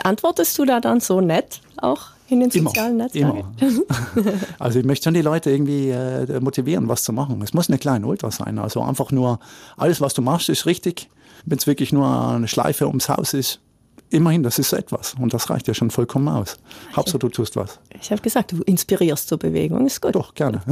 Antwortest 0.05 0.59
du 0.59 0.65
da 0.65 0.81
dann 0.81 1.01
so 1.01 1.21
nett 1.21 1.61
auch 1.77 2.11
in 2.29 2.41
den 2.41 2.51
sozialen 2.51 2.95
immer, 2.95 3.05
Netzwerken? 3.05 3.45
Immer. 3.61 4.33
also 4.59 4.79
ich 4.79 4.85
möchte 4.85 5.05
schon 5.05 5.15
die 5.15 5.23
Leute 5.23 5.51
irgendwie 5.51 5.91
äh, 5.91 6.41
motivieren, 6.41 6.89
was 6.89 7.03
zu 7.03 7.13
machen. 7.13 7.43
Es 7.43 7.53
muss 7.53 7.69
eine 7.69 7.79
kleine 7.79 8.07
Ultra 8.07 8.31
sein. 8.31 8.59
Also 8.59 8.81
einfach 8.83 9.11
nur, 9.11 9.39
alles 9.77 10.01
was 10.01 10.15
du 10.15 10.23
machst, 10.23 10.49
ist 10.49 10.67
richtig. 10.67 11.09
Wenn 11.45 11.59
es 11.59 11.67
wirklich 11.67 11.93
nur 11.93 12.07
eine 12.07 12.49
Schleife 12.49 12.87
ums 12.87 13.09
Haus 13.09 13.35
ist, 13.35 13.61
immerhin, 14.13 14.43
das 14.43 14.59
ist 14.59 14.73
etwas. 14.73 15.15
Und 15.19 15.35
das 15.35 15.51
reicht 15.51 15.69
ja 15.69 15.75
schon 15.75 15.91
vollkommen 15.91 16.29
aus. 16.29 16.57
Hauptsache, 16.95 17.19
du 17.19 17.29
tust 17.29 17.57
was. 17.57 17.79
Ich 18.01 18.11
habe 18.11 18.23
gesagt, 18.23 18.53
du 18.53 18.63
inspirierst 18.63 19.29
zur 19.29 19.39
Bewegung, 19.39 19.87
ist 19.87 20.01
gut. 20.01 20.15
Doch, 20.15 20.35
gerne. 20.35 20.63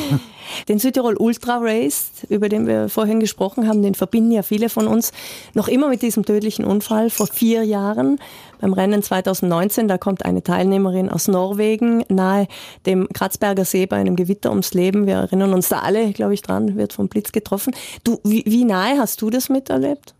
den 0.68 0.78
Südtirol 0.78 1.16
Ultra 1.16 1.58
Race, 1.58 2.10
über 2.28 2.48
den 2.48 2.66
wir 2.66 2.88
vorhin 2.88 3.20
gesprochen 3.20 3.68
haben, 3.68 3.82
den 3.82 3.94
verbinden 3.94 4.32
ja 4.32 4.42
viele 4.42 4.68
von 4.68 4.86
uns 4.86 5.12
noch 5.54 5.68
immer 5.68 5.88
mit 5.88 6.02
diesem 6.02 6.24
tödlichen 6.24 6.64
Unfall 6.64 7.10
vor 7.10 7.26
vier 7.26 7.62
Jahren. 7.62 8.18
Beim 8.60 8.72
Rennen 8.72 9.02
2019, 9.02 9.86
da 9.86 9.98
kommt 9.98 10.24
eine 10.24 10.42
Teilnehmerin 10.42 11.10
aus 11.10 11.28
Norwegen 11.28 12.04
nahe 12.08 12.48
dem 12.86 13.08
Kratzberger 13.12 13.64
See 13.64 13.86
bei 13.86 13.96
einem 13.96 14.16
Gewitter 14.16 14.50
ums 14.50 14.74
Leben. 14.74 15.06
Wir 15.06 15.16
erinnern 15.16 15.52
uns 15.52 15.68
da 15.68 15.80
alle, 15.80 16.12
glaube 16.12 16.34
ich, 16.34 16.42
dran, 16.42 16.76
wird 16.76 16.92
vom 16.92 17.08
Blitz 17.08 17.32
getroffen. 17.32 17.74
Du, 18.02 18.18
wie, 18.24 18.42
wie 18.46 18.64
nahe 18.64 18.98
hast 18.98 19.20
du 19.22 19.30
das 19.30 19.48
miterlebt? 19.48 20.15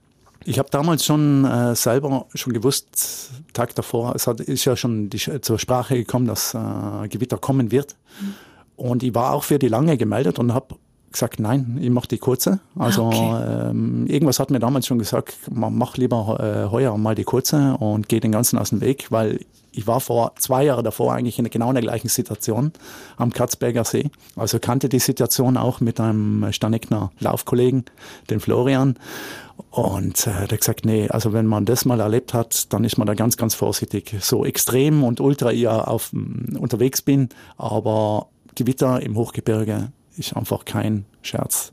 Ich 0.49 0.61
habe 0.61 0.71
damals 0.71 1.05
schon 1.05 1.45
äh, 1.45 1.75
selber 1.75 2.27
schon 2.35 2.53
gewusst, 2.53 3.31
Tag 3.53 3.75
davor, 3.75 4.15
es 4.15 4.29
hat, 4.29 4.41
ist 4.41 4.65
ja 4.65 4.77
schon 4.77 5.11
die, 5.11 5.19
zur 5.41 5.59
Sprache 5.59 5.97
gekommen, 5.97 6.27
dass 6.27 6.55
äh, 6.55 7.09
Gewitter 7.09 7.37
kommen 7.37 7.73
wird. 7.73 7.97
Mhm. 8.21 8.35
Und 8.77 9.03
ich 9.03 9.15
war 9.15 9.33
auch 9.33 9.43
für 9.43 9.59
die 9.59 9.67
lange 9.67 9.97
gemeldet 9.97 10.39
und 10.39 10.55
habe 10.55 10.77
gesagt, 11.11 11.41
nein, 11.41 11.79
ich 11.81 11.91
mache 11.91 12.07
die 12.07 12.19
kurze. 12.19 12.61
Also 12.79 13.07
okay. 13.07 13.71
ähm, 13.71 14.07
irgendwas 14.07 14.39
hat 14.39 14.51
mir 14.51 14.61
damals 14.61 14.87
schon 14.87 15.01
gesagt, 15.01 15.35
mach 15.51 15.97
lieber 15.97 16.39
äh, 16.39 16.71
heuer 16.71 16.97
mal 16.97 17.17
die 17.17 17.25
kurze 17.25 17.77
und 17.79 18.09
geh 18.09 18.21
den 18.21 18.33
ganzen 18.33 18.59
aus 18.59 18.71
dem 18.71 18.81
Weg, 18.81 19.11
weil 19.11 19.41
ich 19.73 19.87
war 19.87 20.01
vor 20.01 20.33
zwei 20.39 20.65
Jahren 20.65 20.85
davor 20.85 21.13
eigentlich 21.13 21.39
in 21.39 21.49
genau 21.51 21.73
der 21.73 21.83
gleichen 21.83 22.09
Situation 22.09 22.73
am 23.17 23.33
Kratzberger 23.33 23.85
See. 23.85 24.11
Also 24.35 24.59
kannte 24.59 24.89
die 24.89 24.99
Situation 24.99 25.57
auch 25.57 25.81
mit 25.81 26.01
einem 26.01 26.51
Stanekner 26.53 27.13
Laufkollegen, 27.19 27.85
den 28.31 28.41
Florian. 28.41 28.97
Und 29.71 30.27
äh, 30.27 30.31
der 30.31 30.41
hat 30.43 30.59
gesagt, 30.59 30.85
nee, 30.85 31.09
also 31.09 31.33
wenn 31.33 31.47
man 31.47 31.65
das 31.65 31.85
mal 31.85 32.01
erlebt 32.01 32.35
hat, 32.35 32.73
dann 32.73 32.85
ist 32.85 32.99
man 32.99 33.07
da 33.07 33.15
ganz, 33.15 33.37
ganz 33.37 33.55
vorsichtig. 33.55 34.17
So 34.21 34.45
extrem 34.45 35.05
und 35.05 35.21
ultra 35.21 35.53
eher 35.53 35.89
auf, 35.89 36.13
unterwegs 36.13 37.03
bin, 37.03 37.29
aber 37.57 38.29
Gewitter 38.55 39.03
im 39.03 39.17
Hochgebirge 39.17 39.93
ist 40.17 40.37
einfach 40.37 40.65
kein 40.65 41.05
Scherz. 41.23 41.73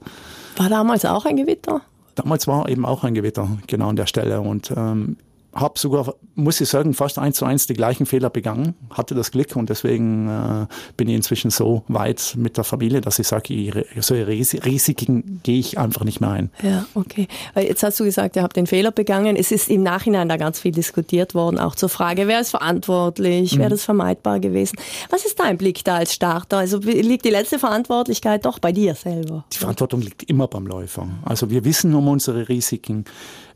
War 0.58 0.70
damals 0.70 1.06
auch 1.06 1.26
ein 1.26 1.38
Gewitter? 1.38 1.82
Damals 2.16 2.48
war 2.48 2.70
eben 2.70 2.86
auch 2.86 3.04
ein 3.04 3.14
Gewitter, 3.14 3.48
genau 3.68 3.90
an 3.90 3.96
der 3.96 4.06
Stelle. 4.06 4.42
Und 4.42 4.72
ähm, 4.76 5.18
habe 5.54 5.78
sogar, 5.78 6.16
muss 6.36 6.60
ich 6.62 6.70
sagen, 6.70 6.94
fast 6.94 7.20
eins 7.20 7.38
zu 7.38 7.46
eins 7.46 7.68
die 7.68 7.74
gleichen 7.74 8.06
Fehler 8.06 8.30
begangen, 8.30 8.76
hatte 8.90 9.14
das 9.14 9.32
Glück 9.32 9.56
und 9.56 9.70
deswegen 9.70 10.28
äh, 10.28 10.66
bin 10.98 11.08
ich 11.08 11.16
inzwischen 11.16 11.52
so 11.52 11.84
weit 11.88 12.34
mit 12.38 12.58
der 12.58 12.64
Familie, 12.64 13.02
dass 13.02 13.20
ich 13.20 13.28
sage, 13.28 13.86
so 14.00 14.16
Risiken 14.16 15.42
gehe 15.44 15.60
ich 15.60 15.78
einfach 15.78 16.04
nicht 16.04 16.22
mehr 16.22 16.32
ein. 16.32 16.50
Ja, 16.64 16.86
okay. 16.96 17.28
Jetzt 17.56 17.84
hast 17.84 18.00
du 18.00 18.04
gesagt, 18.04 18.36
ihr 18.36 18.44
habt 18.44 18.56
den 18.56 18.68
Fehler 18.68 18.92
begangen. 18.92 19.36
Es 19.36 19.52
ist 19.52 19.70
im 19.70 19.84
Nachhinein 19.84 20.28
da 20.28 20.38
ganz 20.38 20.60
viel 20.60 20.72
diskutiert 20.72 21.36
worden, 21.36 21.60
auch 21.60 21.76
zur 21.76 21.90
Frage, 21.90 22.28
wer 22.28 22.40
ist 22.40 22.52
verantwortlich, 22.52 23.56
mhm. 23.56 23.60
wäre 23.60 23.70
das 23.70 23.84
vermeidbar 23.84 24.40
gewesen. 24.40 24.78
Was 25.10 25.26
ist 25.26 25.40
dein 25.40 25.58
Blick 25.58 25.84
da 25.84 25.98
als 25.98 26.14
Starter? 26.14 26.58
Also 26.58 26.80
liegt 26.80 27.26
die 27.26 27.30
letzte 27.30 27.60
Verantwortlichkeit 27.60 28.46
doch 28.46 28.60
bei 28.60 28.72
dir 28.72 28.96
selber? 28.96 29.46
Die 29.54 29.58
Verantwortung 29.58 30.02
liegt 30.02 30.24
immer 30.24 30.48
beim 30.48 30.66
Läufer. 30.66 31.08
Also 31.24 31.50
wir 31.50 31.64
wissen 31.64 31.94
um 31.94 32.08
unsere 32.08 32.50
Risiken 32.50 33.06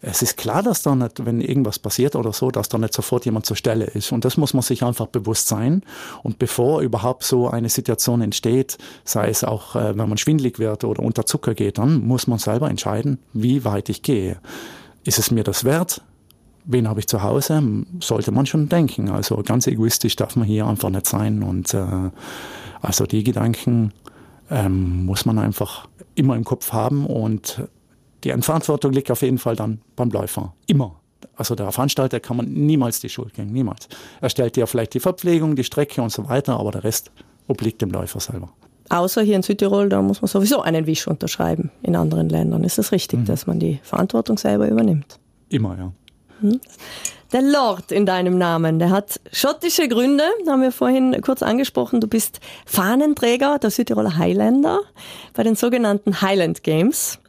es 0.01 0.21
ist 0.21 0.37
klar, 0.37 0.61
dass 0.61 0.83
da 0.83 0.95
nicht, 0.95 1.25
wenn 1.25 1.41
irgendwas 1.41 1.79
passiert 1.79 2.15
oder 2.15 2.31
so, 2.31 2.51
dass 2.51 2.69
da 2.69 2.77
nicht 2.77 2.93
sofort 2.93 3.25
jemand 3.25 3.45
zur 3.45 3.55
Stelle 3.55 3.85
ist. 3.85 4.11
Und 4.11 4.25
das 4.25 4.37
muss 4.37 4.53
man 4.53 4.61
sich 4.61 4.83
einfach 4.83 5.07
bewusst 5.07 5.47
sein. 5.47 5.81
Und 6.23 6.39
bevor 6.39 6.81
überhaupt 6.81 7.23
so 7.23 7.49
eine 7.49 7.69
Situation 7.69 8.21
entsteht, 8.21 8.77
sei 9.03 9.29
es 9.29 9.43
auch, 9.43 9.75
äh, 9.75 9.97
wenn 9.97 10.09
man 10.09 10.17
schwindlig 10.17 10.59
wird 10.59 10.83
oder 10.83 11.01
unter 11.01 11.25
Zucker 11.25 11.55
geht, 11.55 11.79
dann 11.79 12.05
muss 12.05 12.27
man 12.27 12.37
selber 12.37 12.69
entscheiden, 12.69 13.19
wie 13.33 13.65
weit 13.65 13.89
ich 13.89 14.03
gehe. 14.03 14.37
Ist 15.03 15.19
es 15.19 15.31
mir 15.31 15.43
das 15.43 15.63
wert? 15.63 16.01
Wen 16.65 16.87
habe 16.87 16.99
ich 16.99 17.07
zu 17.07 17.23
Hause? 17.23 17.61
Sollte 18.01 18.31
man 18.31 18.45
schon 18.45 18.69
denken. 18.69 19.09
Also 19.09 19.41
ganz 19.43 19.67
egoistisch 19.67 20.15
darf 20.15 20.35
man 20.35 20.45
hier 20.45 20.67
einfach 20.67 20.89
nicht 20.89 21.07
sein. 21.07 21.41
Und 21.41 21.73
äh, 21.73 22.11
also 22.81 23.05
die 23.05 23.23
Gedanken 23.23 23.93
ähm, 24.51 25.05
muss 25.05 25.25
man 25.25 25.39
einfach 25.39 25.87
immer 26.13 26.35
im 26.35 26.43
Kopf 26.43 26.73
haben 26.73 27.05
und 27.05 27.67
die 28.23 28.31
Verantwortung 28.41 28.93
liegt 28.93 29.11
auf 29.11 29.21
jeden 29.21 29.37
Fall 29.37 29.55
dann 29.55 29.81
beim 29.95 30.09
Läufer. 30.09 30.53
Immer. 30.65 30.95
Also 31.35 31.55
der 31.55 31.71
Veranstalter 31.71 32.19
kann 32.19 32.37
man 32.37 32.51
niemals 32.51 32.99
die 32.99 33.09
Schuld 33.09 33.33
geben, 33.33 33.51
niemals. 33.51 33.87
Er 34.21 34.29
stellt 34.29 34.55
dir 34.55 34.67
vielleicht 34.67 34.93
die 34.93 34.99
Verpflegung, 34.99 35.55
die 35.55 35.63
Strecke 35.63 36.01
und 36.01 36.11
so 36.11 36.27
weiter, 36.27 36.59
aber 36.59 36.71
der 36.71 36.83
Rest 36.83 37.11
obliegt 37.47 37.81
dem 37.81 37.91
Läufer 37.91 38.19
selber. 38.19 38.49
Außer 38.89 39.21
hier 39.21 39.35
in 39.35 39.43
Südtirol, 39.43 39.89
da 39.89 40.01
muss 40.01 40.21
man 40.21 40.29
sowieso 40.29 40.61
einen 40.61 40.85
Wisch 40.87 41.07
unterschreiben. 41.07 41.71
In 41.81 41.95
anderen 41.95 42.29
Ländern 42.29 42.63
ist 42.63 42.79
es 42.79 42.91
richtig, 42.91 43.19
mhm. 43.19 43.25
dass 43.25 43.45
man 43.45 43.59
die 43.59 43.79
Verantwortung 43.83 44.37
selber 44.37 44.67
übernimmt. 44.67 45.19
Immer, 45.49 45.77
ja. 45.77 45.91
Mhm. 46.41 46.61
Der 47.33 47.41
Lord 47.41 47.91
in 47.91 48.05
deinem 48.05 48.37
Namen, 48.37 48.79
der 48.79 48.89
hat 48.89 49.19
schottische 49.33 49.89
Gründe, 49.89 50.23
haben 50.47 50.61
wir 50.61 50.71
vorhin 50.71 51.19
kurz 51.21 51.43
angesprochen. 51.43 51.99
Du 51.99 52.07
bist 52.07 52.39
Fahnenträger 52.65 53.59
der 53.59 53.69
Südtiroler 53.69 54.17
Highlander 54.17 54.79
bei 55.33 55.43
den 55.43 55.55
sogenannten 55.55 56.21
Highland 56.21 56.63
Games. 56.63 57.19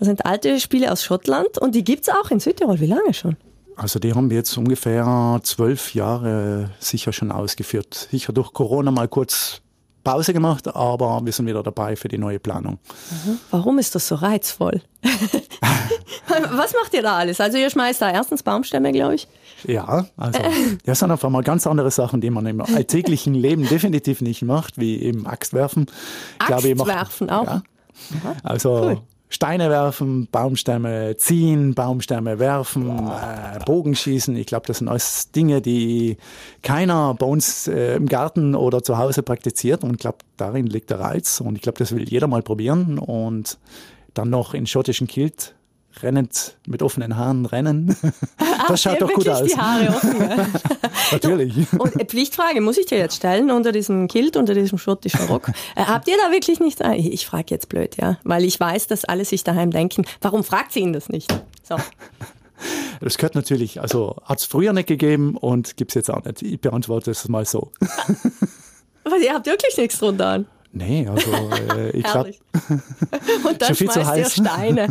Das 0.00 0.06
sind 0.06 0.24
alte 0.24 0.58
Spiele 0.60 0.90
aus 0.90 1.04
Schottland 1.04 1.58
und 1.58 1.74
die 1.74 1.84
gibt 1.84 2.04
es 2.04 2.08
auch 2.08 2.30
in 2.30 2.40
Südtirol. 2.40 2.80
Wie 2.80 2.86
lange 2.86 3.12
schon? 3.12 3.36
Also 3.76 3.98
die 3.98 4.14
haben 4.14 4.30
wir 4.30 4.38
jetzt 4.38 4.56
ungefähr 4.56 5.38
zwölf 5.42 5.94
Jahre 5.94 6.70
sicher 6.78 7.12
schon 7.12 7.30
ausgeführt. 7.30 8.08
Sicher 8.10 8.32
durch 8.32 8.54
Corona 8.54 8.90
mal 8.90 9.08
kurz 9.08 9.60
Pause 10.02 10.32
gemacht, 10.32 10.74
aber 10.74 11.20
wir 11.22 11.32
sind 11.32 11.46
wieder 11.46 11.62
dabei 11.62 11.96
für 11.96 12.08
die 12.08 12.16
neue 12.16 12.38
Planung. 12.38 12.78
Warum 13.50 13.78
ist 13.78 13.94
das 13.94 14.08
so 14.08 14.14
reizvoll? 14.14 14.80
Was 16.28 16.72
macht 16.72 16.94
ihr 16.94 17.02
da 17.02 17.18
alles? 17.18 17.38
Also 17.38 17.58
ihr 17.58 17.68
schmeißt 17.68 18.00
da 18.00 18.10
erstens 18.10 18.42
Baumstämme, 18.42 18.92
glaube 18.92 19.16
ich. 19.16 19.28
Ja, 19.66 20.06
also 20.16 20.40
das 20.86 20.98
sind 20.98 21.10
auf 21.10 21.22
einmal 21.26 21.42
ganz 21.42 21.66
andere 21.66 21.90
Sachen, 21.90 22.22
die 22.22 22.30
man 22.30 22.46
im 22.46 22.62
alltäglichen 22.62 23.34
Leben 23.34 23.68
definitiv 23.68 24.22
nicht 24.22 24.40
macht, 24.40 24.78
wie 24.80 25.02
eben 25.02 25.26
Axtwerfen. 25.26 25.90
Axtwerfen 26.38 27.28
auch? 27.28 27.44
Ja. 27.44 27.62
Also 28.42 28.70
cool. 28.70 29.02
Steine 29.32 29.70
werfen, 29.70 30.26
Baumstämme 30.26 31.16
ziehen, 31.16 31.74
Baumstämme 31.74 32.40
werfen, 32.40 33.08
äh, 33.08 33.60
Bogenschießen. 33.64 34.34
Ich 34.34 34.46
glaube, 34.46 34.66
das 34.66 34.78
sind 34.78 34.88
alles 34.88 35.30
Dinge, 35.30 35.62
die 35.62 36.16
keiner 36.62 37.14
bei 37.14 37.26
uns 37.26 37.68
äh, 37.68 37.94
im 37.94 38.06
Garten 38.06 38.56
oder 38.56 38.82
zu 38.82 38.98
Hause 38.98 39.22
praktiziert. 39.22 39.84
Und 39.84 39.92
ich 39.92 39.98
glaube, 39.98 40.18
darin 40.36 40.66
liegt 40.66 40.90
der 40.90 40.98
Reiz. 40.98 41.40
Und 41.40 41.54
ich 41.54 41.62
glaube, 41.62 41.78
das 41.78 41.94
will 41.94 42.08
jeder 42.08 42.26
mal 42.26 42.42
probieren. 42.42 42.98
Und 42.98 43.58
dann 44.14 44.30
noch 44.30 44.52
in 44.52 44.66
schottischen 44.66 45.06
Kilt 45.06 45.54
rennend 46.02 46.56
mit 46.66 46.82
offenen 46.82 47.16
Haaren 47.16 47.46
rennen. 47.46 47.96
Das 48.68 48.82
schaut 48.82 49.00
doch 49.00 49.12
gut 49.12 49.28
aus. 49.28 49.42
Die 49.42 49.56
Haare 49.56 49.88
offen, 49.88 50.20
ja. 50.20 50.46
Natürlich. 51.12 51.72
Und 51.72 52.00
äh, 52.00 52.04
Pflichtfrage 52.04 52.60
muss 52.60 52.78
ich 52.78 52.86
dir 52.86 52.98
jetzt 52.98 53.16
stellen 53.16 53.50
unter 53.50 53.72
diesem 53.72 54.06
Kilt, 54.06 54.36
unter 54.36 54.54
diesem 54.54 54.78
schottischen 54.78 55.26
Rock. 55.26 55.50
Äh, 55.76 55.84
habt 55.84 56.08
ihr 56.08 56.16
da 56.24 56.32
wirklich 56.32 56.60
nicht? 56.60 56.80
Ich, 56.96 57.12
ich 57.12 57.26
frage 57.26 57.46
jetzt 57.48 57.68
blöd, 57.68 57.96
ja, 57.96 58.18
weil 58.22 58.44
ich 58.44 58.58
weiß, 58.60 58.86
dass 58.86 59.04
alle 59.04 59.24
sich 59.24 59.44
daheim 59.44 59.70
denken. 59.70 60.04
Warum 60.20 60.44
fragt 60.44 60.72
sie 60.72 60.80
ihn 60.80 60.92
das 60.92 61.08
nicht? 61.08 61.32
So. 61.62 61.76
Das 63.00 63.16
gehört 63.16 63.34
natürlich, 63.34 63.80
also 63.80 64.16
hat 64.24 64.38
es 64.38 64.44
früher 64.44 64.72
nicht 64.72 64.86
gegeben 64.86 65.36
und 65.36 65.76
gibt 65.76 65.90
es 65.92 65.94
jetzt 65.94 66.10
auch 66.10 66.24
nicht. 66.24 66.42
Ich 66.42 66.60
beantworte 66.60 67.10
es 67.10 67.28
mal 67.28 67.44
so. 67.44 67.72
Aber 69.04 69.16
ihr 69.16 69.32
habt 69.32 69.46
wirklich 69.46 69.76
nichts 69.76 69.98
drunter 69.98 70.26
an. 70.26 70.46
Nee, 70.72 71.08
also 71.08 71.30
äh, 71.76 71.90
ich 71.90 72.04
glaube. 72.04 72.34
Und 73.44 73.60
dann 73.60 73.74
schmeißt 73.74 74.16
ihr 74.16 74.30
Steine. 74.30 74.88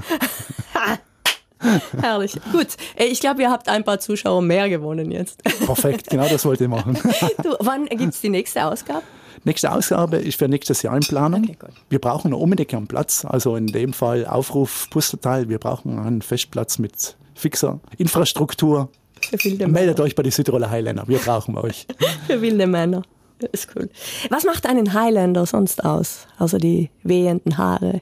Herrlich. 2.02 2.40
Gut. 2.52 2.68
Ich 2.96 3.20
glaube, 3.20 3.42
ihr 3.42 3.52
habt 3.52 3.68
ein 3.68 3.84
paar 3.84 4.00
Zuschauer 4.00 4.42
mehr 4.42 4.70
gewonnen 4.70 5.12
jetzt. 5.12 5.44
Perfekt, 5.44 6.10
genau 6.10 6.28
das 6.28 6.46
wollte 6.46 6.66
ich 6.66 6.70
machen. 6.70 6.98
Du, 7.44 7.56
wann 7.60 7.86
gibt 7.86 8.14
es 8.14 8.22
die 8.22 8.30
nächste 8.30 8.66
Ausgabe? 8.66 9.04
Nächste 9.44 9.72
Ausgabe 9.72 10.18
ist 10.18 10.38
für 10.38 10.48
nächstes 10.48 10.82
Jahr 10.82 10.96
in 10.96 11.02
Planung. 11.02 11.44
Okay, 11.44 11.58
wir 11.90 12.00
brauchen 12.00 12.34
unbedingt 12.34 12.74
einen 12.74 12.88
Platz. 12.88 13.26
Also 13.26 13.56
in 13.56 13.68
dem 13.68 13.94
Fall 13.94 14.26
Aufruf 14.26 14.90
Pustertal. 14.90 15.50
Wir 15.50 15.60
brauchen 15.60 16.00
einen 16.00 16.22
Festplatz 16.22 16.78
mit 16.78 17.16
fixer 17.36 17.80
Infrastruktur. 17.98 18.90
Für 19.22 19.44
wilde 19.44 19.68
Meldet 19.68 20.00
euch 20.00 20.16
bei 20.16 20.24
die 20.24 20.32
Südtiroler 20.32 20.70
Highlander. 20.70 21.08
Wir 21.08 21.20
brauchen 21.20 21.58
euch. 21.58 21.88
Für 22.28 22.42
wilde 22.42 22.68
Männer. 22.68 23.04
Das 23.40 23.50
ist 23.54 23.70
cool. 23.76 23.90
Was 24.30 24.44
macht 24.46 24.66
einen 24.68 24.94
Highlander 24.94 25.46
sonst 25.46 25.84
aus? 25.84 26.28
Außer 26.38 26.58
die 26.58 26.90
wehenden 27.04 27.58
Haare. 27.58 28.02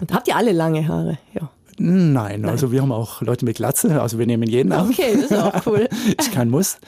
Und 0.00 0.12
habt 0.12 0.28
ihr 0.28 0.36
alle 0.36 0.52
lange 0.52 0.86
Haare? 0.88 1.18
Ja. 1.34 1.50
Nein, 1.80 2.44
also 2.44 2.72
wir 2.72 2.82
haben 2.82 2.90
auch 2.90 3.22
Leute 3.22 3.44
mit 3.44 3.56
Glatze. 3.56 4.02
Also 4.02 4.18
wir 4.18 4.26
nehmen 4.26 4.48
jeden 4.48 4.72
auf. 4.72 4.88
Okay, 4.90 5.14
das 5.14 5.30
ist 5.30 5.36
auch 5.36 5.62
cool. 5.66 5.88
ist 6.18 6.32
kein 6.32 6.50
Muss. 6.50 6.78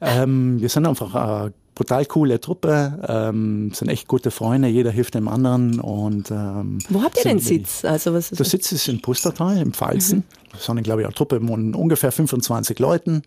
Ähm, 0.00 0.58
wir 0.60 0.70
sind 0.70 0.86
einfach 0.86 1.14
eine 1.14 1.52
brutal 1.74 2.06
coole 2.06 2.40
Truppe, 2.40 2.98
ähm, 3.06 3.70
sind 3.74 3.88
echt 3.88 4.08
gute 4.08 4.30
Freunde, 4.32 4.66
jeder 4.68 4.90
hilft 4.90 5.14
dem 5.14 5.28
anderen. 5.28 5.78
Und, 5.80 6.30
ähm, 6.30 6.78
Wo 6.88 7.02
habt 7.02 7.18
ihr 7.18 7.22
sind 7.24 7.32
den 7.32 7.38
wir- 7.40 7.44
Sitz? 7.58 7.84
Also 7.84 8.14
was 8.14 8.32
ist 8.32 8.38
Der 8.38 8.46
Sitz 8.46 8.72
ist 8.72 8.88
in 8.88 9.00
Pustertal, 9.02 9.58
im 9.58 9.72
Pfalzen. 9.74 10.24
Wir 10.50 10.60
sind, 10.60 10.82
glaube 10.82 11.02
ich, 11.02 11.06
eine 11.06 11.14
Truppe 11.14 11.40
von 11.40 11.74
ungefähr 11.74 12.10
25 12.10 12.78
Leuten. 12.78 13.22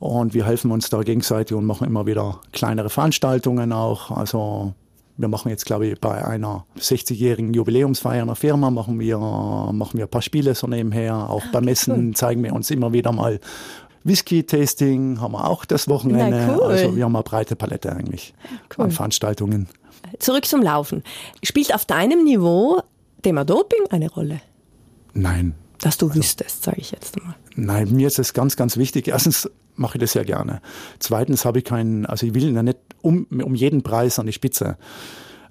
Und 0.00 0.34
wir 0.34 0.46
helfen 0.46 0.70
uns 0.70 0.90
da 0.90 1.02
gegenseitig 1.02 1.56
und 1.56 1.64
machen 1.64 1.86
immer 1.86 2.06
wieder 2.06 2.40
kleinere 2.52 2.90
Veranstaltungen 2.90 3.72
auch. 3.72 4.10
Also 4.10 4.74
wir 5.16 5.28
machen 5.28 5.48
jetzt, 5.48 5.66
glaube 5.66 5.88
ich, 5.88 6.00
bei 6.00 6.24
einer 6.24 6.64
60-jährigen 6.78 7.52
Jubiläumsfeier 7.52 8.22
einer 8.22 8.36
Firma, 8.36 8.70
machen 8.70 9.00
wir, 9.00 9.18
machen 9.18 9.98
wir 9.98 10.06
ein 10.06 10.10
paar 10.10 10.22
Spiele 10.22 10.54
so 10.54 10.68
nebenher. 10.68 11.28
Auch 11.28 11.42
bei 11.52 11.60
Messen 11.60 12.14
zeigen 12.14 12.42
wir 12.44 12.52
uns 12.52 12.70
immer 12.70 12.92
wieder 12.92 13.10
mal 13.10 13.40
Whisky-Tasting, 14.04 15.20
haben 15.20 15.32
wir 15.32 15.48
auch 15.48 15.64
das 15.64 15.88
Wochenende. 15.88 16.56
Cool. 16.56 16.62
Also 16.62 16.96
wir 16.96 17.04
haben 17.04 17.16
eine 17.16 17.24
breite 17.24 17.56
Palette 17.56 17.92
eigentlich 17.92 18.32
Cool. 18.76 18.84
an 18.84 18.90
Veranstaltungen. 18.92 19.68
Zurück 20.20 20.46
zum 20.46 20.62
Laufen. 20.62 21.02
Spielt 21.42 21.74
auf 21.74 21.84
deinem 21.84 22.22
Niveau 22.22 22.80
Thema 23.22 23.44
Doping 23.44 23.86
eine 23.90 24.10
Rolle? 24.10 24.40
Nein, 25.14 25.54
Dass 25.80 25.98
du 25.98 26.14
wüsstest, 26.14 26.62
sage 26.62 26.78
ich 26.80 26.92
jetzt 26.92 27.16
mal. 27.22 27.34
Nein, 27.56 27.92
mir 27.92 28.06
ist 28.06 28.20
es 28.20 28.32
ganz, 28.32 28.54
ganz 28.56 28.76
wichtig. 28.76 29.08
Erstens 29.08 29.50
mache 29.78 29.96
ich 29.96 30.00
das 30.00 30.12
sehr 30.12 30.24
gerne. 30.24 30.60
Zweitens 30.98 31.44
habe 31.44 31.58
ich 31.58 31.64
keinen, 31.64 32.06
also 32.06 32.26
ich 32.26 32.34
will 32.34 32.54
ja 32.54 32.62
nicht 32.62 32.78
um, 33.02 33.26
um 33.30 33.54
jeden 33.54 33.82
Preis 33.82 34.18
an 34.18 34.26
die 34.26 34.32
Spitze. 34.32 34.76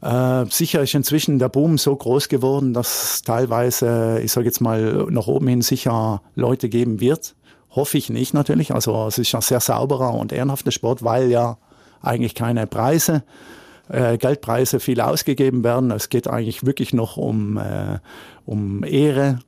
Äh, 0.02 0.46
sicher 0.50 0.84
ist 0.84 0.94
inzwischen 0.94 1.40
der 1.40 1.50
Boom 1.50 1.78
so 1.78 1.96
groß 1.96 2.30
geworden, 2.30 2.74
dass 2.74 3.22
teilweise, 3.24 4.20
ich 4.24 4.32
sage 4.32 4.46
jetzt 4.46 4.62
mal, 4.62 5.08
nach 5.10 5.28
oben 5.28 5.48
hin 5.48 5.62
sicher 5.62 6.22
Leute 6.36 6.70
geben 6.70 7.00
wird. 7.00 7.36
Hoffe 7.72 7.98
ich 7.98 8.10
nicht 8.10 8.34
natürlich. 8.34 8.74
Also 8.74 9.08
es 9.08 9.18
ist 9.18 9.34
ein 9.34 9.42
sehr 9.42 9.60
sauberer 9.60 10.13
und 10.13 10.32
ehrenhafter 10.32 10.72
Sport, 10.72 11.04
weil 11.04 11.30
ja 11.30 11.58
eigentlich 12.02 12.36
keine 12.36 12.68
Preise, 12.68 13.24
äh, 13.90 14.18
Geldpreise 14.18 14.80
viel 14.80 15.02
ausgegeben 15.02 15.63
werden. 15.63 15.92
Es 15.92 16.10
geht 16.10 16.28
eigentlich 16.28 16.66
wirklich 16.66 16.94
noch 16.94 17.18
um, 17.18 17.58
äh, 17.58 18.00
um 18.46 18.84
Ehre 18.84 19.40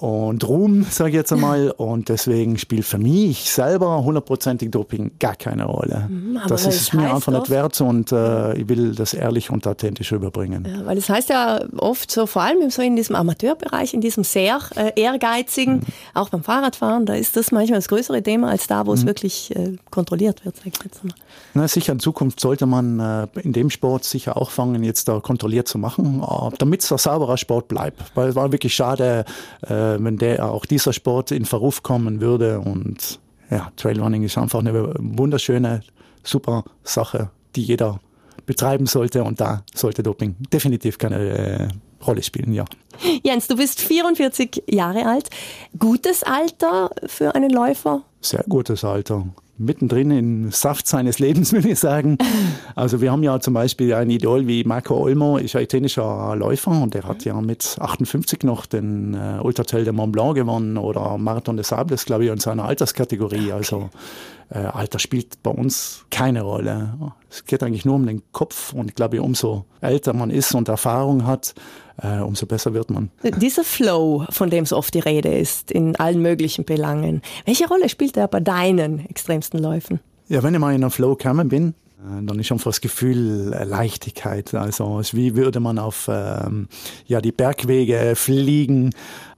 und 0.00 0.48
Ruhm, 0.48 0.86
sage 0.88 1.10
ich 1.10 1.16
jetzt 1.16 1.32
einmal. 1.32 1.70
Und 1.76 2.08
deswegen 2.08 2.56
spielt 2.56 2.84
für 2.84 2.98
mich 2.98 3.50
selber 3.50 4.02
hundertprozentig 4.02 4.70
Doping 4.70 5.12
gar 5.18 5.34
keine 5.34 5.64
Rolle. 5.64 6.08
aber 6.38 6.48
das 6.48 6.66
ist 6.66 6.94
mir 6.94 7.14
einfach 7.14 7.32
nicht 7.32 7.50
wert 7.50 7.80
und 7.80 8.12
äh, 8.12 8.54
ich 8.54 8.68
will 8.68 8.94
das 8.94 9.14
ehrlich 9.14 9.50
und 9.50 9.66
authentisch 9.66 10.12
rüberbringen. 10.12 10.66
Ja, 10.66 10.86
weil 10.86 10.98
es 10.98 11.08
heißt 11.08 11.28
ja 11.28 11.60
oft 11.76 12.10
so, 12.10 12.26
vor 12.26 12.42
allem 12.42 12.70
so 12.70 12.82
in 12.82 12.96
diesem 12.96 13.14
Amateurbereich, 13.16 13.94
in 13.94 14.00
diesem 14.00 14.24
sehr 14.24 14.58
äh, 14.76 14.92
ehrgeizigen, 15.00 15.82
auch 16.14 16.28
beim 16.30 16.42
Fahrradfahren, 16.42 17.06
da 17.06 17.14
ist 17.14 17.36
das 17.36 17.52
manchmal 17.52 17.78
das 17.78 17.88
größere 17.88 18.22
Thema 18.22 18.50
als 18.50 18.66
da, 18.66 18.86
wo 18.86 18.92
es 18.92 19.04
wirklich 19.06 19.54
äh, 19.54 19.76
kontrolliert 19.90 20.44
wird, 20.44 20.56
sag 20.56 20.66
ich 20.66 20.84
jetzt 20.84 21.04
mal. 21.04 21.14
Na, 21.54 21.68
sicher, 21.68 21.92
in 21.92 22.00
Zukunft 22.00 22.40
sollte 22.40 22.66
man 22.66 23.00
äh, 23.00 23.26
in 23.40 23.52
dem 23.52 23.70
Sport 23.70 24.04
sicher 24.04 24.36
auch 24.36 24.50
fangen, 24.50 24.82
jetzt 24.82 25.08
da 25.08 25.20
kontrolliert 25.20 25.68
zu 25.68 25.78
machen, 25.78 26.22
äh, 26.22 26.54
damit 26.58 26.82
es 26.82 26.92
ein 26.92 26.98
sauberer 26.98 27.36
Sport 27.36 27.68
bleibt. 27.68 28.02
Weil 28.14 28.30
es 28.30 28.34
war 28.34 28.52
wirklich 28.52 28.74
schade, 28.74 29.24
äh, 29.62 29.89
wenn 30.00 30.16
der 30.18 30.44
auch 30.44 30.66
dieser 30.66 30.92
Sport 30.92 31.30
in 31.30 31.44
Verruf 31.44 31.82
kommen 31.82 32.20
würde. 32.20 32.60
Und 32.60 33.20
ja, 33.50 33.72
Trailrunning 33.76 34.22
ist 34.22 34.38
einfach 34.38 34.60
eine 34.60 34.94
wunderschöne, 34.98 35.82
super 36.22 36.64
Sache, 36.84 37.30
die 37.56 37.62
jeder 37.62 38.00
betreiben 38.46 38.86
sollte. 38.86 39.24
Und 39.24 39.40
da 39.40 39.64
sollte 39.74 40.02
Doping 40.02 40.36
definitiv 40.52 40.98
keine 40.98 41.18
äh, 41.18 41.68
Rolle 42.06 42.22
spielen, 42.22 42.52
ja. 42.52 42.64
Jens, 43.22 43.46
du 43.46 43.56
bist 43.56 43.80
44 43.80 44.64
Jahre 44.68 45.06
alt. 45.06 45.30
Gutes 45.78 46.22
Alter 46.22 46.90
für 47.06 47.34
einen 47.34 47.50
Läufer? 47.50 48.02
Sehr 48.20 48.44
gutes 48.48 48.84
Alter. 48.84 49.26
Mittendrin 49.60 50.10
im 50.10 50.50
Saft 50.50 50.86
seines 50.86 51.18
Lebens, 51.18 51.52
würde 51.52 51.68
ich 51.68 51.78
sagen. 51.78 52.16
Also 52.74 53.00
wir 53.00 53.12
haben 53.12 53.22
ja 53.22 53.38
zum 53.40 53.54
Beispiel 53.54 53.92
ein 53.94 54.10
Idol 54.10 54.46
wie 54.46 54.64
Marco 54.64 54.96
Olmo, 54.96 55.36
ist 55.36 55.54
ein 55.54 55.62
italienischer 55.62 56.34
Läufer 56.34 56.70
und 56.70 56.94
der 56.94 57.04
hat 57.04 57.24
ja 57.24 57.40
mit 57.40 57.76
58 57.78 58.42
noch 58.42 58.66
den 58.66 59.14
äh, 59.14 59.38
Ultra 59.42 59.64
Trail 59.64 59.84
de 59.84 59.92
Mont 59.92 60.12
Blanc 60.12 60.34
gewonnen 60.34 60.78
oder 60.78 61.18
Marathon 61.18 61.56
des 61.56 61.68
Sables, 61.68 62.06
glaube 62.06 62.24
ich, 62.24 62.30
in 62.30 62.38
seiner 62.38 62.64
Alterskategorie. 62.64 63.52
Also 63.52 63.90
äh, 63.90 64.39
Alter 64.58 64.98
spielt 64.98 65.42
bei 65.42 65.50
uns 65.50 66.04
keine 66.10 66.42
Rolle. 66.42 66.94
Es 67.30 67.44
geht 67.44 67.62
eigentlich 67.62 67.84
nur 67.84 67.94
um 67.94 68.06
den 68.06 68.22
Kopf 68.32 68.72
und 68.72 68.88
ich 68.88 68.94
glaube, 68.94 69.22
umso 69.22 69.64
älter 69.80 70.12
man 70.12 70.30
ist 70.30 70.54
und 70.54 70.68
Erfahrung 70.68 71.26
hat, 71.26 71.54
äh, 72.02 72.18
umso 72.18 72.46
besser 72.46 72.74
wird 72.74 72.90
man. 72.90 73.10
Dieser 73.22 73.64
Flow, 73.64 74.24
von 74.30 74.50
dem 74.50 74.66
so 74.66 74.76
oft 74.76 74.92
die 74.94 75.00
Rede 75.00 75.32
ist, 75.32 75.70
in 75.70 75.96
allen 75.96 76.22
möglichen 76.22 76.64
Belangen, 76.64 77.22
welche 77.44 77.68
Rolle 77.68 77.88
spielt 77.88 78.16
er 78.16 78.28
bei 78.28 78.40
deinen 78.40 79.06
extremsten 79.08 79.60
Läufen? 79.60 80.00
Ja, 80.28 80.42
wenn 80.42 80.54
ich 80.54 80.60
mal 80.60 80.74
in 80.74 80.82
einen 80.82 80.90
Flow 80.90 81.14
gekommen 81.16 81.48
bin, 81.48 81.74
äh, 82.00 82.24
dann 82.24 82.38
ist 82.38 82.50
einfach 82.52 82.70
das 82.70 82.80
Gefühl 82.80 83.52
äh, 83.52 83.64
Leichtigkeit. 83.64 84.54
Also 84.54 84.98
es 85.00 85.08
ist 85.08 85.16
wie 85.16 85.36
würde 85.36 85.60
man 85.60 85.78
auf 85.78 86.08
ähm, 86.10 86.68
ja, 87.06 87.20
die 87.20 87.32
Bergwege 87.32 88.14
fliegen. 88.16 88.94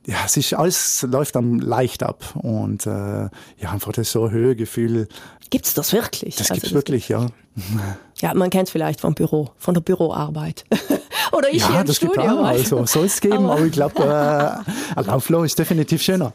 Ja, 0.07 0.17
es 0.27 0.37
ist 0.37 0.53
alles 0.55 1.07
läuft 1.09 1.37
dann 1.37 1.59
leicht 1.61 2.03
ab 2.03 2.25
und 2.43 2.87
äh, 2.87 2.91
ja, 2.91 3.31
einfach 3.71 3.93
das 3.93 4.11
so 4.11 4.31
Höhegefühl, 4.31 5.09
Gibt's 5.51 5.75
das 5.75 5.93
wirklich? 5.93 6.37
das 6.37 6.51
Also 6.51 6.61
gibt's 6.61 6.75
wirklich, 6.75 7.11
ja. 7.11 7.27
Ja, 8.23 8.33
man 8.33 8.49
kennt 8.49 8.69
es 8.69 8.73
vielleicht 8.73 9.03
vom 9.03 9.13
Büro, 9.13 9.51
von 9.59 9.75
der 9.75 9.83
Büroarbeit. 9.83 10.65
Oder 11.33 11.51
ich 11.53 11.63
hier 11.67 11.75
Ja, 11.75 11.81
im 11.83 11.87
das 11.87 12.01
gibt 12.01 12.13
Studio. 12.15 12.31
auch, 12.41 12.45
also 12.47 12.87
soll 12.87 13.05
es 13.05 13.21
geben, 13.21 13.51
aber, 13.51 13.61
ich 13.67 13.73
glaube, 13.73 14.03
äh, 14.03 14.99
ein 14.99 15.05
Laufflow 15.05 15.45
ist 15.45 15.59
definitiv 15.59 16.01
schöner. 16.03 16.33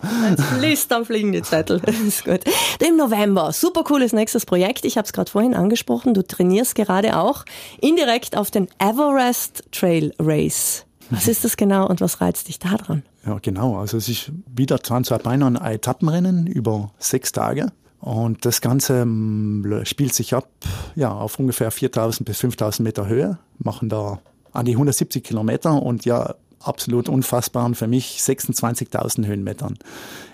Liest 0.59 0.93
am 0.93 1.03
fliegenden 1.03 1.43
Zettel. 1.43 1.79
Das 1.83 1.95
ist 1.99 2.25
gut. 2.25 2.41
Im 2.87 2.95
November, 2.97 3.51
super 3.53 3.83
cooles 3.83 4.13
nächstes 4.13 4.45
Projekt. 4.45 4.85
Ich 4.85 4.97
habe 4.97 5.05
es 5.07 5.13
gerade 5.13 5.31
vorhin 5.31 5.55
angesprochen. 5.55 6.13
Du 6.13 6.21
trainierst 6.21 6.75
gerade 6.75 7.17
auch 7.17 7.43
indirekt 7.81 8.37
auf 8.37 8.51
den 8.51 8.67
Everest 8.77 9.63
Trail 9.71 10.13
Race. 10.19 10.85
Was 11.09 11.27
ist 11.27 11.43
das 11.43 11.57
genau 11.57 11.87
und 11.87 12.01
was 12.01 12.21
reizt 12.21 12.49
dich 12.49 12.59
da 12.59 12.75
dran? 12.75 13.01
Ja, 13.27 13.39
genau. 13.41 13.77
Also 13.77 13.97
es 13.97 14.07
ist 14.07 14.31
wieder 14.47 14.79
Transalpine 14.79 15.45
ein 15.45 15.55
Etappenrennen 15.57 16.47
über 16.47 16.91
sechs 16.97 17.33
Tage. 17.33 17.67
Und 17.99 18.45
das 18.45 18.61
Ganze 18.61 19.01
ähm, 19.01 19.81
spielt 19.83 20.13
sich 20.13 20.33
ab 20.33 20.47
ja, 20.95 21.11
auf 21.11 21.37
ungefähr 21.37 21.71
4000 21.71 22.25
bis 22.25 22.39
5000 22.39 22.85
Meter 22.85 23.07
Höhe, 23.07 23.37
machen 23.57 23.89
da 23.89 24.19
an 24.53 24.65
die 24.65 24.73
170 24.73 25.23
Kilometer 25.23 25.81
und 25.81 26.05
ja, 26.05 26.35
absolut 26.61 27.09
unfassbaren 27.09 27.75
für 27.75 27.87
mich 27.87 28.19
26.000 28.19 29.25
Höhenmetern. 29.25 29.77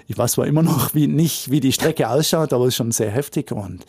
Ich 0.07 0.17
weiß 0.17 0.33
zwar 0.33 0.45
immer 0.45 0.61
noch 0.61 0.93
wie, 0.93 1.07
nicht, 1.07 1.49
wie 1.49 1.61
die 1.61 1.73
Strecke 1.73 2.09
ausschaut, 2.09 2.53
aber 2.53 2.65
es 2.65 2.69
ist 2.69 2.75
schon 2.75 2.91
sehr 2.91 3.09
heftig. 3.09 3.51
Und 3.51 3.85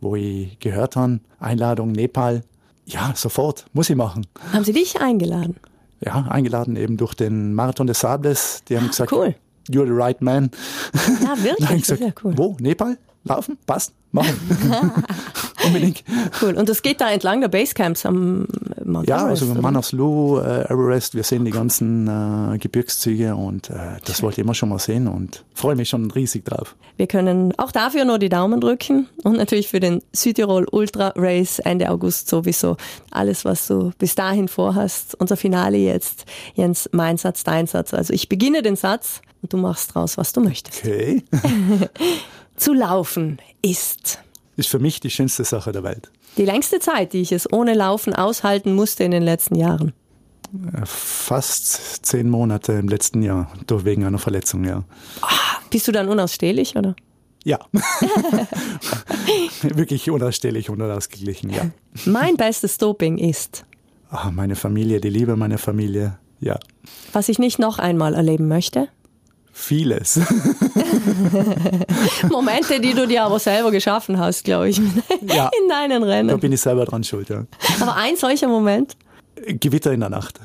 wo 0.00 0.14
ich 0.14 0.58
gehört 0.58 0.96
habe, 0.96 1.20
Einladung 1.40 1.92
Nepal, 1.92 2.42
ja, 2.84 3.12
sofort, 3.14 3.64
muss 3.72 3.88
ich 3.88 3.96
machen. 3.96 4.26
Haben 4.52 4.64
sie 4.64 4.72
dich 4.72 5.00
eingeladen? 5.00 5.56
Ja, 6.04 6.26
eingeladen 6.28 6.76
eben 6.76 6.96
durch 6.96 7.14
den 7.14 7.54
Marathon 7.54 7.86
des 7.86 8.00
Sables. 8.00 8.62
Die 8.68 8.76
haben 8.76 8.88
gesagt, 8.88 9.12
cool. 9.12 9.34
you're 9.68 9.86
the 9.86 9.92
right 9.92 10.20
man. 10.20 10.50
Ja, 11.22 11.36
wirklich? 11.42 11.58
Ich 11.58 11.66
Das 11.66 11.70
ist 11.70 11.82
gesagt, 11.82 12.00
ja 12.00 12.12
cool. 12.24 12.36
wo? 12.36 12.56
Nepal? 12.60 12.98
Laufen? 13.24 13.56
Passt? 13.66 13.92
Machen. 14.10 14.34
Unbedingt. 15.64 16.02
Cool. 16.40 16.54
Und 16.54 16.68
das 16.68 16.82
geht 16.82 17.00
da 17.00 17.10
entlang 17.10 17.40
der 17.40 17.48
Basecamps 17.48 18.04
am 18.04 18.46
Mount 18.92 19.08
Ja, 19.08 19.24
Everest, 19.24 19.42
also? 19.42 19.54
Manaslu, 19.60 20.38
äh, 20.38 20.70
Everest, 20.72 21.14
wir 21.14 21.24
sehen 21.24 21.44
die 21.44 21.50
ganzen 21.50 22.06
äh, 22.08 22.58
Gebirgszüge 22.58 23.34
und 23.34 23.70
äh, 23.70 23.74
das 24.04 24.22
wollte 24.22 24.40
ich 24.40 24.44
immer 24.44 24.54
schon 24.54 24.68
mal 24.68 24.78
sehen 24.78 25.08
und 25.08 25.44
freue 25.54 25.74
mich 25.76 25.88
schon 25.88 26.10
riesig 26.10 26.44
drauf. 26.44 26.76
Wir 26.96 27.06
können 27.06 27.52
auch 27.58 27.72
dafür 27.72 28.04
nur 28.04 28.18
die 28.18 28.28
Daumen 28.28 28.60
drücken 28.60 29.08
und 29.24 29.36
natürlich 29.36 29.68
für 29.68 29.80
den 29.80 30.02
Südtirol 30.12 30.66
Ultra 30.70 31.12
Race 31.16 31.58
Ende 31.58 31.90
August 31.90 32.28
sowieso. 32.28 32.76
Alles, 33.10 33.44
was 33.44 33.66
du 33.66 33.92
bis 33.98 34.14
dahin 34.14 34.48
vorhast. 34.48 35.16
Unser 35.18 35.36
Finale 35.36 35.78
jetzt. 35.78 36.24
Jens, 36.54 36.88
mein 36.92 37.16
Satz, 37.16 37.44
dein 37.44 37.66
Satz. 37.66 37.94
Also 37.94 38.12
ich 38.12 38.28
beginne 38.28 38.62
den 38.62 38.76
Satz 38.76 39.22
und 39.40 39.52
du 39.52 39.56
machst 39.56 39.94
draus, 39.94 40.16
was 40.18 40.32
du 40.32 40.40
möchtest. 40.40 40.78
Okay. 40.80 41.22
Zu 42.56 42.74
laufen 42.74 43.38
ist 43.62 44.18
Ist 44.56 44.68
für 44.68 44.78
mich 44.78 45.00
die 45.00 45.10
schönste 45.10 45.44
Sache 45.44 45.72
der 45.72 45.82
Welt. 45.82 46.10
Die 46.36 46.44
längste 46.44 46.78
Zeit, 46.80 47.12
die 47.12 47.20
ich 47.20 47.32
es 47.32 47.50
ohne 47.52 47.74
Laufen 47.74 48.14
aushalten 48.14 48.74
musste 48.74 49.04
in 49.04 49.10
den 49.10 49.22
letzten 49.22 49.54
Jahren. 49.56 49.92
Äh, 50.74 50.84
Fast 50.84 52.04
zehn 52.06 52.28
Monate 52.28 52.72
im 52.74 52.88
letzten 52.88 53.22
Jahr 53.22 53.52
durch 53.66 53.84
wegen 53.84 54.04
einer 54.04 54.18
Verletzung, 54.18 54.64
ja. 54.64 54.84
Bist 55.70 55.88
du 55.88 55.92
dann 55.92 56.08
unausstehlich, 56.08 56.76
oder? 56.76 56.94
Ja. 57.44 57.58
Wirklich 59.62 60.10
unausstehlich 60.10 60.70
und 60.70 60.80
unausgeglichen, 60.80 61.50
ja. 61.50 61.70
Mein 62.04 62.36
bestes 62.36 62.78
Doping 62.78 63.18
ist, 63.18 63.64
Ah, 64.10 64.30
meine 64.30 64.56
Familie, 64.56 65.00
die 65.00 65.08
Liebe 65.08 65.36
meiner 65.36 65.56
Familie, 65.56 66.18
ja. 66.38 66.58
was 67.14 67.30
ich 67.30 67.38
nicht 67.38 67.58
noch 67.58 67.78
einmal 67.78 68.14
erleben 68.14 68.46
möchte. 68.46 68.88
Vieles. 69.54 70.18
Momente, 72.30 72.80
die 72.80 72.94
du 72.94 73.06
dir 73.06 73.24
aber 73.24 73.38
selber 73.38 73.70
geschaffen 73.70 74.18
hast, 74.18 74.44
glaube 74.44 74.68
ich, 74.70 74.78
Ja. 75.22 75.50
in 75.62 75.68
deinen 75.68 76.02
Da 76.02 76.08
Rennen. 76.08 76.40
bin 76.40 76.52
ich 76.52 76.60
selber 76.60 76.84
dran 76.84 77.04
schuld, 77.04 77.28
ja. 77.28 77.44
Aber 77.80 77.96
ein 77.96 78.16
solcher 78.16 78.48
Moment, 78.48 78.96
Gewitter 79.46 79.92
in 79.92 80.00
der 80.00 80.10
Nacht. 80.10 80.40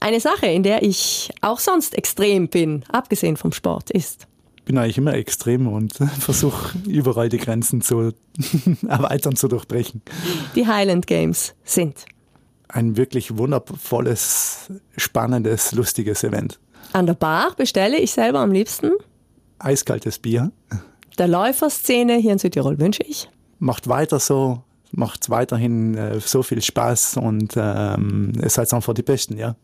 eine 0.00 0.20
Sache, 0.20 0.46
in 0.46 0.62
der 0.62 0.82
ich 0.82 1.30
auch 1.40 1.58
sonst 1.58 1.96
extrem 1.96 2.48
bin, 2.48 2.84
abgesehen 2.90 3.36
vom 3.36 3.52
Sport, 3.52 3.90
ist. 3.90 4.26
Bin 4.64 4.78
eigentlich 4.78 4.98
immer 4.98 5.14
extrem 5.14 5.66
und 5.68 5.94
versuche 6.20 6.76
überall 6.86 7.28
die 7.28 7.38
Grenzen 7.38 7.82
zu 7.82 8.12
erweitern, 8.88 9.36
zu 9.36 9.48
durchbrechen. 9.48 10.02
Die 10.54 10.66
Highland 10.66 11.06
Games 11.06 11.54
sind 11.64 12.04
Ein 12.68 12.96
wirklich 12.96 13.36
wundervolles, 13.36 14.70
spannendes, 14.96 15.72
lustiges 15.72 16.24
Event. 16.24 16.58
An 16.92 17.06
der 17.06 17.14
Bar 17.14 17.54
bestelle 17.56 17.98
ich 17.98 18.12
selber 18.12 18.40
am 18.40 18.52
liebsten. 18.52 18.92
Eiskaltes 19.58 20.18
Bier. 20.18 20.52
Der 21.18 21.28
Läuferszene 21.28 22.16
hier 22.16 22.32
in 22.32 22.38
Südtirol 22.38 22.78
wünsche 22.78 23.02
ich. 23.02 23.28
Macht 23.58 23.88
weiter 23.88 24.18
so, 24.18 24.62
macht 24.90 25.30
weiterhin 25.30 25.94
äh, 25.96 26.20
so 26.20 26.42
viel 26.42 26.60
Spaß 26.60 27.16
und 27.18 27.54
ähm, 27.56 28.32
ihr 28.40 28.50
seid 28.50 28.72
einfach 28.74 28.94
die 28.94 29.02
Besten, 29.02 29.36
ja. 29.36 29.56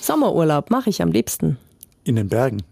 Sommerurlaub 0.00 0.70
mache 0.70 0.90
ich 0.90 1.02
am 1.02 1.10
liebsten. 1.10 1.58
In 2.04 2.16
den 2.16 2.28
Bergen. 2.28 2.62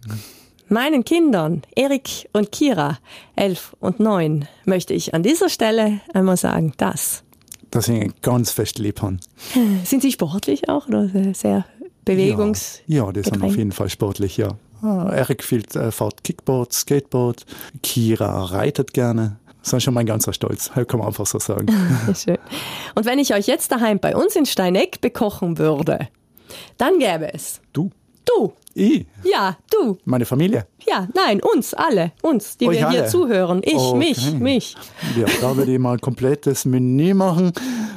Meinen 0.69 1.05
Kindern, 1.05 1.63
Erik 1.75 2.29
und 2.33 2.53
Kira, 2.53 2.99
elf 3.37 3.75
und 3.81 4.01
neun, 4.01 4.47
möchte 4.65 4.95
ich 4.95 5.15
an 5.15 5.23
dieser 5.23 5.49
Stelle 5.49 6.01
einmal 6.15 6.37
sagen, 6.37 6.75
das. 6.77 7.25
Das 7.71 7.87
sind 7.87 8.23
ganz 8.23 8.51
fest 8.51 8.79
lieb 8.79 9.01
haben. 9.03 9.21
Sind 9.85 10.03
Sie 10.03 10.13
sportlich 10.13 10.69
auch 10.69 10.89
oder 10.89 11.09
sehr 11.35 11.65
bewegungs? 12.05 12.81
Ja, 12.87 13.05
ja 13.07 13.13
die 13.13 13.23
sind 13.23 13.43
auf 13.43 13.57
jeden 13.57 13.73
Fall 13.73 13.89
sportlich, 13.89 14.37
ja. 14.37 14.49
Ah, 14.83 15.11
Erik 15.15 15.45
fährt, 15.45 15.77
äh, 15.77 15.91
fährt 15.93 16.25
Kickboard, 16.25 16.73
Skateboard, 16.73 17.45
Kira 17.83 18.45
reitet 18.45 18.95
gerne. 18.95 19.37
Das 19.63 19.75
ist 19.75 19.83
schon 19.83 19.93
mein 19.93 20.07
ganzer 20.07 20.33
Stolz, 20.33 20.71
kann 20.89 20.99
man 20.99 21.09
einfach 21.09 21.27
so 21.27 21.39
sagen. 21.39 21.67
Schön. 22.15 22.39
Und 22.95 23.05
wenn 23.05 23.19
ich 23.19 23.35
euch 23.35 23.47
jetzt 23.47 23.71
daheim 23.73 23.99
bei 23.99 24.17
uns 24.17 24.35
in 24.37 24.47
Steineck 24.47 25.01
bekochen 25.03 25.59
würde, 25.59 26.09
dann 26.79 26.99
gäbe 26.99 27.33
es 27.35 27.61
Du, 27.75 27.91
du, 28.25 28.55
ich, 28.73 29.05
ja, 29.23 29.59
du, 29.71 29.99
meine 30.07 30.25
Familie. 30.25 30.67
ja, 30.89 31.07
nein, 31.15 31.41
uns 31.43 31.75
alle, 31.75 32.13
uns, 32.23 32.57
die 32.57 32.67
Euch 32.69 32.79
wir 32.79 32.89
hier 32.91 33.01
alle? 33.03 33.09
zuhören. 33.11 33.61
Ich, 33.63 33.75
Okay. 33.75 33.99
mich, 33.99 34.33
mich. 34.33 34.77
Ja, 35.19 35.27
da 35.43 35.55
würde 35.57 35.73
ich 35.75 35.79
mal 35.79 35.93
ein 35.95 36.01
komplettes 36.01 36.65
Menü 36.65 37.13
machen. 37.13 37.53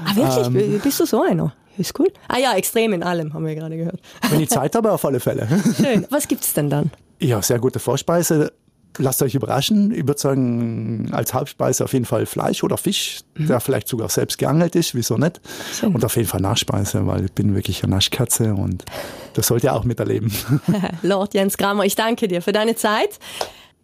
Ah, 0.06 0.16
wirklich? 0.16 0.48
Ähm. 0.76 0.82
Bist 0.84 1.00
du 1.00 1.06
so 1.06 1.22
einer? 1.22 1.54
Ist 1.78 1.98
cool. 2.00 2.12
Ah 2.28 2.38
ja, 2.38 2.54
extrem 2.54 2.94
in 2.94 3.04
allem, 3.04 3.34
haben 3.34 3.46
wir 3.46 3.56
gerade 3.56 3.78
gehört. 3.78 4.00
Wenn 4.30 4.42
ich 4.42 4.50
Zeit 4.50 4.76
habe, 4.76 4.92
auf 4.92 5.04
alle 5.06 5.20
Fälle. 5.20 5.48
Schön. 5.78 6.06
Was 6.10 6.28
gibt's 6.28 6.54
denn 6.54 6.70
dann? 6.70 6.92
Ja, 7.20 7.42
sehr 7.42 7.60
gute 7.60 7.80
Vorspeise. 7.80 8.52
Lasst 9.00 9.24
euch 9.24 9.34
überraschen. 9.34 9.92
Ich 9.92 10.06
würde 10.06 10.20
sagen, 10.20 11.10
als 11.14 11.34
Hauptspeise 11.34 11.84
auf 11.84 11.94
jeden 11.94 12.06
Fall 12.06 12.28
Fleisch 12.28 12.64
oder 12.64 12.78
Fisch, 12.78 13.22
der 13.36 13.60
vielleicht 13.60 13.88
sogar 13.88 14.08
selbst 14.10 14.38
geangelt 14.38 14.76
ist, 14.76 14.94
wieso 14.94 15.18
nicht? 15.18 15.42
Schön. 15.74 15.96
Und 15.96 16.06
auf 16.06 16.16
jeden 16.16 16.28
Fall 16.28 16.42
Nachspeise, 16.42 17.08
weil 17.08 17.26
ich 17.26 17.32
bin 17.32 17.56
wirklich 17.56 17.84
eine 17.84 17.96
Naschkatze 17.96 18.54
und 18.54 18.86
das 19.34 19.48
sollt 19.48 19.64
ihr 19.64 19.74
auch 19.74 19.84
miterleben. 19.84 20.32
Lord 21.02 21.34
Jens 21.34 21.58
Kramer, 21.58 21.86
ich 21.86 21.96
danke 21.96 22.28
dir 22.28 22.44
für 22.44 22.52
deine 22.52 22.76
Zeit. 22.76 23.18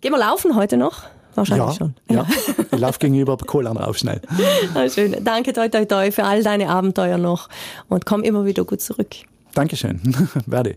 Gehen 0.02 0.12
wir 0.12 0.20
laufen 0.20 0.56
heute 0.56 0.78
noch? 0.78 1.04
Wahrscheinlich 1.40 1.68
ja, 1.68 1.74
schon. 1.74 1.94
ja. 2.10 2.26
Ich 2.72 2.80
laufe 2.80 3.00
gegenüber 3.00 3.38
Kohlern 3.38 3.78
rauf 3.78 3.98
schnell. 3.98 4.22
Ah, 4.76 4.90
schön. 4.90 5.16
Danke, 5.24 5.54
toi, 5.54 5.70
toi, 5.70 5.86
toi, 5.86 6.12
für 6.12 6.24
all 6.26 6.44
deine 6.44 6.70
Abenteuer 6.70 7.18
noch. 7.18 7.50
Und 7.88 8.06
komm 8.06 8.24
immer 8.24 8.46
wieder 8.46 8.66
gut 8.66 8.82
zurück. 8.82 9.16
Dankeschön. 9.54 10.00
Werde. 10.46 10.76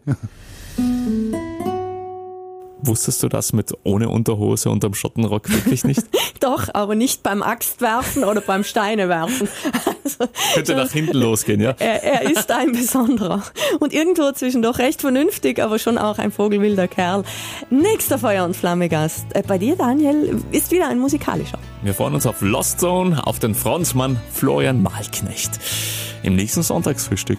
Wusstest 2.85 3.23
du 3.23 3.29
das 3.29 3.53
mit 3.53 3.73
ohne 3.85 4.09
Unterhose 4.09 4.69
unterm 4.69 4.95
Schottenrock 4.95 5.49
wirklich 5.51 5.85
nicht? 5.85 6.03
Doch, 6.41 6.69
aber 6.75 6.95
nicht 6.97 7.23
beim 7.23 7.43
Axtwerfen 7.43 8.25
oder 8.25 8.41
beim 8.41 8.65
Steinewerfen. 8.65 9.49
Also, 10.05 10.33
Könnte 10.55 10.75
nach 10.75 10.91
hinten 10.91 11.17
losgehen, 11.17 11.61
ja? 11.61 11.77
er, 11.79 12.03
er 12.03 12.23
ist 12.31 12.51
ein 12.51 12.73
Besonderer. 12.73 13.43
Und 13.79 13.93
irgendwo 13.93 14.33
zwischendurch 14.33 14.79
recht 14.79 15.01
vernünftig, 15.01 15.63
aber 15.63 15.79
schon 15.79 15.97
auch 15.97 16.19
ein 16.19 16.33
vogelwilder 16.33 16.89
Kerl. 16.89 17.23
Nächster 17.71 18.19
Feuer- 18.19 18.45
und 18.45 18.57
Flamme-Gast. 18.57 19.27
Äh, 19.35 19.43
Bei 19.47 19.59
dir, 19.59 19.77
Daniel, 19.77 20.43
ist 20.51 20.73
wieder 20.73 20.89
ein 20.89 20.99
musikalischer. 20.99 21.59
Wir 21.83 21.95
freuen 21.95 22.15
uns 22.15 22.27
auf 22.27 22.41
Lost 22.41 22.81
Zone, 22.81 23.25
auf 23.25 23.39
den 23.39 23.55
Frontmann 23.55 24.21
Florian 24.33 24.83
Malknecht. 24.83 25.53
Im 26.25 26.35
nächsten 26.35 26.63
Sonntagsfrühstück. 26.63 27.39